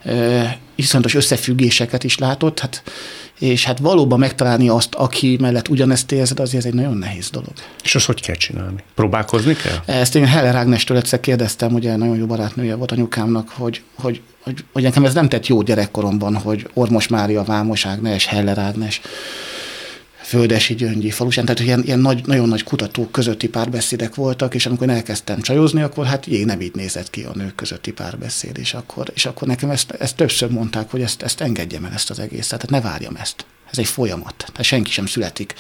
ö, 0.04 0.42
iszonyatos 0.74 1.14
összefüggéseket 1.14 2.04
is 2.04 2.18
látott, 2.18 2.58
hát 2.58 2.82
és 3.42 3.64
hát 3.64 3.78
valóban 3.78 4.18
megtalálni 4.18 4.68
azt, 4.68 4.94
aki 4.94 5.36
mellett 5.40 5.68
ugyanezt 5.68 6.12
érzed, 6.12 6.40
azért 6.40 6.64
ez 6.64 6.70
egy 6.70 6.76
nagyon 6.76 6.96
nehéz 6.96 7.30
dolog. 7.30 7.52
És 7.82 7.94
azt 7.94 8.06
hogy 8.06 8.20
kell 8.20 8.34
csinálni? 8.34 8.84
Próbálkozni 8.94 9.54
kell? 9.54 9.96
Ezt 9.96 10.14
én 10.14 10.26
Heller 10.26 10.54
Ágnestől 10.54 10.96
egyszer 10.96 11.20
kérdeztem, 11.20 11.74
ugye 11.74 11.96
nagyon 11.96 12.16
jó 12.16 12.26
barátnője 12.26 12.74
volt 12.74 12.92
anyukámnak, 12.92 13.48
hogy, 13.48 13.82
hogy, 13.94 14.20
hogy, 14.42 14.64
hogy 14.72 14.82
nekem 14.82 15.04
ez 15.04 15.14
nem 15.14 15.28
tett 15.28 15.46
jó 15.46 15.62
gyerekkoromban, 15.62 16.36
hogy 16.36 16.68
Ormos 16.74 17.08
Mária, 17.08 17.42
Vámos 17.42 17.86
Ágnes, 17.86 18.26
Heller 18.26 18.58
Ágnes, 18.58 19.00
Földesi 20.32 20.74
Gyöngyi 20.74 21.10
falusán, 21.10 21.44
tehát 21.44 21.60
ilyen, 21.60 21.82
ilyen 21.84 21.98
nagy, 21.98 22.26
nagyon 22.26 22.48
nagy 22.48 22.62
kutatók 22.62 23.12
közötti 23.12 23.48
párbeszédek 23.48 24.14
voltak, 24.14 24.54
és 24.54 24.66
amikor 24.66 24.88
én 24.88 24.94
elkezdtem 24.94 25.40
csajozni, 25.40 25.82
akkor 25.82 26.06
hát 26.06 26.26
jé, 26.26 26.44
nem 26.44 26.60
így 26.60 26.74
nézett 26.74 27.10
ki 27.10 27.22
a 27.22 27.30
nők 27.34 27.54
közötti 27.54 27.92
párbeszéd, 27.92 28.58
és 28.58 28.74
akkor, 28.74 29.10
és 29.14 29.26
akkor 29.26 29.48
nekem 29.48 29.70
ezt, 29.70 29.90
ezt 29.90 30.16
többször 30.16 30.50
mondták, 30.50 30.90
hogy 30.90 31.02
ezt, 31.02 31.22
ezt 31.22 31.40
engedjem 31.40 31.84
el 31.84 31.92
ezt 31.92 32.10
az 32.10 32.18
egészet, 32.18 32.66
tehát 32.66 32.84
ne 32.84 32.90
várjam 32.90 33.16
ezt. 33.16 33.46
Ez 33.70 33.78
egy 33.78 33.86
folyamat. 33.86 34.34
Tehát 34.36 34.64
senki 34.64 34.90
sem 34.90 35.06
születik 35.06 35.54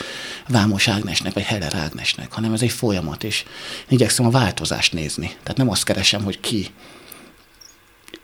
Vámos 0.48 0.88
Ágnesnek, 0.88 1.32
vagy 1.32 1.42
Heller 1.42 1.74
Ágnesnek, 1.74 2.32
hanem 2.32 2.52
ez 2.52 2.62
egy 2.62 2.72
folyamat, 2.72 3.24
és 3.24 3.44
igyekszem 3.88 4.26
a 4.26 4.30
változást 4.30 4.92
nézni. 4.92 5.26
Tehát 5.26 5.56
nem 5.56 5.70
azt 5.70 5.84
keresem, 5.84 6.22
hogy 6.22 6.40
ki 6.40 6.66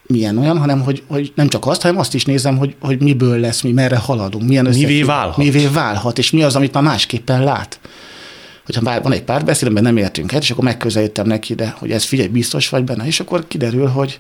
milyen 0.09 0.39
olyan, 0.39 0.59
hanem 0.59 0.81
hogy, 0.81 1.03
hogy 1.07 1.33
nem 1.35 1.49
csak 1.49 1.67
azt, 1.67 1.83
hanem 1.83 1.99
azt 1.99 2.15
is 2.15 2.25
nézem, 2.25 2.57
hogy, 2.57 2.75
hogy 2.81 3.01
miből 3.01 3.39
lesz, 3.39 3.61
mi 3.61 3.73
merre 3.73 3.97
haladunk, 3.97 4.49
milyen 4.49 4.65
Mivé 4.65 5.03
válhat. 5.03 5.37
Mivé 5.37 5.67
válhat, 5.67 6.19
és 6.19 6.31
mi 6.31 6.43
az, 6.43 6.57
amit 6.57 6.73
már 6.73 6.83
másképpen 6.83 7.45
lát. 7.45 7.81
Hogyha 8.65 9.01
van 9.03 9.13
egy 9.13 9.23
párbeszéd, 9.23 9.65
amiben 9.65 9.83
nem 9.83 9.97
értünk 9.97 10.33
el, 10.33 10.41
és 10.41 10.51
akkor 10.51 10.65
megközelítem 10.65 11.27
neki, 11.27 11.55
de 11.55 11.75
hogy 11.79 11.91
ez 11.91 12.05
figyelj, 12.05 12.29
biztos 12.29 12.69
vagy 12.69 12.85
benne, 12.85 13.07
és 13.07 13.21
akkor 13.21 13.45
kiderül, 13.49 13.87
hogy, 13.87 14.19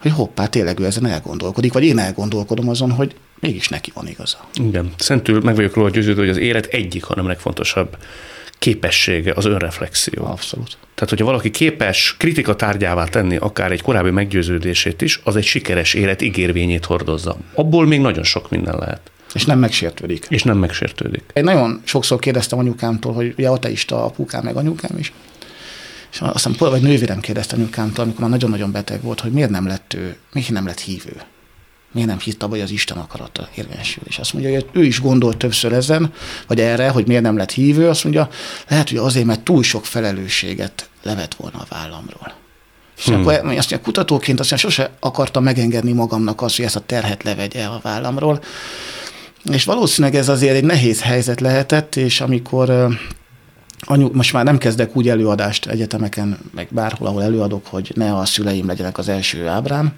hogy 0.00 0.12
hoppá, 0.12 0.46
tényleg 0.46 0.80
ő 0.80 0.84
ezen 0.84 1.06
elgondolkodik, 1.06 1.72
vagy 1.72 1.84
én 1.84 1.98
elgondolkodom 1.98 2.68
azon, 2.68 2.90
hogy 2.90 3.14
mégis 3.40 3.68
neki 3.68 3.90
van 3.94 4.08
igaza. 4.08 4.48
Igen, 4.54 4.92
szentül 4.96 5.40
meg 5.40 5.54
vagyok 5.54 5.74
róla 5.74 5.90
győződő, 5.90 6.20
hogy 6.20 6.28
az 6.28 6.36
élet 6.36 6.66
egyik, 6.66 7.04
hanem 7.04 7.26
legfontosabb 7.26 7.96
képessége 8.58 9.32
az 9.36 9.44
önreflexió. 9.44 10.24
Abszolút. 10.24 10.76
Tehát, 10.94 11.08
hogyha 11.08 11.24
valaki 11.24 11.50
képes 11.50 12.14
kritika 12.18 12.56
tárgyává 12.56 13.04
tenni 13.04 13.36
akár 13.36 13.72
egy 13.72 13.82
korábbi 13.82 14.10
meggyőződését 14.10 15.02
is, 15.02 15.20
az 15.24 15.36
egy 15.36 15.44
sikeres 15.44 15.94
élet 15.94 16.22
ígérvényét 16.22 16.84
hordozza. 16.84 17.36
Abból 17.54 17.86
még 17.86 18.00
nagyon 18.00 18.24
sok 18.24 18.50
minden 18.50 18.76
lehet. 18.78 19.00
És 19.34 19.44
nem 19.44 19.58
megsértődik. 19.58 20.26
És 20.28 20.42
nem 20.42 20.58
megsértődik. 20.58 21.22
Én 21.32 21.44
nagyon 21.44 21.80
sokszor 21.84 22.18
kérdeztem 22.18 22.58
anyukámtól, 22.58 23.12
hogy 23.12 23.34
ugye 23.38 23.48
ateista 23.48 24.04
apukám, 24.04 24.44
meg 24.44 24.56
anyukám 24.56 24.98
is. 24.98 25.12
És 26.12 26.20
azt 26.20 26.32
hiszem, 26.32 26.54
vagy 26.70 26.82
nővérem 26.82 27.20
kérdezte 27.20 27.56
anyukámtól, 27.56 28.04
amikor 28.04 28.20
már 28.20 28.30
nagyon-nagyon 28.30 28.72
beteg 28.72 29.02
volt, 29.02 29.20
hogy 29.20 29.32
miért 29.32 29.50
nem 29.50 29.66
lett 29.66 29.94
ő, 29.94 30.16
miért 30.32 30.50
nem 30.50 30.66
lett 30.66 30.80
hívő 30.80 31.22
miért 31.92 32.08
nem 32.08 32.18
hitt 32.18 32.42
abba, 32.42 32.52
hogy 32.52 32.60
az 32.60 32.70
Isten 32.70 32.96
akarata 32.96 33.48
érvényesül. 33.54 34.02
És 34.06 34.18
azt 34.18 34.32
mondja, 34.32 34.52
hogy 34.52 34.66
ő 34.72 34.84
is 34.84 35.00
gondolt 35.00 35.36
többször 35.36 35.72
ezen, 35.72 36.12
vagy 36.46 36.60
erre, 36.60 36.88
hogy 36.88 37.06
miért 37.06 37.22
nem 37.22 37.36
lett 37.36 37.50
hívő, 37.50 37.88
azt 37.88 38.04
mondja, 38.04 38.28
lehet, 38.68 38.88
hogy 38.88 38.98
azért, 38.98 39.26
mert 39.26 39.40
túl 39.40 39.62
sok 39.62 39.86
felelősséget 39.86 40.88
levet 41.02 41.34
volna 41.34 41.58
a 41.58 41.66
vállamról. 41.68 42.32
És 42.96 43.04
hmm. 43.04 43.14
akkor 43.14 43.32
azt 43.32 43.42
mondja, 43.44 43.80
kutatóként 43.80 44.40
azt 44.40 44.50
mondja, 44.50 44.68
sose 44.68 44.90
akartam 45.00 45.42
megengedni 45.42 45.92
magamnak 45.92 46.42
azt, 46.42 46.56
hogy 46.56 46.64
ezt 46.64 46.76
a 46.76 46.80
terhet 46.86 47.22
levegye 47.22 47.64
a 47.64 47.80
vállamról. 47.82 48.40
És 49.44 49.64
valószínűleg 49.64 50.16
ez 50.16 50.28
azért 50.28 50.56
egy 50.56 50.64
nehéz 50.64 51.02
helyzet 51.02 51.40
lehetett, 51.40 51.96
és 51.96 52.20
amikor 52.20 52.88
anyu, 53.80 54.10
most 54.12 54.32
már 54.32 54.44
nem 54.44 54.58
kezdek 54.58 54.96
úgy 54.96 55.08
előadást 55.08 55.66
egyetemeken, 55.66 56.38
meg 56.54 56.68
bárhol, 56.70 57.08
ahol 57.08 57.22
előadok, 57.22 57.66
hogy 57.66 57.92
ne 57.94 58.16
a 58.16 58.24
szüleim 58.24 58.66
legyenek 58.66 58.98
az 58.98 59.08
első 59.08 59.46
ábrám, 59.46 59.92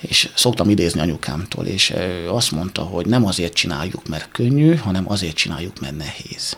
és 0.00 0.28
szoktam 0.34 0.70
idézni 0.70 1.00
anyukámtól, 1.00 1.66
és 1.66 1.94
azt 2.28 2.50
mondta, 2.50 2.82
hogy 2.82 3.06
nem 3.06 3.26
azért 3.26 3.52
csináljuk, 3.52 4.08
mert 4.08 4.28
könnyű, 4.32 4.74
hanem 4.74 5.10
azért 5.10 5.36
csináljuk, 5.36 5.80
mert 5.80 5.96
nehéz. 5.96 6.56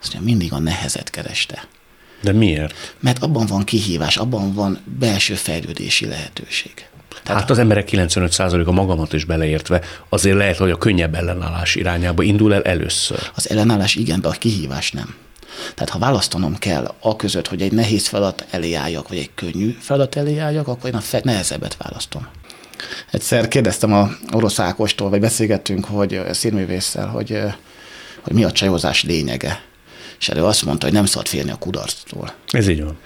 Azt 0.00 0.14
mondja, 0.14 0.30
mindig 0.30 0.52
a 0.52 0.58
nehezet 0.58 1.10
kereste. 1.10 1.68
De 2.22 2.32
miért? 2.32 2.96
Mert 3.00 3.22
abban 3.22 3.46
van 3.46 3.64
kihívás, 3.64 4.16
abban 4.16 4.54
van 4.54 4.78
belső 4.98 5.34
fejlődési 5.34 6.06
lehetőség. 6.06 6.72
Tehát 7.22 7.40
hát 7.40 7.50
az 7.50 7.58
emberek 7.58 7.88
95%-a 7.92 8.72
magamat 8.72 9.12
is 9.12 9.24
beleértve 9.24 9.80
azért 10.08 10.36
lehet, 10.36 10.56
hogy 10.56 10.70
a 10.70 10.76
könnyebb 10.76 11.14
ellenállás 11.14 11.74
irányába 11.74 12.22
indul 12.22 12.54
el 12.54 12.62
először. 12.62 13.30
Az 13.34 13.50
ellenállás 13.50 13.94
igen, 13.94 14.20
de 14.20 14.28
a 14.28 14.30
kihívás 14.30 14.92
nem. 14.92 15.14
Tehát 15.74 15.88
ha 15.92 15.98
választanom 15.98 16.56
kell 16.56 16.94
a 17.00 17.16
között, 17.16 17.48
hogy 17.48 17.62
egy 17.62 17.72
nehéz 17.72 18.06
feladat 18.06 18.46
elé 18.50 18.74
álljak, 18.74 19.08
vagy 19.08 19.18
egy 19.18 19.30
könnyű 19.34 19.76
feladat 19.80 20.16
elé 20.16 20.38
álljak, 20.38 20.68
akkor 20.68 20.90
én 20.90 20.96
a 20.96 21.00
fe- 21.00 21.24
nehezebbet 21.24 21.76
választom. 21.76 22.26
Egyszer 23.10 23.48
kérdeztem 23.48 23.92
a 23.92 24.10
orosz 24.32 24.58
Ákostól, 24.58 25.10
vagy 25.10 25.20
beszélgettünk, 25.20 25.84
hogy 25.84 26.20
színművésszel, 26.30 27.06
hogy, 27.06 27.40
hogy 28.20 28.32
mi 28.32 28.44
a 28.44 28.52
csajozás 28.52 29.02
lényege. 29.02 29.62
És 30.18 30.28
erről 30.28 30.44
azt 30.44 30.64
mondta, 30.64 30.86
hogy 30.86 30.94
nem 30.94 31.06
szabad 31.06 31.26
félni 31.26 31.50
a 31.50 31.56
kudarctól. 31.56 32.32
Ez 32.50 32.68
így 32.68 32.82
van. 32.82 32.98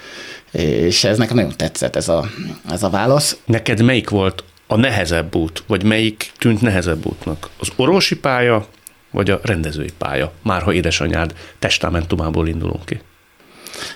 És 0.50 1.04
ez 1.04 1.18
nekem 1.18 1.36
nagyon 1.36 1.56
tetszett 1.56 1.96
ez 1.96 2.08
a, 2.08 2.30
ez 2.70 2.82
a 2.82 2.90
válasz. 2.90 3.36
Neked 3.44 3.82
melyik 3.82 4.08
volt 4.08 4.44
a 4.66 4.76
nehezebb 4.76 5.34
út, 5.34 5.62
vagy 5.66 5.84
melyik 5.84 6.32
tűnt 6.38 6.60
nehezebb 6.60 7.06
útnak? 7.06 7.48
Az 7.58 7.68
orvosi 7.76 8.16
pálya, 8.16 8.66
vagy 9.12 9.30
a 9.30 9.40
rendezői 9.42 9.90
pálya? 9.98 10.32
Már 10.42 10.62
ha 10.62 10.72
édesanyád 10.72 11.34
testamentumából 11.58 12.48
indulunk 12.48 12.84
ki. 12.84 13.00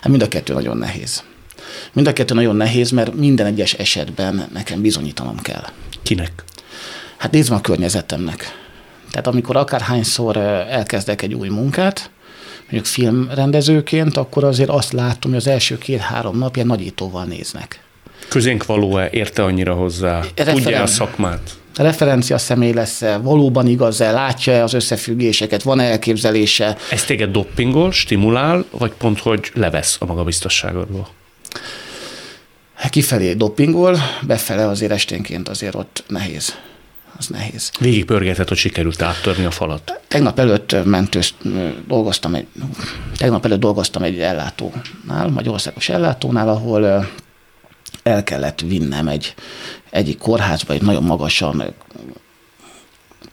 Hát 0.01 0.09
mind 0.09 0.23
a 0.23 0.29
kettő 0.29 0.55
nagyon 0.55 0.77
nehéz. 0.77 1.23
Mind 1.93 2.07
a 2.07 2.13
kettő 2.13 2.35
nagyon 2.35 2.57
nehéz, 2.57 2.91
mert 2.91 3.15
minden 3.15 3.47
egyes 3.47 3.73
esetben 3.73 4.49
nekem 4.53 4.81
bizonyítanom 4.81 5.41
kell. 5.41 5.65
Kinek? 6.03 6.45
Hát 7.17 7.31
nézd 7.31 7.53
a 7.53 7.61
környezetemnek. 7.61 8.65
Tehát 9.11 9.27
amikor 9.27 9.57
akárhányszor 9.57 10.37
elkezdek 10.37 11.23
egy 11.23 11.35
új 11.35 11.49
munkát, 11.49 12.11
mondjuk 12.61 12.85
filmrendezőként, 12.85 14.17
akkor 14.17 14.45
azért 14.45 14.69
azt 14.69 14.93
látom, 14.93 15.31
hogy 15.31 15.41
az 15.41 15.47
első 15.47 15.79
két-három 15.79 16.39
nap 16.39 16.57
ilyen 16.57 16.69
nagyítóval 16.69 17.25
néznek. 17.25 17.81
Közénk 18.29 18.67
való-e, 18.67 19.09
érte 19.13 19.45
annyira 19.45 19.75
hozzá, 19.75 20.21
Referen- 20.21 20.63
tudja 20.63 20.83
a 20.83 20.87
szakmát? 20.87 21.51
Referencia 21.83 22.39
személy 22.39 22.73
lesz 22.73 23.03
-e, 23.03 23.17
valóban 23.19 23.67
igaz-e, 23.67 24.11
látja 24.11 24.63
az 24.63 24.73
összefüggéseket, 24.73 25.63
van-e 25.63 25.85
elképzelése. 25.85 26.77
Ez 26.91 27.05
téged 27.05 27.31
doppingol, 27.31 27.93
stimulál, 27.93 28.65
vagy 28.71 28.93
pont, 28.93 29.21
hogy 29.21 29.51
levesz 29.55 29.97
a 30.01 30.05
magabiztosságodból? 30.05 31.09
Hát 32.75 32.91
kifelé 32.91 33.33
doppingol, 33.33 33.99
befele 34.27 34.67
azért 34.67 34.93
esténként 34.93 35.49
azért 35.49 35.75
ott 35.75 36.05
nehéz. 36.09 36.55
Az 37.19 37.27
nehéz. 37.27 37.71
Végig 37.81 38.05
pörgetett, 38.05 38.49
hogy 38.49 38.57
sikerült 38.57 39.03
áttörni 39.03 39.45
a 39.45 39.51
falat. 39.51 40.01
Tegnap 40.09 40.39
előtt 40.39 40.85
mentős, 40.85 41.35
dolgoztam 41.87 42.35
egy, 42.35 42.47
tegnap 43.17 43.45
előtt 43.45 43.61
dolgoztam 43.61 44.03
egy 44.03 44.21
ellátónál, 44.21 45.29
Magyarországos 45.29 45.89
ellátónál, 45.89 46.49
ahol 46.49 47.09
el 48.03 48.25
kellett 48.25 48.61
vinnem 48.61 49.09
egy 49.09 49.35
egyik 49.97 50.19
kórházba, 50.19 50.73
egy 50.73 50.83
nagyon 50.83 51.03
magasan 51.03 51.65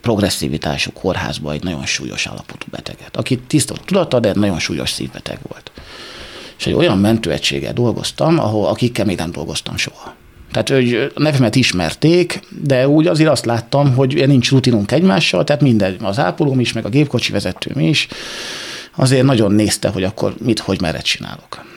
progresszivitású 0.01 0.91
kórházba 0.91 1.51
egy 1.51 1.63
nagyon 1.63 1.85
súlyos 1.85 2.27
állapotú 2.27 2.65
beteget, 2.71 3.17
aki 3.17 3.39
tiszta 3.39 3.75
tudata, 3.85 4.19
de 4.19 4.33
nagyon 4.33 4.59
súlyos 4.59 4.89
szívbeteg 4.89 5.39
volt. 5.47 5.71
És 6.57 6.65
egy 6.65 6.73
olyan 6.73 6.97
mentőegységgel 6.97 7.73
dolgoztam, 7.73 8.39
ahol 8.39 8.67
akikkel 8.67 9.05
még 9.05 9.17
nem 9.17 9.31
dolgoztam 9.31 9.77
soha. 9.77 10.15
Tehát 10.51 10.69
hogy 10.69 11.11
a 11.15 11.19
nevemet 11.21 11.55
ismerték, 11.55 12.39
de 12.61 12.87
úgy 12.87 13.07
azért 13.07 13.29
azt 13.29 13.45
láttam, 13.45 13.93
hogy 13.93 14.27
nincs 14.27 14.51
rutinunk 14.51 14.91
egymással, 14.91 15.43
tehát 15.43 15.61
minden, 15.61 15.97
az 16.01 16.19
ápolóm 16.19 16.59
is, 16.59 16.73
meg 16.73 16.85
a 16.85 16.89
gépkocsi 16.89 17.31
vezetőm 17.31 17.79
is, 17.79 18.07
azért 18.95 19.23
nagyon 19.23 19.51
nézte, 19.51 19.89
hogy 19.89 20.03
akkor 20.03 20.35
mit, 20.39 20.59
hogy 20.59 20.81
merre 20.81 20.99
csinálok. 20.99 21.72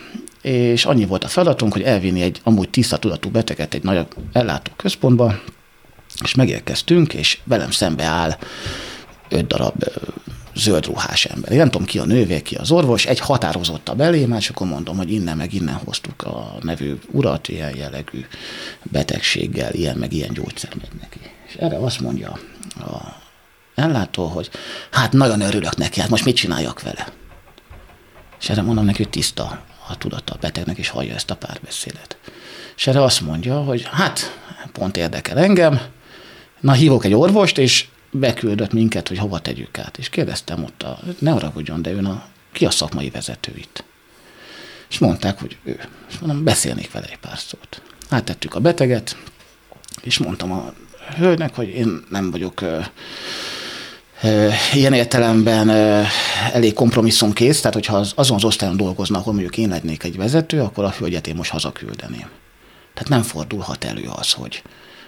És 0.46 0.84
annyi 0.84 1.06
volt 1.06 1.24
a 1.24 1.28
feladatunk, 1.28 1.72
hogy 1.72 1.82
elvinni 1.82 2.22
egy 2.22 2.40
amúgy 2.42 2.70
tiszta 2.70 2.96
tudatú 2.96 3.30
beteget 3.30 3.74
egy 3.74 3.82
nagy 3.82 4.06
ellátó 4.32 4.72
központba, 4.76 5.40
és 6.22 6.34
megérkeztünk, 6.34 7.14
és 7.14 7.38
velem 7.44 7.70
szembe 7.70 8.04
áll 8.04 8.36
öt 9.28 9.46
darab 9.46 9.84
zöld 10.54 10.86
ruhás 10.86 11.24
ember. 11.24 11.52
Én 11.52 11.58
nem 11.58 11.70
tudom 11.70 11.86
ki 11.86 11.98
a 11.98 12.04
nővé, 12.04 12.42
ki 12.42 12.54
az 12.54 12.70
orvos, 12.70 13.06
egy 13.06 13.18
határozott 13.18 13.88
a 13.88 13.94
belém, 13.94 14.32
és 14.32 14.48
akkor 14.48 14.66
mondom, 14.66 14.96
hogy 14.96 15.12
innen 15.12 15.36
meg 15.36 15.52
innen 15.52 15.74
hoztuk 15.74 16.22
a 16.22 16.56
nevű 16.60 16.94
urat, 17.10 17.48
ilyen 17.48 17.76
jellegű 17.76 18.26
betegséggel, 18.82 19.74
ilyen 19.74 19.96
meg 19.96 20.12
ilyen 20.12 20.32
gyógyszer 20.32 20.74
megy 20.80 21.00
neki. 21.00 21.18
És 21.48 21.54
erre 21.54 21.76
azt 21.76 22.00
mondja 22.00 22.38
a 22.78 23.22
ellátó, 23.74 24.26
hogy 24.26 24.50
hát 24.90 25.12
nagyon 25.12 25.40
örülök 25.40 25.76
neki, 25.76 26.00
hát 26.00 26.08
most 26.08 26.24
mit 26.24 26.36
csináljak 26.36 26.82
vele? 26.82 27.08
És 28.40 28.48
erre 28.48 28.62
mondom 28.62 28.84
neki, 28.84 29.02
hogy 29.02 29.12
tiszta 29.12 29.64
a 29.88 29.96
tudata 29.98 30.32
a 30.32 30.38
betegnek, 30.40 30.78
és 30.78 30.88
hallja 30.88 31.14
ezt 31.14 31.30
a 31.30 31.36
párbeszédet. 31.36 32.16
És 32.76 32.86
erre 32.86 33.02
azt 33.02 33.20
mondja, 33.20 33.62
hogy 33.62 33.88
hát 33.90 34.38
pont 34.72 34.96
érdekel 34.96 35.38
engem, 35.38 35.80
na 36.60 36.72
hívok 36.72 37.04
egy 37.04 37.14
orvost, 37.14 37.58
és 37.58 37.86
beküldött 38.10 38.72
minket, 38.72 39.08
hogy 39.08 39.18
hova 39.18 39.38
tegyük 39.38 39.78
át. 39.78 39.98
És 39.98 40.08
kérdeztem 40.08 40.64
ott, 40.64 40.82
a, 40.82 40.98
ne 41.18 41.30
haragudjon, 41.30 41.82
de 41.82 41.92
ön 41.92 42.04
a, 42.04 42.24
ki 42.52 42.66
a 42.66 42.70
szakmai 42.70 43.10
vezető 43.10 43.52
itt? 43.56 43.84
És 44.90 44.98
mondták, 44.98 45.40
hogy 45.40 45.56
ő. 45.64 45.80
És 46.10 46.18
mondom, 46.18 46.44
beszélnék 46.44 46.92
vele 46.92 47.06
egy 47.06 47.18
pár 47.18 47.38
szót. 47.38 47.82
Áttettük 48.08 48.54
a 48.54 48.60
beteget, 48.60 49.16
és 50.02 50.18
mondtam 50.18 50.52
a 50.52 50.72
hölgynek, 51.16 51.54
hogy 51.54 51.68
én 51.68 52.04
nem 52.10 52.30
vagyok 52.30 52.64
ilyen 54.72 54.92
értelemben 54.92 55.70
elég 56.52 56.72
kompromisszumkész, 56.72 57.60
tehát 57.60 57.74
hogyha 57.74 57.96
az, 57.96 58.12
azon 58.14 58.36
az 58.36 58.44
osztályon 58.44 58.76
dolgozna, 58.76 59.18
ahol 59.18 59.32
mondjuk 59.32 59.58
én 59.58 59.68
lennék 59.68 60.02
egy 60.02 60.16
vezető, 60.16 60.60
akkor 60.60 60.84
a 60.84 60.94
hölgyet 60.98 61.26
én 61.26 61.34
most 61.34 61.50
hazaküldeném. 61.50 62.28
Tehát 62.94 63.08
nem 63.08 63.22
fordulhat 63.22 63.84
elő 63.84 64.08
az, 64.16 64.32
hogy, 64.32 64.62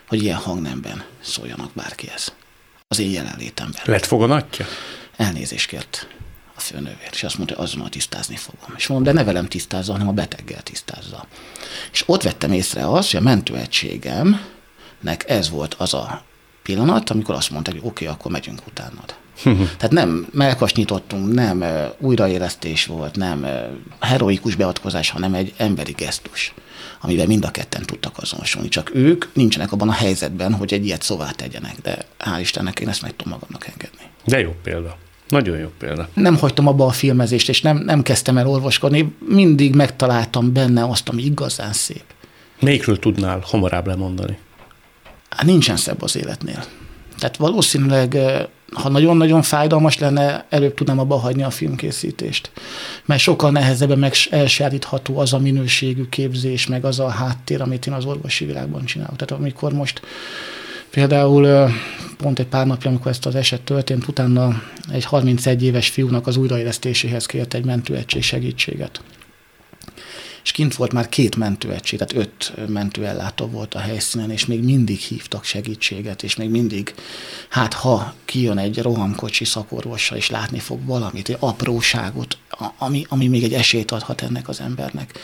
hogy 0.09 0.23
ilyen 0.23 0.37
hangnemben 0.37 1.05
szóljanak 1.21 1.71
bárkihez 1.75 2.33
az 2.89 2.99
én 2.99 3.11
jelenlétemben. 3.11 3.81
Lett 3.85 4.07
foganatja? 4.07 4.67
Elnézést 5.17 5.69
kért 5.69 6.07
a 6.55 6.61
főnővér, 6.61 7.09
és 7.13 7.23
azt 7.23 7.37
mondta, 7.37 7.57
hogy 7.57 7.65
azonnal 7.65 7.89
tisztázni 7.89 8.37
fogom. 8.37 8.75
És 8.77 8.87
mondom, 8.87 9.07
de 9.07 9.21
ne 9.21 9.25
velem 9.25 9.47
tisztázza, 9.47 9.93
hanem 9.93 10.09
a 10.09 10.13
beteggel 10.13 10.63
tisztázza. 10.63 11.27
És 11.93 12.03
ott 12.07 12.23
vettem 12.23 12.53
észre 12.53 12.89
azt, 12.89 13.11
hogy 13.11 13.21
a 13.21 13.23
mentőegységemnek 13.23 15.25
ez 15.27 15.51
volt 15.51 15.75
az 15.75 15.95
a 15.95 16.23
pillanat, 16.75 17.11
amikor 17.11 17.35
azt 17.35 17.51
mondták, 17.51 17.75
hogy 17.75 17.83
oké, 17.85 18.05
okay, 18.05 18.17
akkor 18.17 18.31
megyünk 18.31 18.61
utánad. 18.67 19.15
Tehát 19.79 19.91
nem 19.91 20.27
melkas 20.33 20.73
nyitottunk, 20.73 21.35
nem 21.35 21.65
újraélesztés 21.99 22.87
volt, 22.87 23.17
nem 23.17 23.47
heroikus 24.01 24.55
beavatkozás, 24.55 25.11
hanem 25.11 25.35
egy 25.35 25.55
emberi 25.57 25.93
gesztus 25.93 26.55
amivel 27.01 27.27
mind 27.27 27.45
a 27.45 27.51
ketten 27.51 27.83
tudtak 27.83 28.19
azonosulni. 28.19 28.69
Csak 28.69 28.95
ők 28.95 29.25
nincsenek 29.33 29.73
abban 29.73 29.89
a 29.89 29.93
helyzetben, 29.93 30.55
hogy 30.55 30.73
egy 30.73 30.85
ilyet 30.85 31.03
szóvá 31.03 31.31
tegyenek, 31.31 31.77
de 31.83 31.99
hál' 32.19 32.41
Istennek 32.41 32.81
én 32.81 32.89
ezt 32.89 33.03
meg 33.03 33.17
tudom 33.17 33.33
magamnak 33.33 33.67
engedni. 33.67 34.03
De 34.25 34.41
jó 34.41 34.55
példa. 34.63 34.97
Nagyon 35.29 35.59
jó 35.59 35.69
példa. 35.79 36.09
Nem 36.15 36.37
hagytam 36.37 36.67
abba 36.67 36.87
a 36.87 36.91
filmezést, 36.91 37.49
és 37.49 37.61
nem, 37.63 37.77
nem 37.77 38.03
kezdtem 38.03 38.37
el 38.37 38.49
olvaskodni, 38.49 39.15
mindig 39.19 39.75
megtaláltam 39.75 40.53
benne 40.53 40.85
azt, 40.85 41.09
ami 41.09 41.23
igazán 41.23 41.73
szép. 41.73 42.05
Melyikről 42.61 42.99
tudnál 42.99 43.41
hamarabb 43.43 43.87
lemondani? 43.87 44.39
Hát 45.29 45.47
nincsen 45.47 45.77
szebb 45.77 46.03
az 46.03 46.17
életnél. 46.17 46.65
Tehát 47.19 47.37
valószínűleg 47.37 48.19
ha 48.73 48.89
nagyon-nagyon 48.89 49.43
fájdalmas 49.43 49.99
lenne, 49.99 50.47
előbb 50.49 50.75
tudnám 50.75 50.99
abba 50.99 51.17
hagyni 51.17 51.43
a 51.43 51.51
filmkészítést. 51.51 52.51
Mert 53.05 53.21
sokkal 53.21 53.51
nehezebben 53.51 53.99
meg 53.99 54.15
elsárítható 54.31 55.19
az 55.19 55.33
a 55.33 55.39
minőségű 55.39 56.09
képzés, 56.09 56.67
meg 56.67 56.85
az 56.85 57.01
a 57.01 57.09
háttér, 57.09 57.61
amit 57.61 57.87
én 57.87 57.93
az 57.93 58.05
orvosi 58.05 58.45
világban 58.45 58.85
csinálok. 58.85 59.17
Tehát 59.17 59.43
amikor 59.43 59.73
most 59.73 60.01
például 60.91 61.71
pont 62.17 62.39
egy 62.39 62.47
pár 62.47 62.67
napja, 62.67 62.91
amikor 62.91 63.11
ezt 63.11 63.27
az 63.27 63.35
eset 63.35 63.61
történt, 63.61 64.09
utána 64.09 64.63
egy 64.93 65.05
31 65.05 65.63
éves 65.63 65.89
fiúnak 65.89 66.27
az 66.27 66.37
újraélesztéséhez 66.37 67.27
kért 67.27 67.55
egy 67.55 67.65
mentőegység 67.65 68.23
segítséget 68.23 69.01
és 70.49 70.55
kint 70.55 70.75
volt 70.75 70.93
már 70.93 71.09
két 71.09 71.37
mentőegység, 71.37 71.99
tehát 71.99 72.27
öt 72.27 72.69
mentőellátó 72.69 73.47
volt 73.47 73.75
a 73.75 73.79
helyszínen, 73.79 74.31
és 74.31 74.47
még 74.47 74.63
mindig 74.63 74.99
hívtak 74.99 75.45
segítséget, 75.45 76.23
és 76.23 76.37
még 76.37 76.51
mindig, 76.51 76.95
hát 77.49 77.73
ha 77.73 78.15
kijön 78.25 78.59
egy 78.59 78.79
rohamkocsi 78.79 79.45
szakorvosa, 79.45 80.17
és 80.17 80.31
látni 80.31 80.59
fog 80.59 80.85
valamit, 80.85 81.29
egy 81.29 81.37
apróságot, 81.39 82.39
ami, 82.79 83.07
ami 83.09 83.27
még 83.27 83.43
egy 83.43 83.53
esélyt 83.53 83.91
adhat 83.91 84.23
ennek 84.23 84.49
az 84.49 84.61
embernek. 84.61 85.19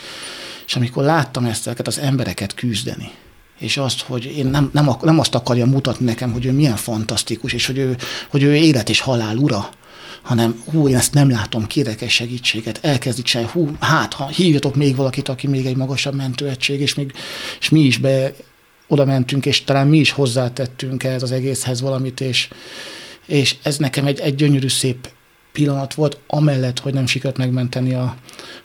És 0.66 0.76
amikor 0.76 1.04
láttam 1.04 1.44
ezt 1.44 1.66
az 1.84 1.98
embereket 1.98 2.54
küzdeni, 2.54 3.10
és 3.58 3.76
azt, 3.76 4.00
hogy 4.00 4.24
én 4.24 4.46
nem, 4.46 4.70
nem, 4.72 4.90
nem 5.00 5.18
azt 5.18 5.34
akarja 5.34 5.66
mutatni 5.66 6.04
nekem, 6.04 6.32
hogy 6.32 6.46
ő 6.46 6.52
milyen 6.52 6.76
fantasztikus, 6.76 7.52
és 7.52 7.66
hogy 7.66 7.78
ő, 7.78 7.96
hogy 8.30 8.42
ő 8.42 8.54
élet 8.54 8.88
és 8.88 9.00
halál 9.00 9.36
ura, 9.36 9.70
hanem 10.24 10.62
hú, 10.64 10.88
én 10.88 10.96
ezt 10.96 11.14
nem 11.14 11.30
látom, 11.30 11.66
kérek 11.66 12.00
egy 12.00 12.10
segítséget, 12.10 12.78
elkezdi 12.82 13.22
csinálni, 13.22 13.52
hú, 13.52 13.70
hát, 13.80 14.12
ha 14.12 14.28
hívjatok 14.28 14.74
még 14.74 14.96
valakit, 14.96 15.28
aki 15.28 15.46
még 15.46 15.66
egy 15.66 15.76
magasabb 15.76 16.14
mentőegység, 16.14 16.80
és, 16.80 16.94
még, 16.94 17.12
és 17.60 17.68
mi 17.68 17.80
is 17.80 17.98
be 17.98 18.32
oda 18.88 19.04
mentünk, 19.04 19.46
és 19.46 19.64
talán 19.64 19.86
mi 19.86 19.98
is 19.98 20.10
hozzátettünk 20.10 21.04
ehhez 21.04 21.22
az 21.22 21.32
egészhez 21.32 21.80
valamit, 21.80 22.20
és, 22.20 22.48
és 23.26 23.56
ez 23.62 23.76
nekem 23.76 24.06
egy, 24.06 24.20
egy 24.20 24.34
gyönyörű 24.34 24.68
szép 24.68 25.08
pillanat 25.52 25.94
volt, 25.94 26.18
amellett, 26.26 26.78
hogy 26.78 26.94
nem 26.94 27.06
sikerült 27.06 27.38
megmenteni 27.38 27.94
a, 27.94 28.16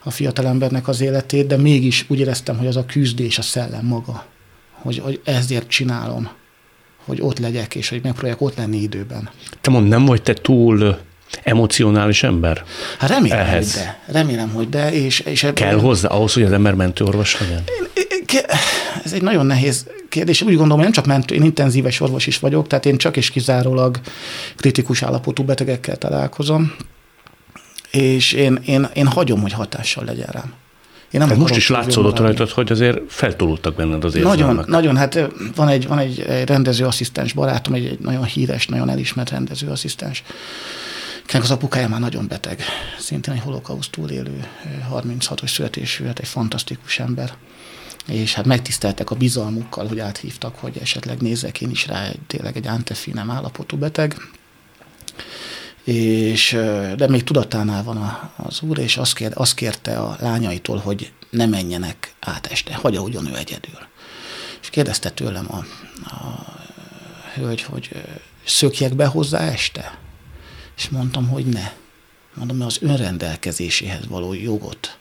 a 0.03 0.11
fiatalembernek 0.11 0.87
az 0.87 1.01
életét, 1.01 1.47
de 1.47 1.57
mégis 1.57 2.05
úgy 2.07 2.19
éreztem, 2.19 2.57
hogy 2.57 2.67
az 2.67 2.75
a 2.75 2.85
küzdés, 2.85 3.37
a 3.37 3.41
szellem 3.41 3.85
maga, 3.85 4.25
hogy, 4.71 4.99
hogy 4.99 5.21
ezért 5.23 5.67
csinálom, 5.67 6.29
hogy 7.05 7.21
ott 7.21 7.39
legyek, 7.39 7.75
és 7.75 7.89
hogy 7.89 8.03
megpróbáljak 8.03 8.41
ott 8.41 8.55
lenni 8.55 8.77
időben. 8.77 9.29
Te 9.61 9.69
mond, 9.69 9.87
nem 9.87 10.05
vagy 10.05 10.21
te 10.21 10.33
túl 10.33 10.97
emocionális 11.43 12.23
ember? 12.23 12.63
Hát 12.99 13.09
remélem, 13.09 13.39
Ehhez. 13.39 13.73
hogy 13.73 13.83
de. 13.83 13.99
Remélem, 14.19 14.49
hogy 14.49 14.69
de. 14.69 14.93
És, 14.93 15.19
és 15.19 15.43
ebből 15.43 15.53
Kell 15.53 15.79
hozzá 15.79 16.07
ahhoz, 16.09 16.33
hogy 16.33 16.43
az 16.43 16.51
ember 16.51 16.73
mentőorvos 16.73 17.39
legyen? 17.39 17.63
Ez 19.03 19.13
egy 19.13 19.21
nagyon 19.21 19.45
nehéz 19.45 19.85
kérdés. 20.09 20.41
Úgy 20.41 20.47
gondolom, 20.47 20.75
hogy 20.75 20.83
nem 20.83 20.91
csak 20.91 21.05
mentő, 21.05 21.35
én 21.35 21.43
intenzíves 21.43 21.99
orvos 21.99 22.27
is 22.27 22.39
vagyok, 22.39 22.67
tehát 22.67 22.85
én 22.85 22.97
csak 22.97 23.17
és 23.17 23.29
kizárólag 23.29 23.99
kritikus 24.55 25.03
állapotú 25.03 25.43
betegekkel 25.43 25.95
találkozom, 25.95 26.75
és 27.91 28.33
én, 28.33 28.59
én, 28.65 28.87
én 28.93 29.07
hagyom, 29.07 29.41
hogy 29.41 29.53
hatással 29.53 30.03
legyen 30.03 30.29
rám. 30.31 30.53
Én 31.11 31.19
nem 31.27 31.37
most 31.37 31.55
is 31.55 31.69
látszódott 31.69 32.19
rajtad, 32.19 32.49
hogy 32.49 32.71
azért 32.71 32.99
feltolódtak 33.07 33.75
benned 33.75 34.03
az 34.03 34.15
érzelmek. 34.15 34.39
Nagyon, 34.39 34.65
nagyon, 34.67 34.97
hát 34.97 35.29
van 35.55 35.67
egy, 35.67 35.87
van 35.87 35.99
egy, 35.99 36.19
egy 36.19 36.47
rendezőasszisztens 36.47 37.33
barátom, 37.33 37.73
egy, 37.73 37.85
egy 37.85 37.99
nagyon 37.99 38.23
híres, 38.23 38.67
nagyon 38.67 38.89
elismert 38.89 39.29
rendezőasszisztens, 39.29 40.23
akinek 41.29 41.47
az 41.47 41.55
apukája 41.55 41.87
már 41.87 41.99
nagyon 41.99 42.27
beteg, 42.27 42.61
szintén 42.99 43.33
egy 43.33 43.39
holokauszt 43.39 43.91
túlélő, 43.91 44.47
36-os 44.91 45.53
születésű, 45.53 46.05
hát 46.05 46.19
egy 46.19 46.27
fantasztikus 46.27 46.99
ember 46.99 47.33
és 48.05 48.33
hát 48.33 48.45
megtiszteltek 48.45 49.11
a 49.11 49.15
bizalmukkal, 49.15 49.87
hogy 49.87 49.99
áthívtak, 49.99 50.55
hogy 50.55 50.77
esetleg 50.81 51.21
nézzek 51.21 51.61
én 51.61 51.69
is 51.69 51.87
rá, 51.87 52.05
egy, 52.05 52.19
tényleg 52.27 52.57
egy 52.57 52.67
antefinem 52.67 53.29
állapotú 53.29 53.77
beteg, 53.77 54.15
és, 55.83 56.51
de 56.95 57.07
még 57.07 57.23
tudatánál 57.23 57.83
van 57.83 58.31
az 58.35 58.61
úr, 58.61 58.77
és 58.77 58.97
azt, 58.97 59.13
kér, 59.13 59.31
azt 59.33 59.53
kérte 59.53 59.99
a 59.99 60.17
lányaitól, 60.19 60.77
hogy 60.77 61.11
ne 61.29 61.45
menjenek 61.45 62.13
át 62.19 62.47
este, 62.47 62.75
hagyja 62.75 63.01
ugyan 63.01 63.27
ő 63.27 63.35
egyedül. 63.35 63.79
És 64.61 64.69
kérdezte 64.69 65.09
tőlem 65.09 65.47
a, 65.51 65.57
a 66.15 66.45
hölgy, 67.33 67.61
hogy 67.61 67.89
szökjek 68.45 68.95
be 68.95 69.05
hozzá 69.05 69.39
este? 69.39 70.07
És 70.79 70.89
mondtam, 70.89 71.27
hogy 71.27 71.45
ne. 71.45 71.71
Mondom, 72.33 72.57
mert 72.57 72.69
az 72.69 72.77
önrendelkezéséhez 72.81 74.07
való 74.07 74.33
jogot 74.33 74.97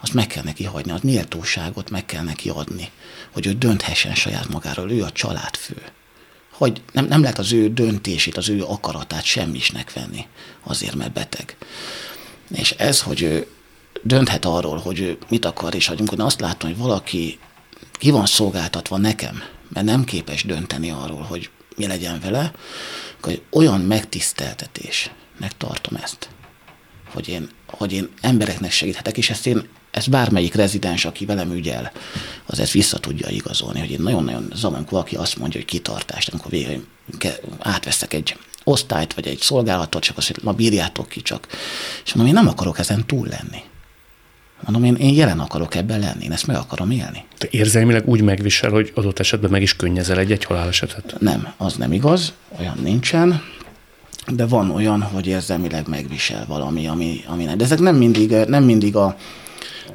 azt 0.00 0.14
meg 0.14 0.26
kell 0.26 0.42
neki 0.42 0.64
hagyni, 0.64 0.92
az 0.92 1.00
méltóságot 1.00 1.90
meg 1.90 2.06
kell 2.06 2.22
neki 2.22 2.48
adni, 2.48 2.90
hogy 3.30 3.46
ő 3.46 3.52
dönthessen 3.52 4.14
saját 4.14 4.48
magáról, 4.48 4.90
ő 4.90 5.02
a 5.02 5.10
családfő. 5.10 5.82
Hogy 6.50 6.82
nem, 6.92 7.04
nem 7.04 7.20
lehet 7.20 7.38
az 7.38 7.52
ő 7.52 7.72
döntését, 7.72 8.36
az 8.36 8.48
ő 8.48 8.64
akaratát 8.64 9.24
semmisnek 9.24 9.92
venni, 9.92 10.26
azért, 10.62 10.94
mert 10.94 11.12
beteg. 11.12 11.56
És 12.50 12.70
ez, 12.70 13.00
hogy 13.02 13.22
ő 13.22 13.46
dönthet 14.02 14.44
arról, 14.44 14.78
hogy 14.78 15.00
ő 15.00 15.18
mit 15.28 15.44
akar, 15.44 15.74
és 15.74 15.86
hogy 15.86 15.98
amikor 15.98 16.20
azt 16.20 16.40
látom, 16.40 16.70
hogy 16.70 16.78
valaki 16.78 17.38
ki 17.92 18.10
van 18.10 18.26
szolgáltatva 18.26 18.96
nekem, 18.96 19.42
mert 19.68 19.86
nem 19.86 20.04
képes 20.04 20.44
dönteni 20.44 20.90
arról, 20.90 21.22
hogy 21.22 21.50
mi 21.80 21.86
legyen 21.86 22.20
vele, 22.20 22.52
akkor 23.18 23.40
olyan 23.50 23.80
megtiszteltetésnek 23.80 25.56
tartom 25.56 25.98
ezt, 26.02 26.28
hogy 27.12 27.28
én, 27.28 27.48
hogy 27.66 27.92
én 27.92 28.08
embereknek 28.20 28.70
segíthetek, 28.70 29.16
és 29.16 29.30
ezt 29.30 29.46
én 29.46 29.68
ezt 29.90 30.10
bármelyik 30.10 30.54
rezidens, 30.54 31.04
aki 31.04 31.24
velem 31.24 31.52
ügyel, 31.52 31.92
az 32.46 32.58
ezt 32.58 32.72
vissza 32.72 32.98
tudja 32.98 33.28
igazolni, 33.28 33.78
hogy 33.78 33.90
én 33.90 34.00
nagyon-nagyon 34.00 34.52
zavar, 34.54 34.76
amikor 34.76 34.92
valaki 34.92 35.16
azt 35.16 35.36
mondja, 35.36 35.60
hogy 35.60 35.68
kitartást, 35.68 36.28
amikor 36.28 36.50
végül 36.50 36.86
átveszek 37.58 38.12
egy 38.12 38.36
osztályt, 38.64 39.14
vagy 39.14 39.26
egy 39.26 39.40
szolgálatot, 39.40 40.02
csak 40.02 40.16
azt, 40.16 40.26
hogy 40.26 40.42
ma 40.42 40.52
bírjátok 40.52 41.08
ki 41.08 41.22
csak. 41.22 41.46
És 42.04 42.14
mondom, 42.14 42.34
én 42.34 42.42
nem 42.42 42.52
akarok 42.52 42.78
ezen 42.78 43.06
túl 43.06 43.26
lenni. 43.26 43.62
Mondom, 44.64 44.84
én, 44.84 44.94
én 44.94 45.14
jelen 45.14 45.40
akarok 45.40 45.74
ebben 45.74 45.98
lenni, 45.98 46.24
én 46.24 46.32
ezt 46.32 46.46
meg 46.46 46.56
akarom 46.56 46.90
élni. 46.90 47.24
Te 47.38 47.46
érzelmileg 47.50 48.08
úgy 48.08 48.22
megvisel, 48.22 48.70
hogy 48.70 48.92
adott 48.94 49.18
esetben 49.18 49.50
meg 49.50 49.62
is 49.62 49.76
könnyezel 49.76 50.18
egy-egy 50.18 50.44
halálesetet? 50.44 51.16
Nem, 51.18 51.52
az 51.56 51.76
nem 51.76 51.92
igaz, 51.92 52.32
olyan 52.58 52.78
nincsen 52.82 53.42
de 54.26 54.46
van 54.46 54.70
olyan, 54.70 55.02
hogy 55.02 55.26
érzelmileg 55.26 55.88
megvisel 55.88 56.44
valami, 56.48 56.86
ami, 56.86 57.24
ami 57.26 57.44
nem. 57.44 57.56
De 57.56 57.64
ezek 57.64 57.78
nem 57.78 57.96
mindig, 57.96 58.30
nem 58.30 58.64
mindig 58.64 58.96
a, 58.96 59.16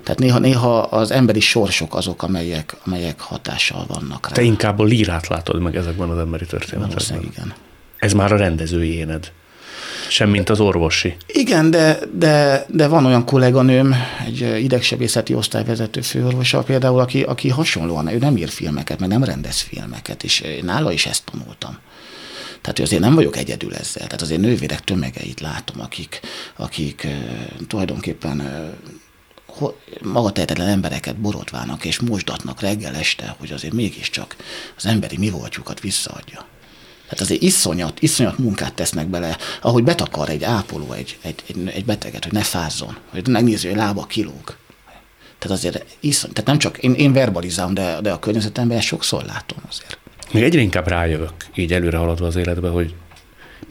tehát 0.03 0.19
néha, 0.19 0.39
néha 0.39 0.79
az 0.79 1.11
emberi 1.11 1.39
sorsok 1.39 1.95
azok, 1.95 2.23
amelyek, 2.23 2.75
amelyek 2.85 3.19
hatással 3.19 3.85
vannak 3.87 4.27
rá. 4.27 4.33
Te 4.33 4.41
inkább 4.41 4.79
a 4.79 4.83
lírát 4.83 5.27
látod 5.27 5.61
meg 5.61 5.75
ezekben 5.75 6.09
az 6.09 6.17
emberi 6.17 6.45
történetekben. 6.45 7.21
igen. 7.21 7.53
Ez 7.97 8.13
már 8.13 8.31
a 8.31 8.37
rendezői 8.37 8.93
éned. 8.93 9.31
Sem, 10.09 10.29
mint 10.29 10.49
az 10.49 10.59
orvosi. 10.59 11.15
Igen, 11.27 11.71
de, 11.71 11.99
de, 12.13 12.65
de 12.69 12.87
van 12.87 13.05
olyan 13.05 13.25
kolléganőm, 13.25 13.95
egy 14.25 14.63
idegsebészeti 14.63 15.33
osztályvezető 15.33 16.01
főorvosa 16.01 16.63
például, 16.63 16.99
aki, 16.99 17.21
aki 17.21 17.49
hasonlóan, 17.49 18.07
ő 18.07 18.17
nem 18.17 18.37
ír 18.37 18.49
filmeket, 18.49 18.99
meg 18.99 19.09
nem 19.09 19.23
rendez 19.23 19.59
filmeket, 19.59 20.23
és 20.23 20.43
nála 20.61 20.91
is 20.91 21.05
ezt 21.05 21.23
tanultam. 21.31 21.77
Tehát 22.61 22.79
azért 22.79 23.01
nem 23.01 23.15
vagyok 23.15 23.37
egyedül 23.37 23.73
ezzel. 23.75 24.03
Tehát 24.03 24.21
azért 24.21 24.41
nővérek 24.41 24.79
tömegeit 24.79 25.39
látom, 25.39 25.81
akik, 25.81 26.19
akik 26.55 27.07
tulajdonképpen 27.67 28.73
magatehetetlen 30.01 30.67
embereket 30.67 31.15
borotvának 31.15 31.85
és 31.85 31.99
mosdatnak 31.99 32.61
reggel 32.61 32.95
este, 32.95 33.35
hogy 33.39 33.51
azért 33.51 33.73
mégiscsak 33.73 34.35
az 34.77 34.85
emberi 34.85 35.17
mi 35.17 35.29
voltjukat 35.29 35.79
visszaadja. 35.79 36.45
Tehát 37.09 37.19
azért 37.19 37.41
iszonyat, 37.41 38.01
iszonyat 38.01 38.37
munkát 38.37 38.73
tesznek 38.73 39.07
bele, 39.07 39.37
ahogy 39.61 39.83
betakar 39.83 40.29
egy 40.29 40.43
ápoló 40.43 40.91
egy, 40.91 41.17
egy, 41.21 41.43
egy, 41.47 41.67
egy 41.67 41.85
beteget, 41.85 42.23
hogy 42.23 42.33
ne 42.33 42.43
fázzon, 42.43 42.97
hogy 43.09 43.27
megnézi, 43.27 43.67
hogy 43.67 43.77
lába 43.77 44.05
kilóg. 44.05 44.55
Tehát 45.39 45.57
azért 45.57 45.85
iszony, 45.99 46.31
tehát 46.31 46.49
nem 46.49 46.57
csak 46.57 46.77
én, 46.77 46.93
én 46.93 47.13
verbalizálom, 47.13 47.73
de, 47.73 48.01
de 48.01 48.11
a 48.11 48.19
környezetemben 48.19 48.77
ezt 48.77 48.87
sokszor 48.87 49.23
látom 49.23 49.57
azért. 49.69 49.97
Még 50.31 50.43
egyre 50.43 50.61
inkább 50.61 50.87
rájövök, 50.87 51.33
így 51.55 51.73
előre 51.73 51.97
haladva 51.97 52.25
az 52.25 52.35
életbe, 52.35 52.69
hogy 52.69 52.95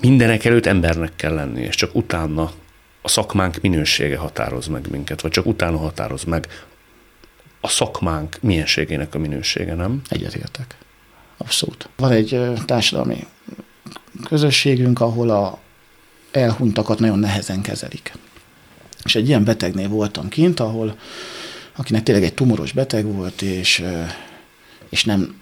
mindenek 0.01 0.45
előtt 0.45 0.67
embernek 0.67 1.17
kell 1.17 1.35
lenni, 1.35 1.61
és 1.61 1.75
csak 1.75 1.95
utána 1.95 2.53
a 3.03 3.09
szakmánk 3.09 3.61
minősége 3.61 4.17
határoz 4.17 4.67
meg 4.67 4.91
minket, 4.91 5.21
vagy 5.21 5.31
csak 5.31 5.47
utána 5.47 5.79
határoz 5.79 6.25
meg 6.25 6.49
a 7.61 7.69
szakmánk 7.69 8.37
mienségének 8.41 9.15
a 9.15 9.19
minősége, 9.19 9.75
nem? 9.75 10.03
Egyetértek. 10.09 10.77
Abszolút. 11.37 11.89
Van 11.97 12.11
egy 12.11 12.41
társadalmi 12.67 13.27
közösségünk, 14.25 15.01
ahol 15.01 15.31
a 15.31 15.59
elhunytakat 16.31 16.99
nagyon 16.99 17.19
nehezen 17.19 17.63
kezelik. 17.63 18.13
És 19.05 19.15
egy 19.15 19.29
ilyen 19.29 19.45
betegnél 19.45 19.89
voltam 19.89 20.29
kint, 20.29 20.61
ahol 20.61 20.97
akinek 21.77 22.03
tényleg 22.03 22.25
egy 22.25 22.35
tumoros 22.35 22.73
beteg 22.73 23.05
volt, 23.05 23.43
és, 23.43 23.85
és 24.89 25.05
nem, 25.05 25.41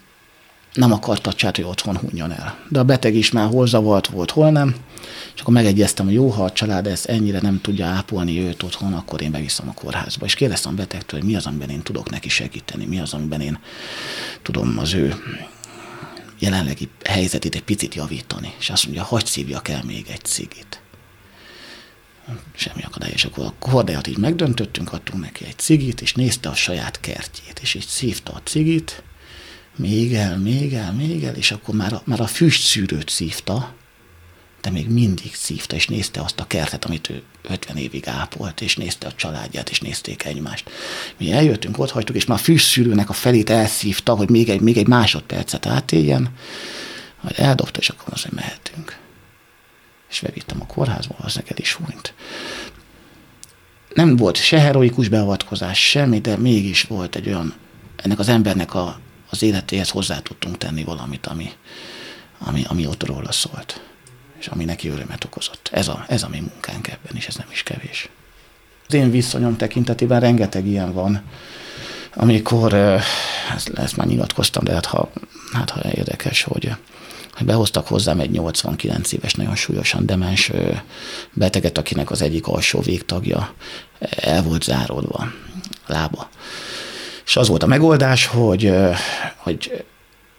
nem 0.73 0.93
akarta 0.93 1.33
csát, 1.33 1.57
hogy 1.57 1.65
otthon 1.65 1.97
hunjon 1.97 2.33
el. 2.33 2.59
De 2.69 2.79
a 2.79 2.85
beteg 2.85 3.15
is 3.15 3.31
már 3.31 3.49
hol 3.49 3.67
zavart 3.67 4.07
volt, 4.07 4.31
hol 4.31 4.51
nem, 4.51 4.75
és 5.35 5.41
akkor 5.41 5.55
megegyeztem, 5.55 6.05
hogy 6.05 6.15
jó, 6.15 6.29
ha 6.29 6.45
a 6.45 6.53
család 6.53 6.87
ezt 6.87 7.07
ennyire 7.07 7.41
nem 7.41 7.61
tudja 7.61 7.87
ápolni 7.87 8.39
őt 8.39 8.63
otthon, 8.63 8.93
akkor 8.93 9.23
én 9.23 9.31
beviszem 9.31 9.69
a 9.69 9.75
kórházba. 9.75 10.25
És 10.25 10.35
kérdeztem 10.35 10.73
a 10.73 10.77
betegtől, 10.77 11.21
hogy 11.21 11.29
mi 11.29 11.37
az, 11.37 11.47
amiben 11.47 11.71
én 11.71 11.83
tudok 11.83 12.11
neki 12.11 12.29
segíteni, 12.29 12.85
mi 12.85 13.01
az, 13.01 13.13
amiben 13.13 13.41
én 13.41 13.59
tudom 14.43 14.79
az 14.79 14.95
ő 14.95 15.15
jelenlegi 16.43 16.89
helyzetét 17.05 17.55
egy 17.55 17.63
picit 17.63 17.95
javítani. 17.95 18.55
És 18.59 18.71
azt 18.71 18.85
mondja, 18.85 19.05
hagyj 19.05 19.29
szívjak 19.31 19.69
el 19.69 19.83
még 19.85 20.07
egy 20.09 20.25
cigit. 20.25 20.81
Semmi 22.55 22.83
akadály, 22.83 23.11
és 23.13 23.25
akkor 23.25 23.45
a 23.45 23.55
kordájat 23.59 24.07
így 24.07 24.19
megdöntöttünk, 24.19 24.93
adtunk 24.93 25.23
neki 25.23 25.45
egy 25.45 25.59
cigit, 25.59 26.01
és 26.01 26.15
nézte 26.15 26.49
a 26.49 26.55
saját 26.55 27.01
kertjét, 27.01 27.59
és 27.63 27.75
így 27.75 27.87
szívta 27.87 28.33
a 28.33 28.43
cigit, 28.45 29.03
még 29.77 30.15
el, 30.15 30.39
még 30.39 30.75
el, 30.75 30.93
még 30.93 31.25
el, 31.25 31.35
és 31.35 31.51
akkor 31.51 31.75
már 31.75 31.93
a, 31.93 32.03
már 32.05 32.21
a 32.21 32.27
füstszűrőt 32.27 33.09
szívta, 33.09 33.75
de 34.63 34.71
még 34.71 34.89
mindig 34.91 35.35
szívta, 35.35 35.77
és 35.77 35.87
nézte 35.87 36.21
azt 36.21 36.41
a 36.41 36.47
kertet, 36.47 36.85
amit 36.85 37.11
ő 37.11 37.23
50 37.43 37.77
évig 37.77 38.09
ápolt, 38.09 38.61
és 38.61 38.77
nézte 38.77 39.07
a 39.07 39.13
családját, 39.13 39.71
és 39.71 39.81
nézték 39.81 40.25
egymást. 40.25 40.71
Mi 41.17 41.33
eljöttünk, 41.33 41.79
ott 41.79 41.91
hagytuk, 41.91 42.17
és 42.17 42.25
már 42.25 42.39
a 42.39 42.43
fűszűrőnek 42.43 43.09
a 43.09 43.13
felét 43.13 43.51
elszívta, 43.51 44.15
hogy 44.15 44.31
még 44.31 44.49
egy, 44.49 44.61
még 44.61 44.77
egy 44.77 44.87
másodpercet 44.87 45.67
átéljen, 45.67 46.31
majd 47.21 47.39
eldobta, 47.39 47.79
és 47.79 47.89
akkor 47.89 48.13
azt, 48.13 48.23
hogy 48.23 48.33
mehetünk. 48.33 48.99
És 50.11 50.21
bevittem 50.21 50.61
a 50.61 50.67
kórházba, 50.67 51.15
az 51.19 51.35
neked 51.35 51.59
is 51.59 51.73
fújt. 51.73 52.15
Nem 53.95 54.17
volt 54.17 54.37
se 54.37 54.61
heroikus 54.61 55.09
beavatkozás, 55.09 55.89
semmi, 55.89 56.21
de 56.21 56.37
mégis 56.37 56.83
volt 56.83 57.17
egy 57.17 57.27
olyan, 57.27 57.55
ennek 57.97 58.19
az 58.19 58.29
embernek 58.29 58.75
a, 58.75 59.01
az 59.31 59.43
életéhez 59.43 59.91
hozzá 59.91 60.19
tudtunk 60.19 60.59
tenni 60.59 60.85
valamit, 60.85 61.27
ami, 61.27 61.53
ami, 62.39 62.65
ami 62.69 62.87
ott 62.87 63.07
róla 63.07 63.33
szólt 63.33 63.92
és 64.43 64.49
ami 64.49 64.65
neki 64.65 64.89
örömet 64.89 65.25
okozott. 65.25 65.69
Ez 65.73 65.89
a, 65.89 66.05
ez 66.09 66.23
a 66.23 66.29
mi 66.29 66.41
munkánk 66.41 66.89
ebben, 66.89 67.13
és 67.15 67.27
ez 67.27 67.37
nem 67.37 67.47
is 67.51 67.63
kevés. 67.63 68.09
Az 68.89 68.95
én 68.95 69.11
viszonyom 69.11 69.57
tekintetében 69.57 70.21
rengeteg 70.21 70.67
ilyen 70.67 70.93
van, 70.93 71.23
amikor, 72.15 72.75
ezt, 73.55 73.69
ezt 73.75 73.97
már 73.97 74.07
nyilatkoztam, 74.07 74.65
de 74.65 74.73
hát 74.73 74.87
ha, 74.87 75.11
hát 75.53 75.71
ha 75.71 75.91
érdekes, 75.91 76.43
hogy 76.43 76.75
hogy 77.33 77.47
behoztak 77.47 77.87
hozzám 77.87 78.21
egy 78.21 78.31
89 78.31 79.13
éves, 79.13 79.35
nagyon 79.35 79.55
súlyosan 79.55 80.07
demens 80.07 80.51
beteget, 81.33 81.79
akinek 81.79 82.11
az 82.11 82.23
egyik 82.23 82.47
alsó 82.47 82.81
végtagja 82.81 83.55
el 84.17 84.43
volt 84.43 84.63
záródva, 84.63 85.33
lába. 85.87 86.29
És 87.27 87.37
az 87.37 87.49
volt 87.49 87.63
a 87.63 87.67
megoldás, 87.67 88.27
hogy, 88.27 88.73
hogy 89.37 89.85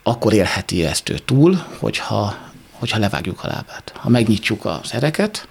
akkor 0.03 0.33
élheti 0.33 0.85
ezt 0.85 1.09
ő 1.09 1.17
túl, 1.17 1.65
hogyha, 1.79 2.37
hogyha 2.83 2.99
levágjuk 2.99 3.43
a 3.43 3.47
lábát. 3.47 3.93
Ha 3.95 4.09
megnyitjuk 4.09 4.65
a 4.65 4.81
szereket, 4.83 5.47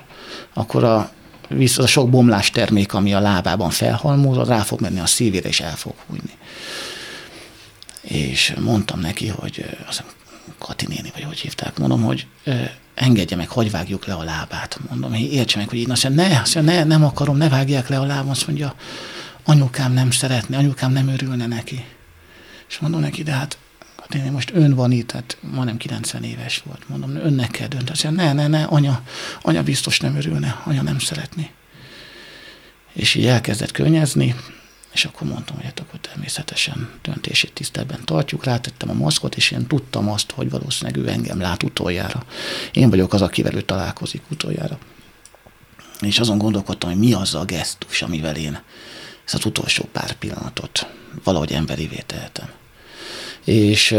akkor 0.53 0.85
a, 0.85 1.11
viszont 1.49 1.89
a 1.89 1.91
sok 1.91 2.11
bomlás 2.11 2.51
termék, 2.51 2.95
ami 2.95 3.15
a 3.15 3.21
lábában 3.21 3.71
felhalmozód, 3.71 4.49
rá 4.49 4.59
fog 4.59 4.81
menni 4.81 5.01
a 5.01 5.07
szívére, 5.07 5.49
és 5.49 5.61
el 5.61 5.77
fog 5.77 5.95
hújni. 6.07 6.33
És 8.01 8.55
mondtam 8.61 9.01
neki, 9.01 9.29
hogy 9.29 9.65
azt 9.89 10.05
Kati 10.59 10.87
néni, 10.89 11.11
vagy 11.15 11.25
hogy 11.25 11.39
hívták, 11.39 11.79
mondom, 11.79 12.03
hogy 12.03 12.27
engedje 12.95 13.37
meg, 13.37 13.49
hogy 13.49 13.71
vágjuk 13.71 14.07
le 14.07 14.15
a 14.15 14.23
lábát. 14.23 14.79
Mondom, 14.89 15.15
értse 15.15 15.59
meg, 15.59 15.69
hogy 15.69 15.79
én 15.79 15.91
azt 15.91 16.03
mondja, 16.05 16.29
ne, 16.29 16.41
azt 16.41 16.55
mondja, 16.55 16.75
ne, 16.75 16.85
nem 16.85 17.05
akarom, 17.05 17.37
ne 17.37 17.49
vágják 17.49 17.89
le 17.89 17.99
a 17.99 18.05
lábam. 18.05 18.31
Azt 18.31 18.47
mondja, 18.47 18.75
anyukám 19.45 19.93
nem 19.93 20.11
szeretne, 20.11 20.57
anyukám 20.57 20.93
nem 20.93 21.09
örülne 21.09 21.47
neki. 21.47 21.85
És 22.69 22.79
mondom 22.79 23.01
neki, 23.01 23.23
de 23.23 23.33
hát 23.33 23.59
Katini, 24.13 24.31
most 24.31 24.51
ön 24.55 24.75
van 24.75 24.91
itt, 24.91 25.07
tehát 25.07 25.37
majdnem 25.41 25.77
90 25.77 26.25
éves 26.25 26.63
volt. 26.65 26.89
Mondom, 26.89 27.17
önnek 27.17 27.51
kell 27.51 27.69
dönteni. 27.69 28.17
Ne, 28.17 28.33
ne, 28.33 28.47
ne, 28.47 28.65
anya, 28.65 29.03
anya 29.43 29.63
biztos 29.63 30.01
nem 30.01 30.17
örülne, 30.17 30.63
anya 30.65 30.83
nem 30.83 30.99
szeretni. 30.99 31.51
És 32.93 33.15
így 33.15 33.27
elkezdett 33.27 33.71
könnyezni, 33.71 34.35
és 34.93 35.05
akkor 35.05 35.29
mondtam, 35.29 35.57
hogy 35.57 35.65
hát 35.65 35.81
akkor 35.81 36.01
természetesen 36.01 36.91
döntését 37.03 37.53
tisztelben 37.53 38.05
tartjuk, 38.05 38.45
rátettem 38.45 38.91
a 38.91 38.93
maszkot, 38.93 39.37
és 39.37 39.51
én 39.51 39.67
tudtam 39.67 40.09
azt, 40.09 40.31
hogy 40.31 40.51
valószínűleg 40.51 41.05
ő 41.05 41.09
engem 41.09 41.41
lát 41.41 41.63
utoljára. 41.63 42.25
Én 42.73 42.91
vagyok 42.91 43.13
az, 43.13 43.23
akivel 43.23 43.55
ő 43.55 43.63
találkozik 43.63 44.23
utoljára. 44.31 44.79
És 46.01 46.19
azon 46.19 46.39
gondolkodtam, 46.39 46.91
hogy 46.91 46.99
mi 46.99 47.13
az 47.13 47.35
a 47.35 47.45
gesztus, 47.45 48.03
amivel 48.03 48.37
én 48.37 48.61
ezt 49.25 49.35
az 49.35 49.45
utolsó 49.45 49.89
pár 49.93 50.13
pillanatot 50.13 50.87
valahogy 51.25 51.53
emberivé 51.53 52.03
tehetem. 52.07 52.61
És 53.45 53.91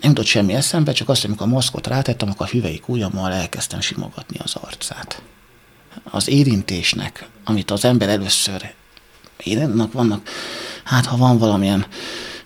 nem 0.00 0.14
tudott 0.14 0.26
semmi 0.26 0.54
eszembe, 0.54 0.92
csak 0.92 1.08
azt, 1.08 1.24
amikor 1.24 1.46
a 1.46 1.50
maszkot 1.50 1.86
rátettem, 1.86 2.30
akkor 2.30 2.46
a 2.46 2.50
hüveik 2.50 2.88
ujjammal 2.88 3.32
elkezdtem 3.32 3.80
simogatni 3.80 4.36
az 4.42 4.54
arcát. 4.54 5.22
Az 6.04 6.28
érintésnek, 6.28 7.26
amit 7.44 7.70
az 7.70 7.84
ember 7.84 8.08
először 8.08 8.72
érennek 9.36 9.92
vannak, 9.92 10.28
hát 10.84 11.06
ha 11.06 11.16
van 11.16 11.38
valamilyen, 11.38 11.86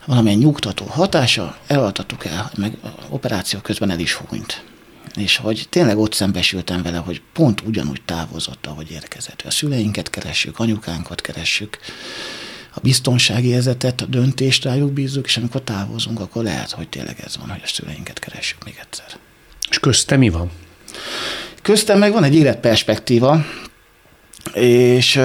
valamilyen 0.07 0.39
nyugtató 0.39 0.85
hatása, 0.85 1.57
elaltattuk 1.67 2.25
el, 2.25 2.51
meg 2.57 2.77
operáció 3.09 3.61
közben 3.61 3.91
el 3.91 3.99
is 3.99 4.15
húnyt. 4.15 4.65
És 5.15 5.37
hogy 5.37 5.67
tényleg 5.71 5.99
ott 5.99 6.13
szembesültem 6.13 6.83
vele, 6.83 6.97
hogy 6.97 7.23
pont 7.33 7.61
ugyanúgy 7.61 8.03
távozott, 8.03 8.67
ahogy 8.67 8.91
érkezett. 8.91 9.43
A 9.47 9.51
szüleinket 9.51 10.11
keressük, 10.11 10.59
anyukánkat 10.59 11.21
keressük, 11.21 11.79
a 12.75 12.81
biztonsági 12.83 13.49
érzetet, 13.49 14.01
a 14.01 14.07
döntést 14.07 14.65
rájuk 14.65 14.93
bízzuk, 14.93 15.27
és 15.27 15.37
amikor 15.37 15.61
távozunk, 15.61 16.21
akkor 16.21 16.43
lehet, 16.43 16.71
hogy 16.71 16.89
tényleg 16.89 17.17
ez 17.25 17.37
van, 17.37 17.49
hogy 17.49 17.61
a 17.65 17.69
szüleinket 17.69 18.19
keressük 18.19 18.65
még 18.65 18.79
egyszer. 18.81 19.07
És 19.71 19.79
köztem 19.79 20.19
mi 20.19 20.29
van? 20.29 20.51
Köztem 21.63 21.99
meg 21.99 22.13
van 22.13 22.25
egy 22.25 22.35
életperspektíva, 22.35 23.45
és 24.55 25.21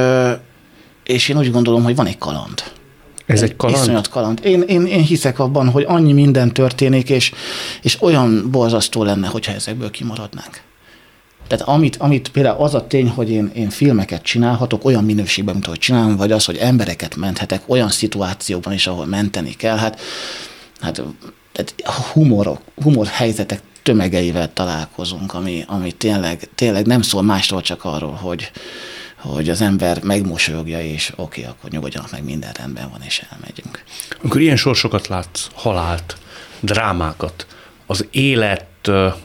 és 1.09 1.29
én 1.29 1.37
úgy 1.37 1.51
gondolom, 1.51 1.83
hogy 1.83 1.95
van 1.95 2.05
egy 2.05 2.17
kaland. 2.17 2.63
Ez 3.25 3.41
egy 3.41 3.55
kaland? 3.55 3.81
Iszonyat 3.81 4.09
kaland. 4.09 4.39
Én, 4.43 4.61
én, 4.61 4.85
én 4.85 5.01
hiszek 5.01 5.39
abban, 5.39 5.69
hogy 5.69 5.83
annyi 5.87 6.13
minden 6.13 6.53
történik, 6.53 7.09
és, 7.09 7.31
és 7.81 8.01
olyan 8.01 8.51
borzasztó 8.51 9.03
lenne, 9.03 9.27
hogyha 9.27 9.53
ezekből 9.53 9.91
kimaradnánk. 9.91 10.61
Tehát 11.49 11.67
amit, 11.67 11.95
amit 11.95 12.29
például 12.29 12.63
az 12.63 12.73
a 12.73 12.87
tény, 12.87 13.09
hogy 13.09 13.29
én, 13.29 13.51
én 13.53 13.69
filmeket 13.69 14.21
csinálhatok 14.21 14.85
olyan 14.85 15.03
minőségben, 15.03 15.53
mint 15.53 15.65
ahogy 15.65 15.79
csinálom, 15.79 16.15
vagy 16.15 16.31
az, 16.31 16.45
hogy 16.45 16.57
embereket 16.57 17.15
menthetek 17.15 17.61
olyan 17.65 17.89
szituációban 17.89 18.73
is, 18.73 18.87
ahol 18.87 19.05
menteni 19.05 19.51
kell, 19.51 19.77
hát, 19.77 20.01
hát 20.79 21.01
tehát 21.51 21.73
humor, 22.11 22.59
humor 22.83 23.07
helyzetek 23.07 23.61
tömegeivel 23.83 24.53
találkozunk, 24.53 25.33
ami, 25.33 25.63
ami 25.67 25.91
tényleg, 25.91 26.49
tényleg 26.55 26.85
nem 26.85 27.01
szól 27.01 27.23
másról, 27.23 27.61
csak 27.61 27.83
arról, 27.83 28.11
hogy, 28.11 28.51
hogy 29.15 29.49
az 29.49 29.61
ember 29.61 30.03
megmosolyogja, 30.03 30.81
és 30.81 31.11
oké, 31.15 31.41
okay, 31.41 31.53
akkor 31.53 31.69
nyugodjanak 31.69 32.11
meg, 32.11 32.23
minden 32.23 32.51
rendben 32.51 32.89
van, 32.91 33.01
és 33.05 33.23
elmegyünk. 33.31 33.83
Amikor 34.21 34.41
ilyen 34.41 34.55
sorsokat 34.55 35.07
látsz, 35.07 35.47
halált, 35.53 36.17
drámákat, 36.59 37.47
az 37.85 38.05
élet 38.11 38.65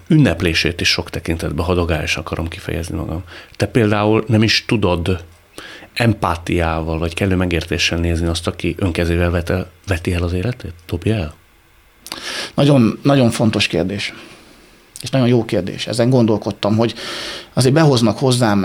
ünneplését 0.08 0.80
is 0.80 0.88
sok 0.88 1.10
tekintetben 1.10 1.64
hadogályos 1.64 2.16
akarom 2.16 2.48
kifejezni 2.48 2.96
magam. 2.96 3.24
Te 3.56 3.66
például 3.66 4.24
nem 4.26 4.42
is 4.42 4.64
tudod 4.66 5.24
empátiával, 5.92 6.98
vagy 6.98 7.14
kellő 7.14 7.34
megértéssel 7.34 7.98
nézni 7.98 8.26
azt, 8.26 8.46
aki 8.46 8.74
önkezével 8.78 9.30
vete, 9.30 9.70
veti 9.86 10.12
el 10.12 10.22
az 10.22 10.32
életét? 10.32 10.72
Dobja 10.86 11.14
el? 11.14 11.34
Nagyon, 12.54 12.98
nagyon 13.02 13.30
fontos 13.30 13.66
kérdés. 13.66 14.12
És 15.02 15.10
nagyon 15.10 15.28
jó 15.28 15.44
kérdés. 15.44 15.86
Ezen 15.86 16.10
gondolkodtam, 16.10 16.76
hogy 16.76 16.94
azért 17.52 17.74
behoznak 17.74 18.18
hozzám 18.18 18.58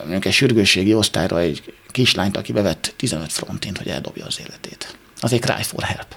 mondjuk 0.00 0.24
egy 0.24 0.32
sürgősségi 0.32 0.94
osztályra 0.94 1.38
egy 1.38 1.74
kislányt, 1.90 2.36
aki 2.36 2.52
bevett 2.52 2.94
15 2.96 3.32
frontint, 3.32 3.78
hogy 3.78 3.88
eldobja 3.88 4.24
az 4.26 4.40
életét. 4.40 4.96
Azért 5.20 5.44
cry 5.44 5.62
for 5.62 5.82
help. 5.82 6.14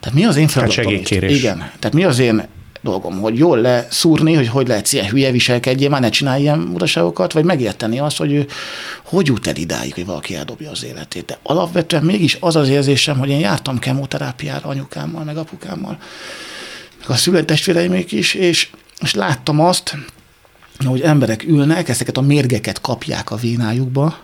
Tehát 0.00 0.18
mi 0.18 0.24
az 0.24 0.36
én 0.36 0.48
feladatom? 0.48 0.92
Igen. 1.10 1.58
Tehát 1.58 1.92
mi 1.92 2.04
az 2.04 2.18
én 2.18 2.48
dolgom, 2.80 3.20
hogy 3.20 3.38
jól 3.38 3.58
leszúrni, 3.58 4.34
hogy 4.34 4.48
hogy 4.48 4.68
lehet 4.68 4.92
ilyen 4.92 5.08
hülye 5.08 5.30
viselkedjél, 5.30 5.88
már 5.88 6.00
ne 6.00 6.08
csinálj 6.08 6.40
ilyen 6.40 6.70
uraságokat, 6.72 7.32
vagy 7.32 7.44
megérteni 7.44 7.98
azt, 7.98 8.16
hogy 8.16 8.32
ő 8.32 8.46
hogy 9.02 9.26
jut 9.26 9.46
el 9.46 9.56
idáig, 9.56 9.94
hogy 9.94 10.06
valaki 10.06 10.34
eldobja 10.34 10.70
az 10.70 10.84
életét. 10.84 11.24
De 11.24 11.38
alapvetően 11.42 12.04
mégis 12.04 12.36
az 12.40 12.56
az 12.56 12.68
érzésem, 12.68 13.18
hogy 13.18 13.28
én 13.28 13.38
jártam 13.38 13.78
kemoterápiára 13.78 14.68
anyukámmal, 14.68 15.24
meg 15.24 15.36
apukámmal, 15.36 15.98
meg 17.00 17.10
a 17.10 17.14
születtestvéreimek 17.14 18.12
is, 18.12 18.34
és, 18.34 18.70
és 19.00 19.14
láttam 19.14 19.60
azt, 19.60 19.96
hogy 20.84 21.00
emberek 21.00 21.44
ülnek, 21.44 21.88
ezeket 21.88 22.16
a 22.16 22.20
mérgeket 22.20 22.80
kapják 22.80 23.30
a 23.30 23.36
vénájukba, 23.36 24.18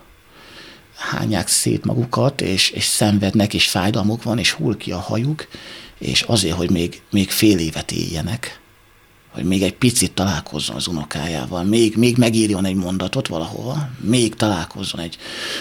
hányák 1.11 1.49
szét 1.49 1.85
magukat, 1.85 2.41
és, 2.41 2.71
és 2.71 2.85
szenvednek, 2.85 3.55
és 3.55 3.69
fájdalmuk 3.69 4.23
van, 4.23 4.39
és 4.39 4.53
hull 4.53 4.77
ki 4.77 4.93
a 4.93 4.99
hajuk, 4.99 5.47
és 6.03 6.23
azért, 6.23 6.57
hogy 6.57 6.71
még, 6.71 7.03
még 7.11 7.31
fél 7.31 7.59
évet 7.59 7.93
éljenek, 7.93 8.61
hogy 9.31 9.45
még 9.45 9.63
egy 9.63 9.75
picit 9.75 10.13
találkozzon 10.13 10.77
az 10.77 10.87
unokájával, 10.87 11.65
még, 11.65 11.97
még 11.97 12.17
megírjon 12.17 12.65
egy 12.65 12.75
mondatot 12.75 13.29
valahova, 13.29 13.89
még 14.01 14.35
találkozzon 14.35 15.01
egy 15.01 15.19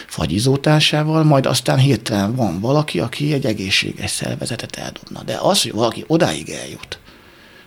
fagyizótársával, 0.08 1.24
majd 1.24 1.46
aztán 1.46 1.78
hirtelen 1.78 2.36
van 2.36 2.60
valaki, 2.60 3.00
aki 3.00 3.34
egy 3.34 3.46
egészséges 3.46 4.12
szervezetet 4.12 4.76
eldobna. 4.76 5.24
De 5.24 5.38
az, 5.42 5.62
hogy 5.62 5.72
valaki 5.72 6.04
odáig 6.08 6.50
eljut, 6.50 7.00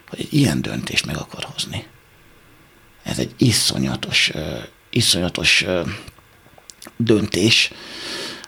hogy 0.08 0.20
egy 0.20 0.34
ilyen 0.34 0.62
döntést 0.62 1.06
meg 1.06 1.16
akar 1.16 1.44
hozni. 1.54 1.86
Ez 3.02 3.18
egy 3.18 3.34
iszonyatos, 3.36 4.32
iszonyatos 4.90 5.64
döntés, 6.96 7.70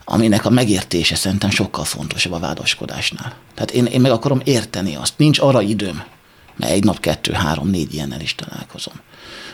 aminek 0.09 0.45
a 0.45 0.51
megértése 0.51 1.15
szerintem 1.15 1.51
sokkal 1.51 1.85
fontosabb 1.85 2.33
a 2.33 2.39
vádaskodásnál. 2.39 3.35
Tehát 3.55 3.71
én, 3.71 3.85
én 3.85 4.01
meg 4.01 4.11
akarom 4.11 4.41
érteni 4.45 4.95
azt. 4.95 5.15
Nincs 5.17 5.39
arra 5.39 5.61
időm, 5.61 6.03
mert 6.57 6.73
egy 6.73 6.85
nap 6.85 7.01
kettő, 7.01 7.33
három, 7.33 7.69
négy 7.69 7.95
ilyennel 7.95 8.21
is 8.21 8.35
találkozom. 8.35 8.95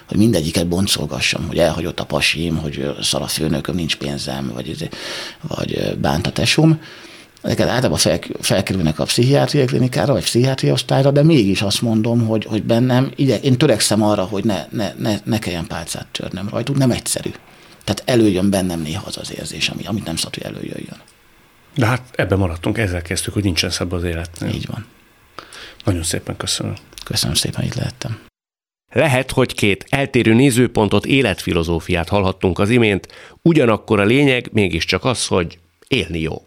Hogy 0.09 0.17
mindegyiket 0.17 0.69
boncolgassam, 0.69 1.47
hogy 1.47 1.59
elhagyott 1.59 2.01
a 2.01 2.05
pasim, 2.05 2.57
hogy 2.57 2.95
szar 3.01 3.23
a 3.23 3.27
főnököm, 3.27 3.75
nincs 3.75 3.97
pénzem, 3.97 4.51
vagy, 4.55 4.89
vagy 5.41 5.99
bánt 6.01 6.27
a 6.27 6.33
tesóm, 6.33 6.81
ezeket 7.43 7.69
általában 7.69 7.99
fel, 7.99 8.19
felkerülnek 8.41 8.99
a 8.99 9.05
pszichiátriai 9.05 9.65
klinikára, 9.65 10.13
vagy 10.13 10.23
pszichiátriai 10.23 10.73
osztályra, 10.73 11.11
de 11.11 11.23
mégis 11.23 11.63
azt 11.63 11.83
mondom, 11.83 12.27
hogy, 12.27 12.45
hogy 12.45 12.63
bennem, 12.63 13.13
igye, 13.17 13.37
én 13.41 13.59
törekszem 13.59 14.03
arra, 14.03 14.25
hogy 14.25 14.45
ne, 14.45 14.67
ne, 14.71 14.93
ne, 14.99 15.19
ne 15.25 15.39
kelljen 15.39 15.67
pálcát 15.67 16.07
törnöm 16.07 16.49
rajtuk, 16.49 16.77
nem 16.77 16.91
egyszerű. 16.91 17.31
Tehát 17.85 18.03
előjön 18.05 18.51
bennem 18.51 18.81
néha 18.81 19.07
az 19.07 19.17
az 19.17 19.35
érzés, 19.35 19.69
ami, 19.69 19.87
amit 19.87 20.05
nem 20.05 20.17
szabad, 20.17 20.35
hogy 20.35 20.45
előjöjjön. 20.45 21.01
De 21.75 21.87
hát 21.87 22.03
ebben 22.15 22.39
maradtunk, 22.39 22.79
ezzel 22.79 23.03
kezdtük, 23.03 23.33
hogy 23.33 23.45
nincsen 23.45 23.71
szabad 23.71 23.99
az 23.99 24.05
élet. 24.05 24.45
Így 24.55 24.67
van. 24.67 24.87
Nagyon 25.85 26.03
szépen 26.03 26.37
köszönöm. 26.37 26.75
Köszönöm 27.05 27.35
szépen, 27.35 27.65
itt 27.65 27.75
lehettem. 27.75 28.19
Lehet, 28.93 29.31
hogy 29.31 29.55
két 29.55 29.87
eltérő 29.89 30.35
nézőpontot, 30.35 31.07
életfilozófiát 31.07 32.09
hallhattunk 32.09 32.59
az 32.59 32.71
imént, 32.71 33.09
ugyanakkor 33.43 34.01
a 34.01 34.05
lényeg 34.05 34.49
mégiscsak 34.53 35.05
az, 35.05 35.27
hogy 35.27 35.59
élni 35.89 36.21
jó. 36.21 36.43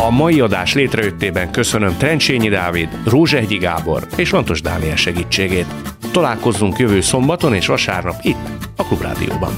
A 0.00 0.10
mai 0.10 0.40
adás 0.40 0.74
létrejöttében 0.74 1.50
köszönöm 1.50 1.96
Trencsényi 1.96 2.48
Dávid, 2.48 2.88
Rózsehgyi 3.04 3.56
Gábor 3.56 4.06
és 4.16 4.30
Lantos 4.30 4.60
Dániel 4.60 4.96
segítségét. 4.96 5.66
Találkozzunk 6.12 6.78
jövő 6.78 7.00
szombaton 7.00 7.54
és 7.54 7.66
vasárnap 7.66 8.16
itt, 8.22 8.48
a 8.76 8.84
Klubrádióban. 8.84 9.52